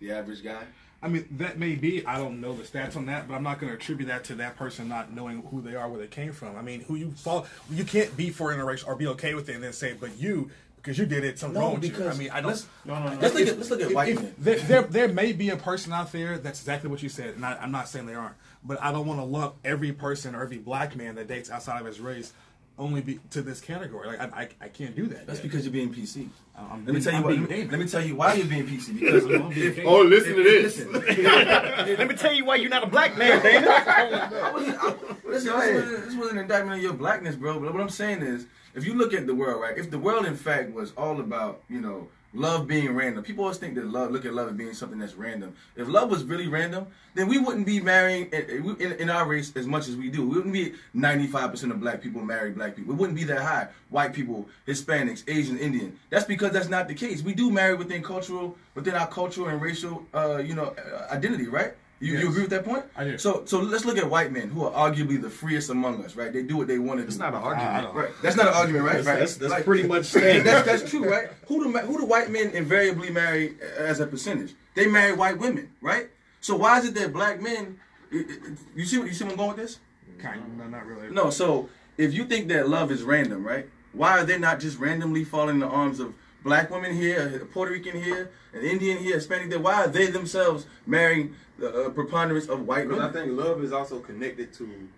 the 0.00 0.12
average 0.12 0.42
guy? 0.42 0.62
I 1.02 1.08
mean, 1.08 1.26
that 1.38 1.58
may 1.58 1.76
be. 1.76 2.04
I 2.04 2.18
don't 2.18 2.42
know 2.42 2.52
the 2.52 2.62
stats 2.62 2.94
on 2.96 3.06
that, 3.06 3.26
but 3.26 3.34
I'm 3.34 3.42
not 3.42 3.58
going 3.58 3.70
to 3.70 3.76
attribute 3.76 4.08
that 4.08 4.24
to 4.24 4.34
that 4.36 4.56
person 4.56 4.86
not 4.88 5.12
knowing 5.12 5.42
who 5.50 5.62
they 5.62 5.74
are, 5.74 5.88
where 5.88 5.98
they 5.98 6.06
came 6.06 6.32
from. 6.32 6.56
I 6.56 6.62
mean, 6.62 6.82
who 6.82 6.94
you 6.94 7.12
fall, 7.12 7.46
you 7.70 7.84
can't 7.84 8.14
be 8.18 8.28
for 8.28 8.52
interracial 8.54 8.88
or 8.88 8.96
be 8.96 9.06
okay 9.08 9.34
with 9.34 9.48
it 9.48 9.54
and 9.54 9.64
then 9.64 9.72
say, 9.72 9.94
but 9.98 10.18
you, 10.18 10.50
because 10.82 10.98
you 10.98 11.06
did 11.06 11.24
it, 11.24 11.38
something 11.38 11.60
No, 11.60 11.66
wrong 11.68 11.80
with 11.80 11.98
you. 11.98 12.08
I 12.08 12.14
mean, 12.14 12.30
I 12.30 12.40
don't. 12.40 12.48
let's- 12.50 12.66
no, 12.84 12.98
no, 12.98 13.12
no. 13.14 13.18
let's 13.20 13.34
look 13.34 13.48
at- 13.48 13.56
let's 13.58 13.70
look 13.70 13.80
at 13.82 13.88
If- 13.88 13.94
white 13.94 14.08
if 14.10 14.22
men. 14.22 14.34
There, 14.38 14.58
there, 14.58 14.82
there 14.82 15.08
may 15.08 15.32
be 15.32 15.50
a 15.50 15.56
person 15.56 15.92
out 15.92 16.10
there 16.12 16.38
that's 16.38 16.60
exactly 16.60 16.90
what 16.90 17.02
you 17.02 17.08
said, 17.08 17.34
and 17.36 17.44
I, 17.44 17.56
I'm 17.60 17.70
not 17.72 17.88
saying 17.88 18.06
they 18.06 18.14
aren't, 18.14 18.34
but 18.64 18.80
I 18.82 18.92
don't 18.92 19.06
want 19.06 19.20
to 19.20 19.24
lump 19.24 19.56
every 19.64 19.92
person 19.92 20.34
or 20.34 20.42
every 20.42 20.58
black 20.58 20.96
man 20.96 21.14
that 21.16 21.28
dates 21.28 21.50
outside 21.50 21.80
of 21.80 21.86
his 21.86 22.00
race 22.00 22.32
only 22.78 23.02
be 23.02 23.20
to 23.30 23.42
this 23.42 23.60
category. 23.60 24.06
Like 24.06 24.20
I, 24.20 24.24
I, 24.42 24.48
I 24.62 24.68
can't 24.68 24.96
do 24.96 25.04
that. 25.08 25.26
That's 25.26 25.40
yet. 25.40 25.42
because 25.42 25.64
you're 25.66 25.72
being 25.72 25.92
PC. 25.92 26.28
I'm 26.56 26.86
Let 26.86 26.86
me 26.86 26.92
being- 26.92 27.02
tell 27.02 27.12
you 27.12 27.18
I'm 27.18 27.22
what. 27.24 27.38
Let 27.38 27.50
me, 27.50 27.64
let 27.68 27.78
me 27.80 27.86
tell 27.86 28.02
you 28.04 28.16
why 28.16 28.32
you're 28.34 28.46
being 28.46 28.66
PC. 28.66 28.98
Because 29.00 29.24
I'm 29.26 29.48
being 29.50 29.66
if. 29.78 29.84
Oh, 29.84 30.00
listen 30.00 30.34
to 30.36 30.42
this. 30.42 30.78
listen, 30.78 30.92
Let 31.24 32.08
me 32.08 32.14
tell 32.14 32.32
you 32.32 32.44
why 32.46 32.56
you're 32.56 32.70
not 32.70 32.82
a 32.82 32.86
black 32.86 33.18
man, 33.18 33.42
David. 33.42 33.68
I 33.68 34.50
wasn't, 34.52 34.78
I, 34.82 34.86
listen, 34.88 35.24
this 35.24 35.44
wasn't, 35.46 36.04
this 36.06 36.14
wasn't 36.16 36.30
an 36.32 36.38
indictment 36.38 36.76
of 36.78 36.82
your 36.82 36.94
blackness, 36.94 37.36
bro. 37.36 37.60
But 37.60 37.72
what 37.74 37.82
I'm 37.82 37.90
saying 37.90 38.22
is, 38.22 38.46
if 38.74 38.86
you 38.86 38.94
look 38.94 39.12
at 39.14 39.26
the 39.26 39.34
world, 39.34 39.60
right? 39.62 39.76
If 39.76 39.90
the 39.90 39.98
world, 39.98 40.26
in 40.26 40.36
fact, 40.36 40.72
was 40.72 40.92
all 40.96 41.20
about, 41.20 41.62
you 41.68 41.80
know, 41.80 42.08
love 42.32 42.68
being 42.68 42.94
random, 42.94 43.24
people 43.24 43.44
always 43.44 43.58
think 43.58 43.74
that 43.74 43.86
love, 43.86 44.12
look 44.12 44.24
at 44.24 44.32
love 44.32 44.48
as 44.48 44.54
being 44.54 44.72
something 44.74 44.98
that's 44.98 45.14
random. 45.14 45.54
If 45.76 45.88
love 45.88 46.10
was 46.10 46.24
really 46.24 46.46
random, 46.46 46.86
then 47.14 47.26
we 47.26 47.38
wouldn't 47.38 47.66
be 47.66 47.80
marrying 47.80 48.26
in, 48.26 48.76
in, 48.80 48.92
in 48.92 49.10
our 49.10 49.26
race 49.26 49.52
as 49.56 49.66
much 49.66 49.88
as 49.88 49.96
we 49.96 50.08
do. 50.10 50.22
We 50.26 50.36
wouldn't 50.36 50.54
be 50.54 50.74
95% 50.94 51.70
of 51.70 51.80
black 51.80 52.00
people 52.00 52.22
marry 52.22 52.50
black 52.50 52.76
people. 52.76 52.92
It 52.92 52.98
wouldn't 52.98 53.18
be 53.18 53.24
that 53.24 53.40
high. 53.40 53.68
White 53.88 54.12
people, 54.12 54.48
Hispanics, 54.66 55.24
Asian, 55.28 55.58
Indian. 55.58 55.98
That's 56.10 56.24
because 56.24 56.52
that's 56.52 56.68
not 56.68 56.86
the 56.86 56.94
case. 56.94 57.22
We 57.22 57.34
do 57.34 57.50
marry 57.50 57.74
within 57.74 58.02
cultural, 58.02 58.56
within 58.74 58.94
our 58.94 59.08
cultural 59.08 59.48
and 59.48 59.60
racial, 59.60 60.06
uh, 60.14 60.38
you 60.38 60.54
know, 60.54 60.76
uh, 60.78 61.12
identity, 61.12 61.48
right? 61.48 61.74
You, 62.00 62.18
you 62.18 62.28
agree 62.30 62.40
with 62.42 62.50
that 62.50 62.64
point? 62.64 62.84
I 62.96 63.04
do. 63.04 63.18
So 63.18 63.44
so 63.44 63.60
let's 63.60 63.84
look 63.84 63.98
at 63.98 64.08
white 64.08 64.32
men 64.32 64.48
who 64.48 64.64
are 64.64 64.90
arguably 64.90 65.20
the 65.20 65.28
freest 65.28 65.68
among 65.68 66.02
us, 66.02 66.16
right? 66.16 66.32
They 66.32 66.42
do 66.42 66.56
what 66.56 66.66
they 66.66 66.78
want 66.78 66.98
to 66.98 67.02
do. 67.02 67.08
It's 67.08 67.18
not 67.18 67.34
an 67.34 67.42
argument. 67.42 67.94
Right. 67.94 68.10
That's 68.22 68.36
not 68.36 68.48
an 68.48 68.54
argument, 68.54 68.84
right? 68.86 68.94
That's, 68.94 69.06
right. 69.06 69.18
that's, 69.18 69.36
that's 69.36 69.50
Like- 69.50 69.64
pretty 69.66 69.86
much 69.86 70.06
standard. 70.06 70.44
that's 70.46 70.66
that's 70.66 70.90
true, 70.90 71.08
right? 71.08 71.28
Who 71.46 71.62
do 71.62 71.78
who 71.78 71.98
do 71.98 72.06
white 72.06 72.30
men 72.30 72.50
invariably 72.50 73.10
marry 73.10 73.56
as 73.76 74.00
a 74.00 74.06
percentage? 74.06 74.54
They 74.74 74.86
marry 74.86 75.12
white 75.12 75.38
women, 75.38 75.72
right? 75.82 76.08
So 76.40 76.56
why 76.56 76.78
is 76.78 76.86
it 76.86 76.94
that 76.94 77.12
black 77.12 77.42
men? 77.42 77.78
You 78.10 78.56
you 78.74 78.84
see 78.86 78.98
what 78.98 79.08
you 79.08 79.14
see 79.14 79.24
where 79.24 79.32
I'm 79.32 79.36
going 79.36 79.50
with 79.50 79.58
this? 79.58 79.78
Kind 80.18 80.40
of, 80.40 80.48
no, 80.56 80.68
not 80.68 80.86
really. 80.86 81.10
No. 81.10 81.28
So 81.28 81.68
if 81.98 82.14
you 82.14 82.24
think 82.24 82.48
that 82.48 82.68
love 82.68 82.90
is 82.90 83.02
random, 83.02 83.46
right? 83.46 83.68
Why 83.92 84.18
are 84.18 84.24
they 84.24 84.38
not 84.38 84.58
just 84.60 84.78
randomly 84.78 85.24
falling 85.24 85.56
in 85.56 85.60
the 85.60 85.66
arms 85.66 86.00
of 86.00 86.14
black 86.42 86.70
women 86.70 86.94
here, 86.94 87.40
a 87.42 87.44
Puerto 87.46 87.72
Rican 87.72 88.02
here, 88.02 88.30
an 88.52 88.62
Indian 88.62 88.98
here, 88.98 89.14
Hispanic 89.16 89.50
there? 89.50 89.58
Why 89.58 89.84
are 89.84 89.88
they 89.88 90.06
themselves 90.06 90.66
marrying 90.86 91.34
the 91.58 91.86
uh, 91.86 91.90
preponderance 91.90 92.48
of 92.48 92.66
white 92.66 92.88
Because 92.88 93.02
I 93.02 93.12
think 93.12 93.32
love 93.32 93.62
is 93.62 93.72
also 93.72 94.00
connected 94.00 94.52
to 94.54 94.88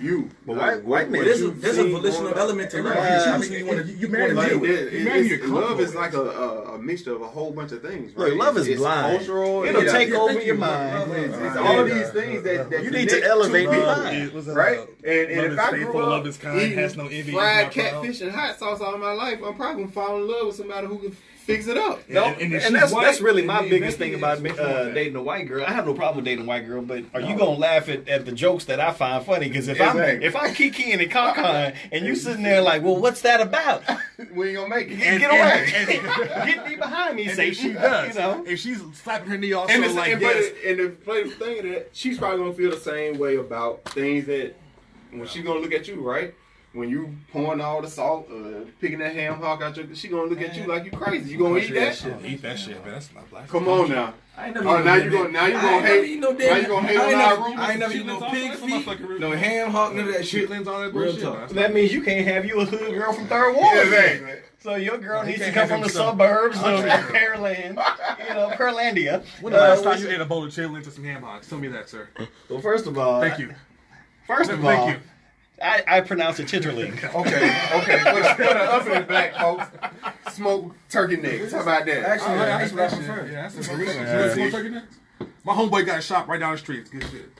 you. 0.00 0.30
But 0.46 0.56
Like, 0.56 0.66
white- 0.66 0.84
white 0.84 1.10
men- 1.10 1.20
Well, 1.20 1.24
there's 1.26 1.40
a, 1.40 1.44
you've 1.44 1.60
there's 1.62 1.78
a 1.78 1.84
volitional 1.90 2.22
growing 2.32 2.38
element 2.38 2.70
to 2.72 2.82
love. 2.82 2.96
Uh, 2.96 3.00
you 3.00 3.06
I 3.32 3.38
mean, 3.38 3.52
you 3.52 3.66
want 3.66 3.78
to 3.80 3.86
you- 3.92 3.96
you 3.98 4.08
marry 4.08 4.32
Like, 4.34 4.48
deal 4.50 4.58
with. 4.58 4.70
it- 4.70 4.92
You 4.92 5.04
marry 5.04 5.28
your 5.28 5.46
love 5.48 5.80
is 5.80 5.94
like 5.94 6.12
a, 6.12 6.20
a, 6.20 6.74
a 6.74 6.78
mixture 6.78 7.14
of 7.14 7.22
a 7.22 7.26
whole 7.26 7.50
bunch 7.52 7.72
of 7.72 7.82
things. 7.82 8.12
Right? 8.16 8.30
Look, 8.30 8.38
love 8.38 8.56
is 8.58 8.62
It's- 8.68 8.72
it's 8.74 8.80
blind. 8.80 9.16
Cultural. 9.18 9.64
It'll 9.64 9.80
it's- 9.80 9.92
take 9.96 10.08
yeah, 10.10 10.16
over 10.18 10.32
your 10.32 10.42
you. 10.42 10.54
mind. 10.54 10.94
Love 11.10 11.16
is- 11.18 11.34
It's 11.34 11.40
Yeah. 11.54 11.58
all 11.60 11.78
of 11.80 11.86
these 11.88 12.10
things 12.10 12.42
that, 12.42 12.70
that 12.70 12.84
You 12.84 12.90
need 12.90 13.08
to 13.08 13.24
elevate 13.24 13.68
two 13.70 13.74
your 13.76 13.86
mind. 13.86 14.46
Right? 14.56 14.78
uh, 14.80 14.86
And, 15.04 15.30
and 15.30 15.36
love 15.36 15.46
if 15.46 15.52
is 15.52 15.58
I 15.58 15.70
faithful, 15.70 15.92
grew 15.92 16.00
up 16.02 16.08
love 16.10 16.26
is 16.26 16.36
kind, 16.36 16.60
eating 16.60 16.78
has 16.78 16.96
no 16.96 17.04
envy, 17.06 17.32
fried 17.32 17.70
catfish 17.70 18.20
and 18.20 18.32
hot 18.32 18.58
sauce 18.58 18.80
all 18.80 18.98
my 18.98 19.12
life, 19.12 19.38
I'm 19.44 19.54
probably 19.54 19.82
gonna 19.84 19.92
fall 19.94 20.16
in 20.20 20.28
love 20.28 20.46
with 20.48 20.56
somebody 20.56 20.86
who 20.88 20.98
can 20.98 21.16
fix 21.46 21.68
it 21.68 21.76
up. 21.76 22.08
No, 22.08 22.24
And- 22.24 22.42
and 22.42 22.54
and, 22.54 22.74
that's 22.74 22.92
white, 22.92 23.04
that's 23.04 23.20
really 23.20 23.42
my 23.42 23.66
biggest 23.68 23.98
thing 23.98 24.14
about 24.14 24.38
uh, 24.38 24.42
more 24.42 24.52
than 24.54 24.66
that. 24.86 24.94
dating 24.94 25.16
a 25.16 25.22
white 25.22 25.46
girl. 25.46 25.64
I 25.66 25.72
have 25.72 25.86
no 25.86 25.94
problem 25.94 26.16
with 26.16 26.24
dating 26.24 26.44
a 26.44 26.48
white 26.48 26.66
girl, 26.66 26.82
but 26.82 27.04
are 27.14 27.20
you 27.20 27.36
gonna 27.36 27.58
laugh 27.58 27.88
at, 27.88 28.08
at 28.08 28.26
the 28.26 28.32
jokes 28.32 28.64
that 28.64 28.80
I 28.80 28.92
find 28.92 29.24
funny? 29.24 29.48
Because 29.48 29.68
if 29.68 29.80
I'm 29.80 29.96
if 29.98 30.34
I'm 30.34 30.52
kikiing 30.52 31.00
and 31.00 31.10
conking 31.10 31.74
and 31.92 32.04
you 32.04 32.16
sitting 32.16 32.42
there 32.42 32.60
like, 32.60 32.82
well, 32.82 32.96
what's 32.96 33.20
that 33.22 33.40
about? 33.40 33.84
we 34.34 34.48
ain't 34.48 34.56
gonna 34.56 34.68
make 34.68 34.90
it. 34.90 34.96
Get, 34.96 35.20
get 35.20 35.30
away! 35.30 36.00
Get 36.46 36.68
me 36.68 36.76
behind 36.76 37.16
me, 37.16 37.26
And 37.26 37.36
say 37.36 37.52
she 37.52 37.72
does, 37.72 38.14
You 38.14 38.20
know, 38.20 38.44
if 38.46 38.58
she's 38.58 38.82
slapping 38.94 39.28
her 39.28 39.38
knee 39.38 39.52
off, 39.52 39.70
And, 39.70 39.94
like 39.94 40.12
and, 40.12 40.20
yes, 40.20 40.52
and 40.66 40.78
the 40.80 40.88
thing 41.38 41.56
is 41.58 41.62
that 41.62 41.88
she's 41.92 42.18
probably 42.18 42.38
gonna 42.38 42.54
feel 42.54 42.70
the 42.70 42.80
same 42.80 43.18
way 43.18 43.36
about 43.36 43.84
things 43.90 44.26
that 44.26 44.54
when 45.10 45.26
she's 45.26 45.44
gonna 45.44 45.60
look 45.60 45.72
at 45.72 45.86
you, 45.86 46.00
right? 46.00 46.34
When 46.76 46.90
you 46.90 47.14
pouring 47.32 47.60
all 47.62 47.80
the 47.80 47.88
salt, 47.88 48.28
uh, 48.30 48.66
picking 48.82 48.98
that 48.98 49.14
ham 49.14 49.40
hock 49.40 49.62
out 49.62 49.76
your, 49.78 49.86
she 49.94 50.08
gonna 50.08 50.24
look 50.28 50.42
at 50.42 50.54
you 50.56 50.66
like 50.66 50.84
you 50.84 50.90
crazy. 50.90 51.30
You 51.32 51.38
gonna 51.38 51.58
eat 51.58 51.72
that? 51.72 52.04
I 52.04 52.08
don't 52.10 52.24
eat 52.26 52.42
that 52.42 52.58
shit, 52.58 52.84
man. 52.84 52.92
That's 52.94 53.14
not 53.14 53.30
black. 53.30 53.48
Come 53.48 53.66
on 53.66 53.88
now. 53.88 54.12
I 54.36 54.46
ain't 54.48 54.54
never 54.56 54.68
Oh, 54.68 54.82
now 54.82 54.94
you 54.96 55.10
gonna- 55.10 55.30
now 55.30 55.46
you 55.46 55.52
gonna 55.54 55.86
hate- 55.86 56.04
eat 56.10 56.20
no 56.20 56.30
now 56.32 56.54
you 56.56 56.66
gonna 56.66 56.86
hate 56.86 56.98
I 56.98 57.04
ain't 57.06 57.14
on 57.14 57.18
never- 57.18 57.40
our 57.40 57.48
room? 57.48 57.58
I 57.58 57.70
ain't 57.70 57.80
never 57.80 57.94
eat 57.94 58.04
no 58.06 58.20
pig 58.20 58.52
feet, 58.52 59.18
no 59.20 59.30
ham 59.32 59.70
hock, 59.70 59.94
none 59.94 60.06
of 60.08 60.12
that 60.14 60.26
shit. 60.26 60.50
Chitlins, 60.50 60.66
all 60.66 60.80
that 60.80 60.92
Real 60.92 61.06
bullshit. 61.12 61.22
talk. 61.22 61.48
that 61.48 61.72
means 61.72 61.92
you 61.94 62.02
can't 62.02 62.26
have 62.28 62.44
you 62.44 62.60
a 62.60 62.64
hood 62.66 62.92
girl 62.92 63.12
from 63.14 63.26
Third 63.26 63.56
Ward. 63.56 63.78
Exactly. 63.78 64.32
So 64.58 64.74
your 64.74 64.98
girl 64.98 65.22
needs 65.24 65.38
to 65.38 65.52
come 65.52 65.68
from 65.68 65.80
the 65.80 65.88
suburbs 65.88 66.58
of. 66.58 66.84
Pearland, 66.84 67.68
you 68.28 68.34
know, 68.34 68.50
Pearlandia. 68.50 69.24
When 69.40 69.54
the 69.54 69.58
last 69.60 69.86
Uh, 69.86 69.94
time 69.94 70.02
you 70.02 70.10
ate 70.10 70.20
a 70.20 70.24
bowl 70.26 70.44
of 70.44 70.50
chitlins 70.52 70.84
and 70.84 70.92
some 70.92 71.04
ham 71.04 71.22
hocks? 71.22 71.48
Tell 71.48 71.58
me 71.58 71.68
that, 71.68 71.88
sir. 71.88 72.08
Well, 72.50 72.60
first 72.60 72.86
of 72.86 72.98
all, 72.98 73.20
Thank 73.22 73.38
you. 73.38 73.54
First 74.26 74.50
of 74.50 74.60
Thank 74.60 74.80
all, 74.80 74.90
you. 74.90 74.96
I, 75.62 75.82
I 75.86 76.00
pronounce 76.02 76.38
it 76.38 76.48
chitterling. 76.48 76.92
Okay, 77.14 77.78
okay. 77.80 77.98
For 77.98 78.20
the, 78.22 78.34
for 78.36 78.42
the 78.54 78.72
uppity 78.72 79.02
black 79.06 79.34
folks, 79.36 79.66
smoke 80.34 80.74
turkey 80.90 81.16
necks. 81.16 81.52
How 81.52 81.62
about 81.62 81.86
that? 81.86 82.02
Actually, 82.04 82.28
Oh, 82.32 82.34
yeah, 82.36 82.58
that's 82.58 82.72
that's 82.72 82.92
what 82.94 83.02
I 83.02 83.06
prefer. 83.06 83.26
Yeah, 83.32 83.42
that's 83.48 83.54
what 83.56 83.80
I 83.80 83.84
prefer. 83.84 84.40
You 84.40 84.50
turkey 84.50 84.68
necks? 84.70 84.96
My 85.44 85.54
homeboy 85.54 85.86
got 85.86 86.02
shot 86.02 86.28
right 86.28 86.38
down 86.40 86.52
the 86.52 86.58
street. 86.58 86.80
It's 86.80 86.90
good 86.90 87.04
shit. 87.10 87.30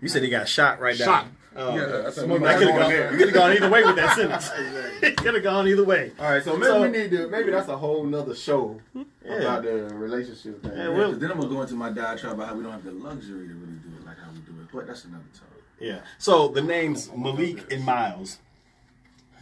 You 0.00 0.08
said 0.08 0.22
he 0.22 0.30
got 0.30 0.48
shot 0.48 0.80
right 0.80 0.96
Shot. 0.96 1.24
down. 1.24 1.36
Oh. 1.56 1.76
Yeah, 1.76 1.86
that's 1.86 2.16
a- 2.16 2.22
Smoke 2.24 2.42
I 2.42 2.44
that 2.44 2.58
could 2.58 2.68
have 2.68 2.76
going 2.78 2.90
gone, 2.90 3.12
you 3.12 3.18
could 3.18 3.28
have 3.28 3.34
gone 3.34 3.52
either 3.52 3.70
way 3.70 3.84
with 3.84 3.96
that 3.96 4.16
sentence. 5.00 5.16
could 5.20 5.34
have 5.34 5.42
gone 5.42 5.68
either 5.68 5.84
way. 5.84 6.12
All 6.18 6.30
right, 6.30 6.42
so 6.42 6.54
maybe 6.54 6.66
So- 6.66 6.82
we 6.82 6.88
need 6.88 7.10
to. 7.10 7.28
Maybe 7.28 7.50
that's 7.50 7.68
a 7.68 7.76
whole 7.76 8.04
nother 8.04 8.34
show 8.34 8.80
Yeah. 8.94 9.32
about 9.36 9.62
the 9.64 9.88
relationship 9.94 10.62
thing. 10.62 10.72
Yeah, 10.74 10.84
Yeah, 10.84 10.88
well- 10.96 11.10
'cause 11.10 11.18
then 11.20 11.30
I'm 11.32 11.38
gonna 11.40 11.52
go 11.52 11.62
into 11.62 11.74
my 11.74 11.90
diatribe 11.90 12.34
about 12.34 12.48
how 12.48 12.54
we 12.54 12.62
don't 12.62 12.72
have 12.72 12.84
the 12.84 12.92
luxury 12.92 13.46
to 13.48 13.54
really 13.54 13.78
do 13.84 13.88
it 13.98 14.06
like 14.06 14.16
how 14.18 14.30
we 14.32 14.38
do 14.38 14.52
it. 14.60 14.68
But 14.72 14.86
that's 14.86 15.04
another 15.04 15.24
topic. 15.34 15.48
Yeah. 15.80 16.00
So 16.18 16.48
the 16.48 16.62
names 16.62 17.10
Malik 17.16 17.72
and 17.72 17.84
Miles. 17.84 18.38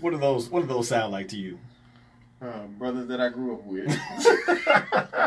What 0.01 0.11
do 0.11 0.19
those 0.19 0.49
What 0.49 0.61
do 0.61 0.67
those 0.67 0.89
sound 0.89 1.13
like 1.13 1.29
to 1.29 1.37
you? 1.37 1.59
Uh, 2.41 2.67
brothers 2.79 3.09
that 3.09 3.21
I 3.21 3.29
grew 3.31 3.55
up 3.55 3.65
with. 3.65 3.99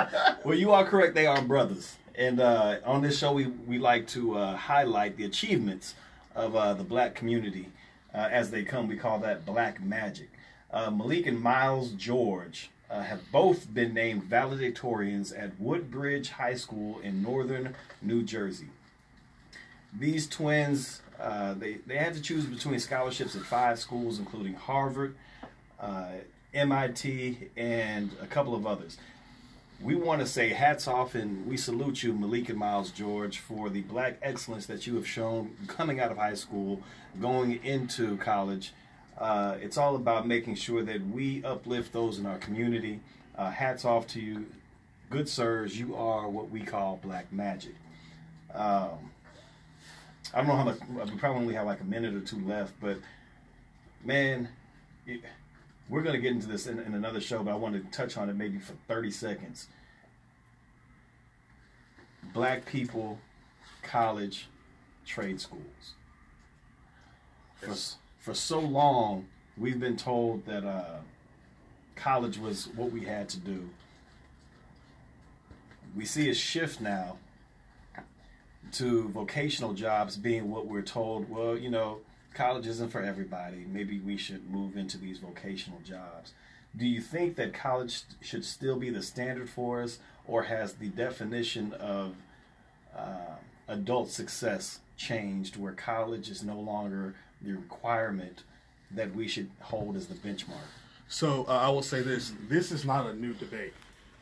Well, 0.44 0.58
you 0.58 0.72
are 0.72 0.84
correct. 0.86 1.14
They 1.14 1.28
are 1.28 1.40
brothers. 1.42 1.98
And 2.16 2.40
uh, 2.40 2.78
on 2.84 3.04
this 3.04 3.20
show, 3.20 3.32
we, 3.32 3.46
we 3.46 3.78
like 3.78 4.08
to 4.08 4.38
uh, 4.38 4.56
highlight 4.56 5.16
the 5.16 5.26
achievements 5.26 5.94
of 6.36 6.56
uh, 6.56 6.74
the 6.74 6.84
black 6.84 7.14
community 7.14 7.70
uh, 8.14 8.28
as 8.32 8.50
they 8.50 8.64
come. 8.64 8.88
We 8.88 8.98
call 8.98 9.20
that 9.20 9.46
black 9.46 9.84
magic. 9.84 10.30
Uh, 10.72 10.90
Malik 10.90 11.28
and 11.28 11.40
Miles 11.40 11.92
George 11.92 12.72
uh, 12.90 13.04
have 13.04 13.32
both 13.32 13.72
been 13.72 13.94
named 13.94 14.24
valedictorians 14.24 15.32
at 15.38 15.60
Woodbridge 15.60 16.30
High 16.30 16.56
School 16.56 17.00
in 17.00 17.22
northern 17.22 17.76
New 18.02 18.24
Jersey. 18.24 18.70
These 19.98 20.28
twins, 20.28 21.02
uh, 21.20 21.54
they, 21.54 21.76
they 21.86 21.98
had 21.98 22.14
to 22.14 22.22
choose 22.22 22.46
between 22.46 22.80
scholarships 22.80 23.36
at 23.36 23.44
five 23.44 23.80
schools, 23.80 24.20
including 24.20 24.54
Harvard, 24.54 25.16
uh, 25.80 26.08
MIT, 26.54 27.50
and 27.58 28.12
a 28.22 28.28
couple 28.28 28.56
of 28.56 28.66
others 28.66 28.98
we 29.84 29.96
want 29.96 30.22
to 30.22 30.28
say 30.28 30.50
hats 30.50 30.88
off 30.88 31.16
and 31.16 31.46
we 31.48 31.58
salute 31.58 32.04
you, 32.04 32.14
Malik 32.14 32.50
and 32.50 32.58
Miles 32.58 32.92
George, 32.92 33.40
for 33.40 33.70
the 33.70 33.82
black 33.82 34.18
excellence 34.22 34.66
that 34.68 34.86
you 34.86 34.96
have 34.96 35.08
shown 35.08 35.56
coming 35.68 36.00
out 36.00 36.12
of 36.12 36.18
high 36.18 36.36
school, 36.36 36.82
going 37.20 37.64
into 37.64 38.18
college. 38.18 38.74
Uh, 39.18 39.58
it's 39.60 39.78
all 39.78 39.96
about 39.96 40.28
making 40.28 40.56
sure 40.56 40.84
that 40.84 41.08
we 41.08 41.44
uplift 41.44 41.94
those 41.94 42.20
in 42.20 42.26
our 42.26 42.38
community. 42.38 43.00
Uh, 43.36 43.50
hats 43.50 43.84
off 43.84 44.08
to 44.08 44.20
you, 44.20 44.46
good 45.10 45.28
sirs. 45.28 45.80
You 45.80 45.96
are 45.96 46.30
what 46.30 46.50
we 46.50 46.62
call 46.62 47.00
black 47.02 47.32
magic. 47.32 47.76
Um, 48.54 49.12
I 50.34 50.38
don't 50.38 50.48
know 50.48 50.56
how 50.56 50.64
much. 50.64 50.80
We 50.90 51.18
probably 51.18 51.42
only 51.42 51.54
have 51.56 51.66
like 51.66 51.82
a 51.82 51.86
minute 51.86 52.14
or 52.14 52.22
two 52.22 52.40
left, 52.46 52.74
but 52.80 52.98
man, 54.04 54.48
it, 55.06 55.22
we're 55.90 56.02
going 56.02 56.16
to 56.16 56.22
get 56.22 56.32
into 56.32 56.48
this 56.48 56.68
in, 56.68 56.80
in 56.80 56.94
another 56.94 57.20
show, 57.20 57.44
but 57.44 57.52
I 57.52 57.56
want 57.56 57.76
to 57.76 57.98
touch 57.98 58.18
on 58.18 58.30
it 58.30 58.36
maybe 58.36 58.60
for 58.60 58.74
30 58.88 59.12
seconds. 59.12 59.68
Black 62.34 62.66
people, 62.66 63.20
college, 63.84 64.48
trade 65.06 65.42
schools. 65.42 65.96
For, 67.58 67.76
for 68.20 68.34
so 68.34 68.60
long, 68.60 69.28
we've 69.58 69.80
been 69.80 69.98
told 69.98 70.46
that 70.46 70.64
uh, 70.64 71.00
college 71.96 72.38
was 72.38 72.70
what 72.76 72.92
we 72.92 73.02
had 73.02 73.28
to 73.30 73.38
do. 73.38 73.70
We 75.96 76.06
see 76.06 76.30
a 76.30 76.34
shift 76.34 76.80
now 76.80 77.18
to 78.74 79.10
vocational 79.10 79.74
jobs 79.74 80.18
being 80.18 80.50
what 80.50 80.68
we're 80.68 80.82
told, 80.82 81.30
well, 81.30 81.58
you 81.58 81.70
know, 81.70 82.00
college 82.34 82.68
isn't 82.68 82.90
for 82.90 83.02
everybody. 83.02 83.66
Maybe 83.72 84.00
we 84.00 84.18
should 84.18 84.50
move 84.50 84.78
into 84.78 84.98
these 84.98 85.20
vocational 85.20 85.80
jobs. 85.82 86.34
Do 86.76 86.86
you 86.86 87.02
think 87.02 87.36
that 87.36 87.54
college 87.54 88.04
should 88.22 88.46
still 88.46 88.78
be 88.78 88.90
the 88.90 89.02
standard 89.02 89.50
for 89.50 89.82
us, 89.82 90.00
or 90.26 90.44
has 90.44 90.74
the 90.74 90.88
definition 90.88 91.74
of 91.74 92.16
uh, 92.96 93.36
adult 93.68 94.10
success 94.10 94.80
changed, 94.96 95.58
where 95.58 95.74
college 95.74 96.30
is 96.30 96.44
no 96.44 96.60
longer 96.60 97.16
the 97.42 97.54
requirement 97.54 98.44
that 98.92 99.14
we 99.14 99.28
should 99.28 99.50
hold 99.60 99.98
as 99.98 100.08
the 100.08 100.16
benchmark? 100.16 100.70
So 101.10 101.46
uh, 101.50 101.58
I 101.58 101.70
will 101.70 101.82
say 101.82 102.02
this: 102.02 102.32
this 102.48 102.72
is 102.72 102.86
not 102.86 103.06
a 103.06 103.14
new 103.14 103.34
debate. 103.34 103.74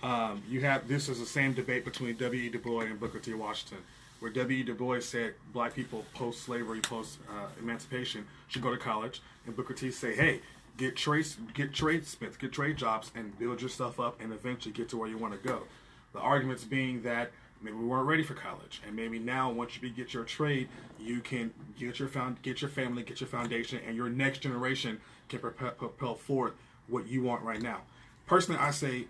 Um, 0.02 0.42
you 0.50 0.62
have 0.62 0.88
this 0.88 1.08
is 1.08 1.20
the 1.20 1.26
same 1.26 1.54
debate 1.54 1.86
between 1.86 2.16
W. 2.16 2.42
E. 2.42 2.50
Du 2.50 2.58
Bois 2.58 2.82
and 2.82 3.00
Booker 3.00 3.20
T. 3.20 3.34
Washington, 3.34 3.84
where 4.20 4.32
W. 4.32 4.58
E. 4.58 4.64
Du 4.64 4.74
Bois 4.74 5.00
said 5.00 5.34
black 5.54 5.74
people 5.74 6.06
post 6.14 6.44
slavery, 6.44 6.82
post 6.82 7.20
uh, 7.30 7.48
emancipation 7.62 8.26
should 8.48 8.62
go 8.62 8.72
to 8.72 8.78
college, 8.78 9.22
and 9.46 9.56
Booker 9.56 9.74
T. 9.74 9.92
say, 9.92 10.16
hey, 10.16 10.42
get 10.78 10.96
trades, 10.96 11.38
get 11.54 11.74
tradesmiths, 11.74 12.38
get 12.38 12.52
trade 12.52 12.78
jobs, 12.78 13.12
and 13.16 13.38
build 13.40 13.62
yourself 13.62 14.00
up, 14.00 14.20
and 14.22 14.34
eventually 14.34 14.74
get 14.74 14.90
to 14.90 14.98
where 14.98 15.08
you 15.08 15.18
want 15.18 15.34
to 15.34 15.48
go. 15.48 15.64
The 16.14 16.20
arguments 16.20 16.64
being 16.64 17.04
that 17.04 17.32
maybe 17.62 17.76
we 17.76 17.86
weren't 17.86 18.08
ready 18.08 18.24
for 18.24 18.34
college, 18.34 18.82
and 18.86 18.96
maybe 18.96 19.20
now 19.20 19.52
once 19.52 19.80
you 19.82 19.90
get 19.90 20.14
your 20.14 20.24
trade, 20.24 20.70
you 21.00 21.22
can 21.22 21.54
get 21.78 22.00
your 22.00 22.08
found, 22.08 22.42
get 22.42 22.62
your 22.62 22.70
family, 22.70 23.04
get 23.04 23.22
your 23.22 23.30
foundation, 23.30 23.80
and 23.88 23.96
your 23.96 24.10
next 24.10 24.40
generation 24.40 25.00
can 25.28 25.40
propel, 25.40 25.72
propel 25.72 26.16
forward 26.16 26.54
what 26.88 27.08
you 27.08 27.22
want 27.24 27.44
right 27.44 27.62
now. 27.62 27.82
Personally, 28.26 28.60
I 28.60 28.72
say 28.72 29.06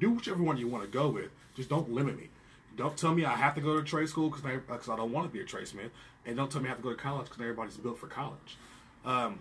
do 0.00 0.10
whichever 0.10 0.42
one 0.42 0.56
you 0.56 0.68
want 0.68 0.84
to 0.84 0.90
go 0.90 1.08
with. 1.08 1.30
Just 1.54 1.68
don't 1.68 1.90
limit 1.92 2.16
me. 2.16 2.30
Don't 2.76 2.96
tell 2.96 3.14
me 3.14 3.24
I 3.24 3.36
have 3.36 3.54
to 3.56 3.60
go 3.60 3.76
to 3.76 3.82
trade 3.82 4.08
school 4.08 4.30
because 4.30 4.44
I, 4.44 4.92
I, 4.92 4.96
don't 4.96 5.12
want 5.12 5.26
to 5.26 5.32
be 5.32 5.40
a 5.40 5.44
tradesman, 5.44 5.90
and 6.24 6.36
don't 6.36 6.50
tell 6.50 6.60
me 6.60 6.68
I 6.68 6.70
have 6.70 6.78
to 6.78 6.82
go 6.82 6.90
to 6.90 6.96
college 6.96 7.26
because 7.26 7.40
everybody's 7.40 7.76
built 7.76 7.98
for 7.98 8.06
college. 8.06 8.56
Um, 9.04 9.40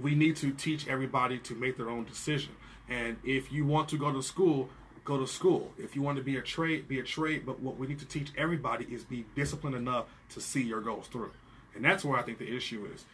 we 0.00 0.14
need 0.14 0.36
to 0.36 0.52
teach 0.52 0.88
everybody 0.88 1.38
to 1.38 1.54
make 1.54 1.76
their 1.76 1.88
own 1.88 2.04
decision. 2.04 2.52
And 2.88 3.16
if 3.24 3.52
you 3.52 3.64
want 3.66 3.88
to 3.90 3.98
go 3.98 4.12
to 4.12 4.22
school, 4.22 4.68
go 5.04 5.18
to 5.18 5.26
school. 5.26 5.72
If 5.78 5.96
you 5.96 6.02
want 6.02 6.18
to 6.18 6.22
be 6.22 6.36
a 6.36 6.42
trade, 6.42 6.88
be 6.88 7.00
a 7.00 7.02
trade. 7.02 7.44
But 7.46 7.60
what 7.60 7.78
we 7.78 7.86
need 7.86 7.98
to 8.00 8.06
teach 8.06 8.30
everybody 8.36 8.86
is 8.90 9.04
be 9.04 9.24
disciplined 9.34 9.76
enough 9.76 10.06
to 10.30 10.40
see 10.40 10.62
your 10.62 10.80
goals 10.80 11.06
through. 11.08 11.32
And 11.74 11.84
that's 11.84 12.04
where 12.04 12.18
I 12.18 12.22
think 12.22 12.38
the 12.38 12.54
issue 12.54 12.88
is. 12.94 13.04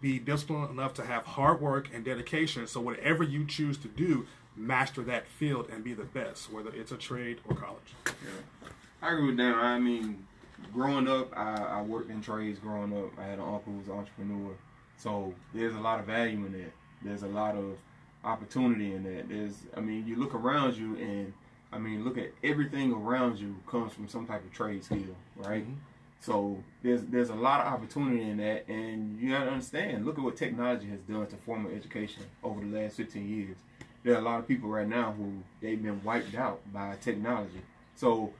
Be 0.00 0.18
disciplined 0.18 0.70
enough 0.70 0.94
to 0.94 1.04
have 1.04 1.24
hard 1.24 1.60
work 1.60 1.88
and 1.94 2.04
dedication. 2.04 2.66
So 2.66 2.80
whatever 2.80 3.22
you 3.22 3.46
choose 3.46 3.78
to 3.78 3.88
do, 3.88 4.26
master 4.56 5.02
that 5.02 5.26
field 5.26 5.68
and 5.72 5.82
be 5.82 5.94
the 5.94 6.04
best, 6.04 6.52
whether 6.52 6.70
it's 6.74 6.92
a 6.92 6.96
trade 6.96 7.40
or 7.48 7.56
college. 7.56 7.94
Yeah. 8.06 8.68
I 9.02 9.12
agree 9.12 9.26
with 9.26 9.36
that. 9.38 9.54
I 9.54 9.78
mean, 9.78 10.24
growing 10.72 11.08
up, 11.08 11.36
I, 11.36 11.56
I 11.56 11.82
worked 11.82 12.10
in 12.10 12.22
trades 12.22 12.58
growing 12.58 12.96
up. 12.96 13.10
I 13.18 13.24
had 13.24 13.38
an 13.38 13.44
uncle 13.44 13.72
who 13.72 13.78
was 13.78 13.88
an 13.88 13.94
entrepreneur. 13.94 14.54
So 14.96 15.34
there's 15.52 15.74
a 15.74 15.80
lot 15.80 16.00
of 16.00 16.06
value 16.06 16.46
in 16.46 16.52
that. 16.52 16.72
There's 17.02 17.22
a 17.22 17.28
lot 17.28 17.56
of 17.56 17.76
opportunity 18.24 18.94
in 18.94 19.02
that. 19.02 19.28
There's, 19.28 19.56
I 19.76 19.80
mean, 19.80 20.06
you 20.06 20.16
look 20.16 20.34
around 20.34 20.76
you 20.76 20.96
and, 20.96 21.32
I 21.72 21.78
mean, 21.78 22.04
look 22.04 22.16
at 22.16 22.32
everything 22.44 22.92
around 22.92 23.38
you 23.38 23.56
comes 23.68 23.92
from 23.92 24.08
some 24.08 24.26
type 24.26 24.44
of 24.44 24.52
trade 24.52 24.84
skill, 24.84 25.16
right? 25.36 25.62
Mm-hmm. 25.62 25.74
So 26.20 26.62
there's 26.84 27.02
there's 27.06 27.30
a 27.30 27.34
lot 27.34 27.66
of 27.66 27.72
opportunity 27.72 28.22
in 28.22 28.36
that, 28.36 28.68
and 28.68 29.18
you 29.18 29.30
gotta 29.32 29.50
understand. 29.50 30.06
Look 30.06 30.18
at 30.18 30.22
what 30.22 30.36
technology 30.36 30.86
has 30.86 31.00
done 31.00 31.26
to 31.26 31.36
formal 31.36 31.72
education 31.72 32.22
over 32.44 32.60
the 32.60 32.66
last 32.68 32.96
15 32.96 33.28
years 33.28 33.56
there 34.02 34.14
are 34.14 34.18
a 34.18 34.22
lot 34.22 34.38
of 34.38 34.48
people 34.48 34.68
right 34.68 34.88
now 34.88 35.12
who 35.12 35.32
they've 35.60 35.82
been 35.82 36.02
wiped 36.02 36.34
out 36.34 36.60
by 36.72 36.96
technology. 37.00 37.62
So, 37.94 38.32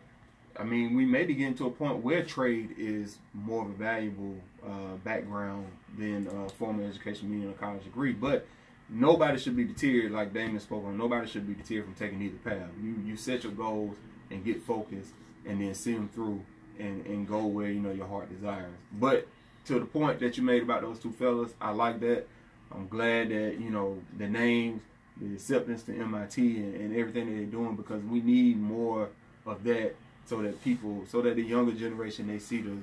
I 0.63 0.65
mean, 0.65 0.95
we 0.95 1.05
may 1.05 1.25
be 1.25 1.35
getting 1.35 1.57
to 1.57 1.67
a 1.67 1.71
point 1.73 2.05
where 2.05 2.23
trade 2.23 2.77
is 2.79 3.19
more 3.35 3.65
of 3.65 3.71
a 3.71 3.73
valuable 3.73 4.37
uh, 4.65 4.95
background 5.03 5.67
than 5.99 6.29
uh, 6.29 6.49
formal 6.51 6.87
education, 6.87 7.29
meaning 7.29 7.51
a 7.51 7.55
college 7.55 7.83
degree. 7.83 8.13
But 8.13 8.47
nobody 8.89 9.41
should 9.41 9.57
be 9.57 9.65
deterred, 9.65 10.13
like 10.13 10.33
Damon 10.33 10.61
spoke 10.61 10.85
on. 10.85 10.97
Nobody 10.97 11.27
should 11.27 11.49
be 11.49 11.55
deterred 11.55 11.87
from 11.87 11.95
taking 11.95 12.23
either 12.23 12.37
path. 12.37 12.71
You 12.81 12.95
you 13.05 13.17
set 13.17 13.43
your 13.43 13.53
goals 13.53 13.97
and 14.31 14.45
get 14.45 14.63
focused, 14.63 15.11
and 15.45 15.61
then 15.61 15.75
see 15.75 15.95
them 15.95 16.09
through, 16.15 16.41
and 16.79 17.05
and 17.07 17.27
go 17.27 17.45
where 17.45 17.69
you 17.69 17.81
know 17.81 17.91
your 17.91 18.07
heart 18.07 18.33
desires. 18.33 18.73
But 18.93 19.27
to 19.65 19.81
the 19.81 19.87
point 19.87 20.21
that 20.21 20.37
you 20.37 20.45
made 20.45 20.63
about 20.63 20.83
those 20.83 21.01
two 21.01 21.11
fellas, 21.11 21.55
I 21.61 21.73
like 21.73 21.99
that. 22.01 22.29
I'm 22.73 22.87
glad 22.87 23.31
that 23.31 23.57
you 23.59 23.71
know 23.71 24.01
the 24.17 24.29
names 24.29 24.81
the 25.21 25.35
acceptance 25.35 25.83
to 25.83 25.93
MIT 25.93 26.41
and, 26.41 26.75
and 26.77 26.97
everything 26.97 27.27
that 27.27 27.37
they're 27.37 27.47
doing 27.47 27.75
because 27.75 28.03
we 28.05 28.21
need 28.21 28.61
more 28.61 29.09
of 29.45 29.65
that 29.65 29.95
so 30.25 30.43
that 30.43 30.63
people, 30.63 31.05
so 31.09 31.23
that 31.23 31.37
the 31.37 31.43
younger 31.43 31.73
generation 31.73 32.27
they 32.27 32.39
see 32.39 32.61
the 32.61 32.77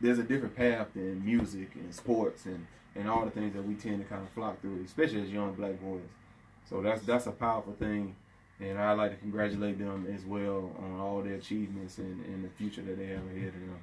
there's 0.00 0.18
a 0.18 0.22
different 0.22 0.56
path 0.56 0.88
than 0.94 1.24
music 1.24 1.70
and 1.74 1.94
sports 1.94 2.46
and 2.46 2.66
and 2.96 3.08
all 3.08 3.24
the 3.24 3.30
things 3.30 3.54
that 3.54 3.64
we 3.64 3.74
tend 3.74 4.00
to 4.00 4.04
kind 4.04 4.22
of 4.22 4.28
flock 4.30 4.60
through, 4.60 4.82
especially 4.84 5.22
as 5.22 5.30
young 5.30 5.52
black 5.52 5.80
boys. 5.80 6.00
So 6.68 6.80
that's 6.82 7.02
that's 7.02 7.26
a 7.26 7.32
powerful 7.32 7.72
thing, 7.74 8.16
and 8.60 8.78
I'd 8.78 8.94
like 8.94 9.12
to 9.12 9.16
congratulate 9.16 9.78
them 9.78 10.06
as 10.12 10.24
well 10.24 10.72
on 10.78 11.00
all 11.00 11.22
their 11.22 11.34
achievements 11.34 11.98
and, 11.98 12.24
and 12.26 12.44
the 12.44 12.48
future 12.48 12.82
that 12.82 12.98
they 12.98 13.06
have 13.06 13.24
ahead 13.36 13.48
of 13.48 13.60
them. 13.60 13.78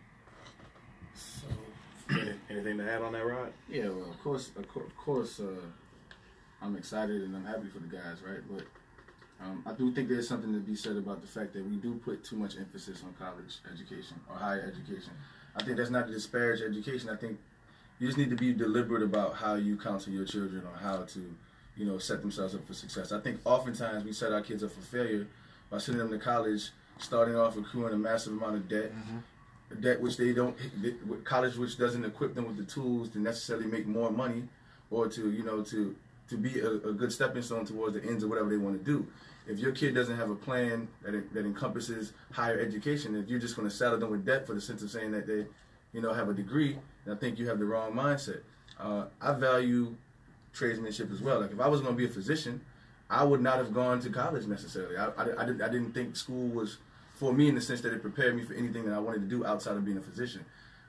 So, 1.13 1.47
anything 2.49 2.77
to 2.77 2.91
add 2.91 3.01
on 3.01 3.13
that, 3.13 3.25
Rod? 3.25 3.51
Yeah, 3.69 3.89
well, 3.89 4.09
of 4.09 4.21
course, 4.23 4.51
of 4.55 4.67
course, 4.67 4.87
of 4.87 4.97
course 4.97 5.39
uh, 5.39 5.65
I'm 6.61 6.75
excited 6.75 7.21
and 7.23 7.35
I'm 7.35 7.45
happy 7.45 7.67
for 7.67 7.79
the 7.79 7.87
guys, 7.87 8.21
right? 8.25 8.41
But 8.49 8.65
um, 9.41 9.63
I 9.65 9.73
do 9.73 9.91
think 9.91 10.09
there's 10.09 10.27
something 10.27 10.51
to 10.53 10.59
be 10.59 10.75
said 10.75 10.97
about 10.97 11.21
the 11.21 11.27
fact 11.27 11.53
that 11.53 11.65
we 11.65 11.75
do 11.75 11.95
put 12.03 12.23
too 12.23 12.35
much 12.35 12.57
emphasis 12.57 13.03
on 13.03 13.13
college 13.13 13.57
education 13.71 14.19
or 14.29 14.35
higher 14.35 14.61
education. 14.61 15.11
I 15.55 15.63
think 15.63 15.77
that's 15.77 15.89
not 15.89 16.07
to 16.07 16.13
disparage 16.13 16.61
education. 16.61 17.09
I 17.09 17.15
think 17.15 17.37
you 17.99 18.07
just 18.07 18.17
need 18.17 18.29
to 18.29 18.35
be 18.35 18.53
deliberate 18.53 19.03
about 19.03 19.35
how 19.35 19.55
you 19.55 19.77
counsel 19.77 20.13
your 20.13 20.25
children 20.25 20.63
on 20.65 20.79
how 20.79 21.03
to, 21.03 21.35
you 21.75 21.85
know, 21.85 21.97
set 21.97 22.21
themselves 22.21 22.55
up 22.55 22.65
for 22.65 22.73
success. 22.73 23.11
I 23.11 23.19
think 23.19 23.39
oftentimes 23.45 24.03
we 24.03 24.13
set 24.13 24.31
our 24.31 24.41
kids 24.41 24.63
up 24.63 24.71
for 24.71 24.81
failure 24.81 25.27
by 25.69 25.77
sending 25.77 25.99
them 25.99 26.17
to 26.17 26.23
college, 26.23 26.71
starting 26.99 27.35
off 27.35 27.57
accruing 27.57 27.93
a 27.93 27.97
massive 27.97 28.33
amount 28.33 28.55
of 28.55 28.67
debt. 28.67 28.91
Mm-hmm. 28.91 29.81
Debt 29.81 29.99
which 29.99 30.15
they 30.15 30.31
don't, 30.31 30.55
college 31.25 31.57
which 31.57 31.77
doesn't 31.77 32.05
equip 32.05 32.33
them 32.33 32.47
with 32.47 32.55
the 32.55 32.63
tools 32.63 33.09
to 33.09 33.19
necessarily 33.19 33.65
make 33.65 33.85
more 33.85 34.09
money, 34.09 34.43
or 34.89 35.09
to 35.09 35.29
you 35.29 35.43
know 35.43 35.61
to 35.61 35.93
to 36.29 36.37
be 36.37 36.59
a, 36.59 36.69
a, 36.69 36.93
good 36.93 37.11
stepping 37.11 37.41
stone 37.41 37.65
towards 37.65 37.93
the 37.95 38.03
ends 38.03 38.23
of 38.23 38.29
whatever 38.29 38.49
they 38.49 38.57
want 38.57 38.77
to 38.77 38.83
do. 38.83 39.07
If 39.47 39.59
your 39.59 39.71
kid 39.71 39.95
doesn't 39.95 40.17
have 40.17 40.29
a 40.29 40.35
plan 40.35 40.87
that, 41.03 41.33
that 41.33 41.45
encompasses 41.45 42.13
higher 42.31 42.59
education, 42.59 43.15
if 43.15 43.29
you're 43.29 43.39
just 43.39 43.55
going 43.55 43.67
to 43.67 43.73
saddle 43.73 43.97
them 43.97 44.11
with 44.11 44.25
debt 44.25 44.45
for 44.45 44.53
the 44.53 44.61
sense 44.61 44.81
of 44.81 44.91
saying 44.91 45.11
that 45.11 45.25
they, 45.25 45.45
you 45.93 46.01
know, 46.01 46.13
have 46.13 46.27
a 46.27 46.33
degree, 46.33 46.77
I 47.09 47.15
think 47.15 47.39
you 47.39 47.47
have 47.47 47.59
the 47.59 47.65
wrong 47.65 47.93
mindset. 47.93 48.41
Uh, 48.79 49.05
I 49.21 49.33
value 49.33 49.95
tradesmanship 50.53 51.11
as 51.11 51.21
well. 51.21 51.39
Like 51.39 51.51
if 51.51 51.59
I 51.59 51.67
was 51.67 51.81
going 51.81 51.93
to 51.93 51.97
be 51.97 52.05
a 52.05 52.13
physician, 52.13 52.61
I 53.09 53.23
would 53.23 53.41
not 53.41 53.57
have 53.57 53.73
gone 53.73 54.01
to 54.01 54.09
college 54.09 54.45
necessarily. 54.47 54.97
I, 54.97 55.07
I, 55.07 55.41
I, 55.41 55.45
didn't, 55.45 55.61
I 55.61 55.69
didn't 55.69 55.93
think 55.93 56.15
school 56.17 56.49
was 56.49 56.77
for 57.15 57.33
me 57.33 57.47
in 57.47 57.55
the 57.55 57.61
sense 57.61 57.81
that 57.81 57.93
it 57.93 58.01
prepared 58.01 58.35
me 58.35 58.43
for 58.43 58.53
anything 58.53 58.85
that 58.85 58.93
I 58.93 58.99
wanted 58.99 59.21
to 59.21 59.27
do 59.27 59.45
outside 59.45 59.77
of 59.77 59.85
being 59.85 59.97
a 59.97 60.01
physician. 60.01 60.43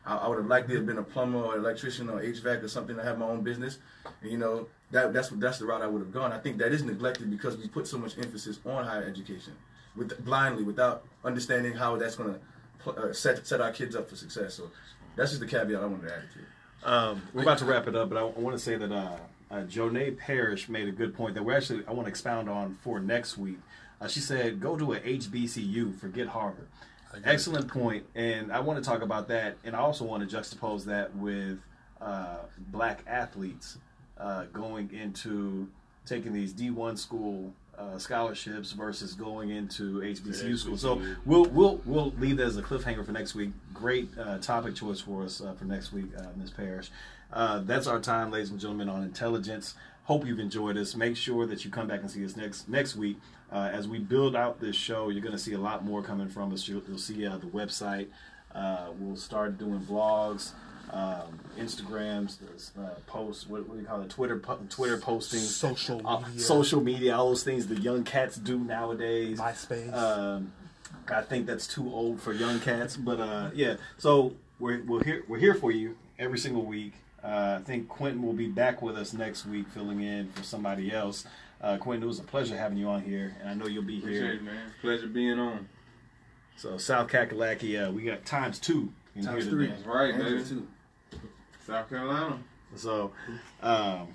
I, 0.08 0.16
I 0.16 0.28
would 0.28 0.38
have 0.38 0.46
liked 0.46 0.68
to 0.70 0.76
have 0.76 0.86
been 0.86 0.98
a 0.98 1.02
plumber 1.02 1.38
or 1.38 1.56
electrician 1.56 2.08
or 2.08 2.20
HVAC 2.20 2.62
or 2.62 2.68
something 2.68 2.96
to 2.96 3.02
have 3.02 3.18
my 3.18 3.26
own 3.26 3.42
business. 3.42 3.78
And, 4.22 4.30
you 4.30 4.38
know, 4.38 4.66
that 4.90 5.12
that's 5.12 5.28
that's 5.28 5.58
the 5.58 5.66
route 5.66 5.82
I 5.82 5.86
would 5.86 6.00
have 6.00 6.12
gone. 6.12 6.32
I 6.32 6.38
think 6.38 6.58
that 6.58 6.72
is 6.72 6.82
neglected 6.82 7.30
because 7.30 7.56
we 7.58 7.68
put 7.68 7.86
so 7.86 7.98
much 7.98 8.16
emphasis 8.16 8.58
on 8.64 8.84
higher 8.84 9.04
education, 9.04 9.52
with 9.94 10.24
blindly 10.24 10.62
without 10.62 11.04
understanding 11.24 11.74
how 11.74 11.96
that's 11.96 12.16
going 12.16 12.34
to 12.84 12.90
uh, 12.90 13.12
set 13.12 13.46
set 13.46 13.60
our 13.60 13.70
kids 13.70 13.94
up 13.94 14.08
for 14.08 14.16
success. 14.16 14.54
So 14.54 14.70
that's 15.14 15.30
just 15.32 15.40
the 15.40 15.46
caveat 15.46 15.82
I 15.82 15.86
wanted 15.86 16.08
to 16.08 16.14
add 16.14 16.22
to 16.32 16.38
it. 16.38 16.90
Um, 16.90 17.22
we're 17.34 17.42
about 17.42 17.58
to 17.58 17.66
wrap 17.66 17.86
it 17.86 17.94
up, 17.94 18.08
but 18.08 18.16
I, 18.16 18.22
I 18.22 18.40
want 18.40 18.56
to 18.56 18.62
say 18.62 18.76
that 18.76 18.90
uh, 18.90 19.16
uh, 19.50 19.62
Jonae 19.64 20.12
Parrish 20.12 20.68
made 20.68 20.88
a 20.88 20.92
good 20.92 21.14
point 21.14 21.34
that 21.34 21.42
we're 21.42 21.56
actually 21.56 21.84
I 21.86 21.92
want 21.92 22.06
to 22.06 22.10
expound 22.10 22.48
on 22.48 22.78
for 22.82 22.98
next 22.98 23.36
week. 23.36 23.58
Uh, 24.00 24.08
she 24.08 24.20
said, 24.20 24.58
"Go 24.58 24.76
to 24.76 24.94
a 24.94 25.00
HBCU, 25.00 25.98
forget 25.98 26.28
Harvard." 26.28 26.68
Excellent 27.24 27.68
point, 27.68 28.04
and 28.14 28.52
I 28.52 28.60
want 28.60 28.82
to 28.82 28.88
talk 28.88 29.02
about 29.02 29.28
that, 29.28 29.56
and 29.64 29.74
I 29.74 29.80
also 29.80 30.04
want 30.04 30.28
to 30.28 30.36
juxtapose 30.36 30.84
that 30.84 31.14
with 31.16 31.58
uh, 32.00 32.38
black 32.70 33.00
athletes 33.06 33.78
uh, 34.18 34.44
going 34.52 34.92
into 34.92 35.68
taking 36.04 36.32
these 36.32 36.52
D1 36.52 36.98
school 36.98 37.52
uh, 37.78 37.98
scholarships 37.98 38.72
versus 38.72 39.14
going 39.14 39.50
into 39.50 40.00
HBCU 40.00 40.58
school. 40.58 40.76
So 40.76 41.00
we'll 41.24 41.44
we'll 41.46 41.80
we'll 41.84 42.12
leave 42.18 42.36
that 42.38 42.46
as 42.46 42.56
a 42.56 42.62
cliffhanger 42.62 43.04
for 43.06 43.12
next 43.12 43.34
week. 43.34 43.50
Great 43.72 44.10
uh, 44.18 44.38
topic 44.38 44.74
choice 44.74 45.00
for 45.00 45.22
us 45.22 45.40
uh, 45.40 45.52
for 45.54 45.64
next 45.64 45.92
week, 45.92 46.06
uh, 46.18 46.26
Ms. 46.36 46.50
Parrish. 46.50 46.90
Uh, 47.32 47.60
that's 47.60 47.86
our 47.86 48.00
time, 48.00 48.30
ladies 48.30 48.50
and 48.50 48.58
gentlemen, 48.58 48.88
on 48.88 49.02
intelligence. 49.02 49.74
Hope 50.04 50.26
you've 50.26 50.40
enjoyed 50.40 50.76
us. 50.76 50.96
Make 50.96 51.16
sure 51.16 51.46
that 51.46 51.64
you 51.64 51.70
come 51.70 51.86
back 51.86 52.00
and 52.00 52.10
see 52.10 52.24
us 52.24 52.36
next 52.36 52.68
next 52.68 52.96
week 52.96 53.18
uh, 53.52 53.70
as 53.72 53.88
we 53.88 53.98
build 53.98 54.36
out 54.36 54.60
this 54.60 54.76
show. 54.76 55.08
You're 55.08 55.22
going 55.22 55.32
to 55.32 55.38
see 55.38 55.54
a 55.54 55.60
lot 55.60 55.84
more 55.84 56.02
coming 56.02 56.28
from 56.28 56.52
us. 56.52 56.68
You'll, 56.68 56.82
you'll 56.88 56.98
see 56.98 57.24
the 57.24 57.50
website. 57.52 58.08
we'll 58.98 59.16
start 59.16 59.58
doing 59.58 59.80
vlogs 59.80 60.52
um, 60.92 61.38
Instagrams, 61.58 62.38
uh, 62.78 62.90
posts, 63.06 63.48
what, 63.48 63.68
what, 63.68 63.74
do 63.74 63.80
you 63.80 63.86
call 63.86 64.00
it? 64.02 64.10
Twitter, 64.10 64.38
po- 64.38 64.60
Twitter 64.70 64.96
postings, 64.98 65.48
social 65.48 66.06
uh, 66.06 66.20
media, 66.20 66.36
uh, 66.36 66.38
social 66.38 66.80
media, 66.80 67.16
all 67.16 67.28
those 67.28 67.44
things 67.44 67.66
the 67.66 67.78
young 67.80 68.04
cats 68.04 68.36
do 68.36 68.58
nowadays. 68.58 69.38
MySpace. 69.38 69.92
Um, 69.92 70.52
I 71.08 71.22
think 71.22 71.46
that's 71.46 71.66
too 71.66 71.92
old 71.92 72.20
for 72.20 72.32
young 72.32 72.60
cats, 72.60 72.96
but 72.96 73.20
uh, 73.20 73.50
yeah. 73.54 73.76
So 73.98 74.34
we're 74.58 74.82
we're 74.84 75.04
here 75.04 75.24
we're 75.28 75.38
here 75.38 75.54
for 75.54 75.70
you 75.70 75.96
every 76.18 76.38
single 76.38 76.64
week. 76.64 76.92
Uh, 77.22 77.58
I 77.60 77.62
think 77.64 77.88
Quentin 77.88 78.22
will 78.22 78.32
be 78.32 78.48
back 78.48 78.80
with 78.80 78.96
us 78.96 79.12
next 79.12 79.46
week, 79.46 79.68
filling 79.68 80.02
in 80.02 80.30
for 80.32 80.42
somebody 80.42 80.92
else. 80.92 81.26
Uh, 81.60 81.76
Quentin, 81.76 82.04
it 82.04 82.06
was 82.06 82.20
a 82.20 82.24
pleasure 82.24 82.56
having 82.56 82.78
you 82.78 82.88
on 82.88 83.02
here, 83.02 83.36
and 83.40 83.48
I 83.48 83.54
know 83.54 83.66
you'll 83.66 83.82
be 83.82 83.98
Appreciate 83.98 84.22
here. 84.22 84.32
it, 84.34 84.42
man. 84.42 84.70
Pleasure 84.80 85.08
being 85.08 85.38
on. 85.38 85.68
So 86.56 86.76
South 86.78 87.08
Kakalaki, 87.10 87.88
uh, 87.88 87.90
we 87.92 88.02
got 88.02 88.24
times 88.24 88.58
two 88.58 88.92
in 89.16 89.24
Times 89.24 89.42
here 89.44 89.52
three. 89.52 89.66
today. 89.66 89.76
That's 89.76 89.86
right, 89.86 90.14
Andrew, 90.14 90.38
baby. 90.38 90.48
too. 90.48 90.68
South 91.66 91.88
Carolina. 91.88 92.38
So 92.76 93.12
um, 93.62 94.08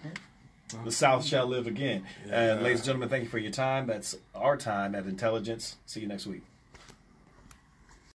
the 0.85 0.91
South 0.91 1.25
shall 1.25 1.47
live 1.47 1.67
again. 1.67 2.05
And 2.29 2.61
ladies 2.63 2.79
and 2.79 2.85
gentlemen, 2.85 3.09
thank 3.09 3.23
you 3.25 3.29
for 3.29 3.37
your 3.39 3.51
time. 3.51 3.87
That's 3.87 4.15
our 4.33 4.55
time 4.57 4.95
at 4.95 5.05
Intelligence. 5.05 5.77
See 5.85 5.99
you 6.01 6.07
next 6.07 6.25
week. 6.27 6.43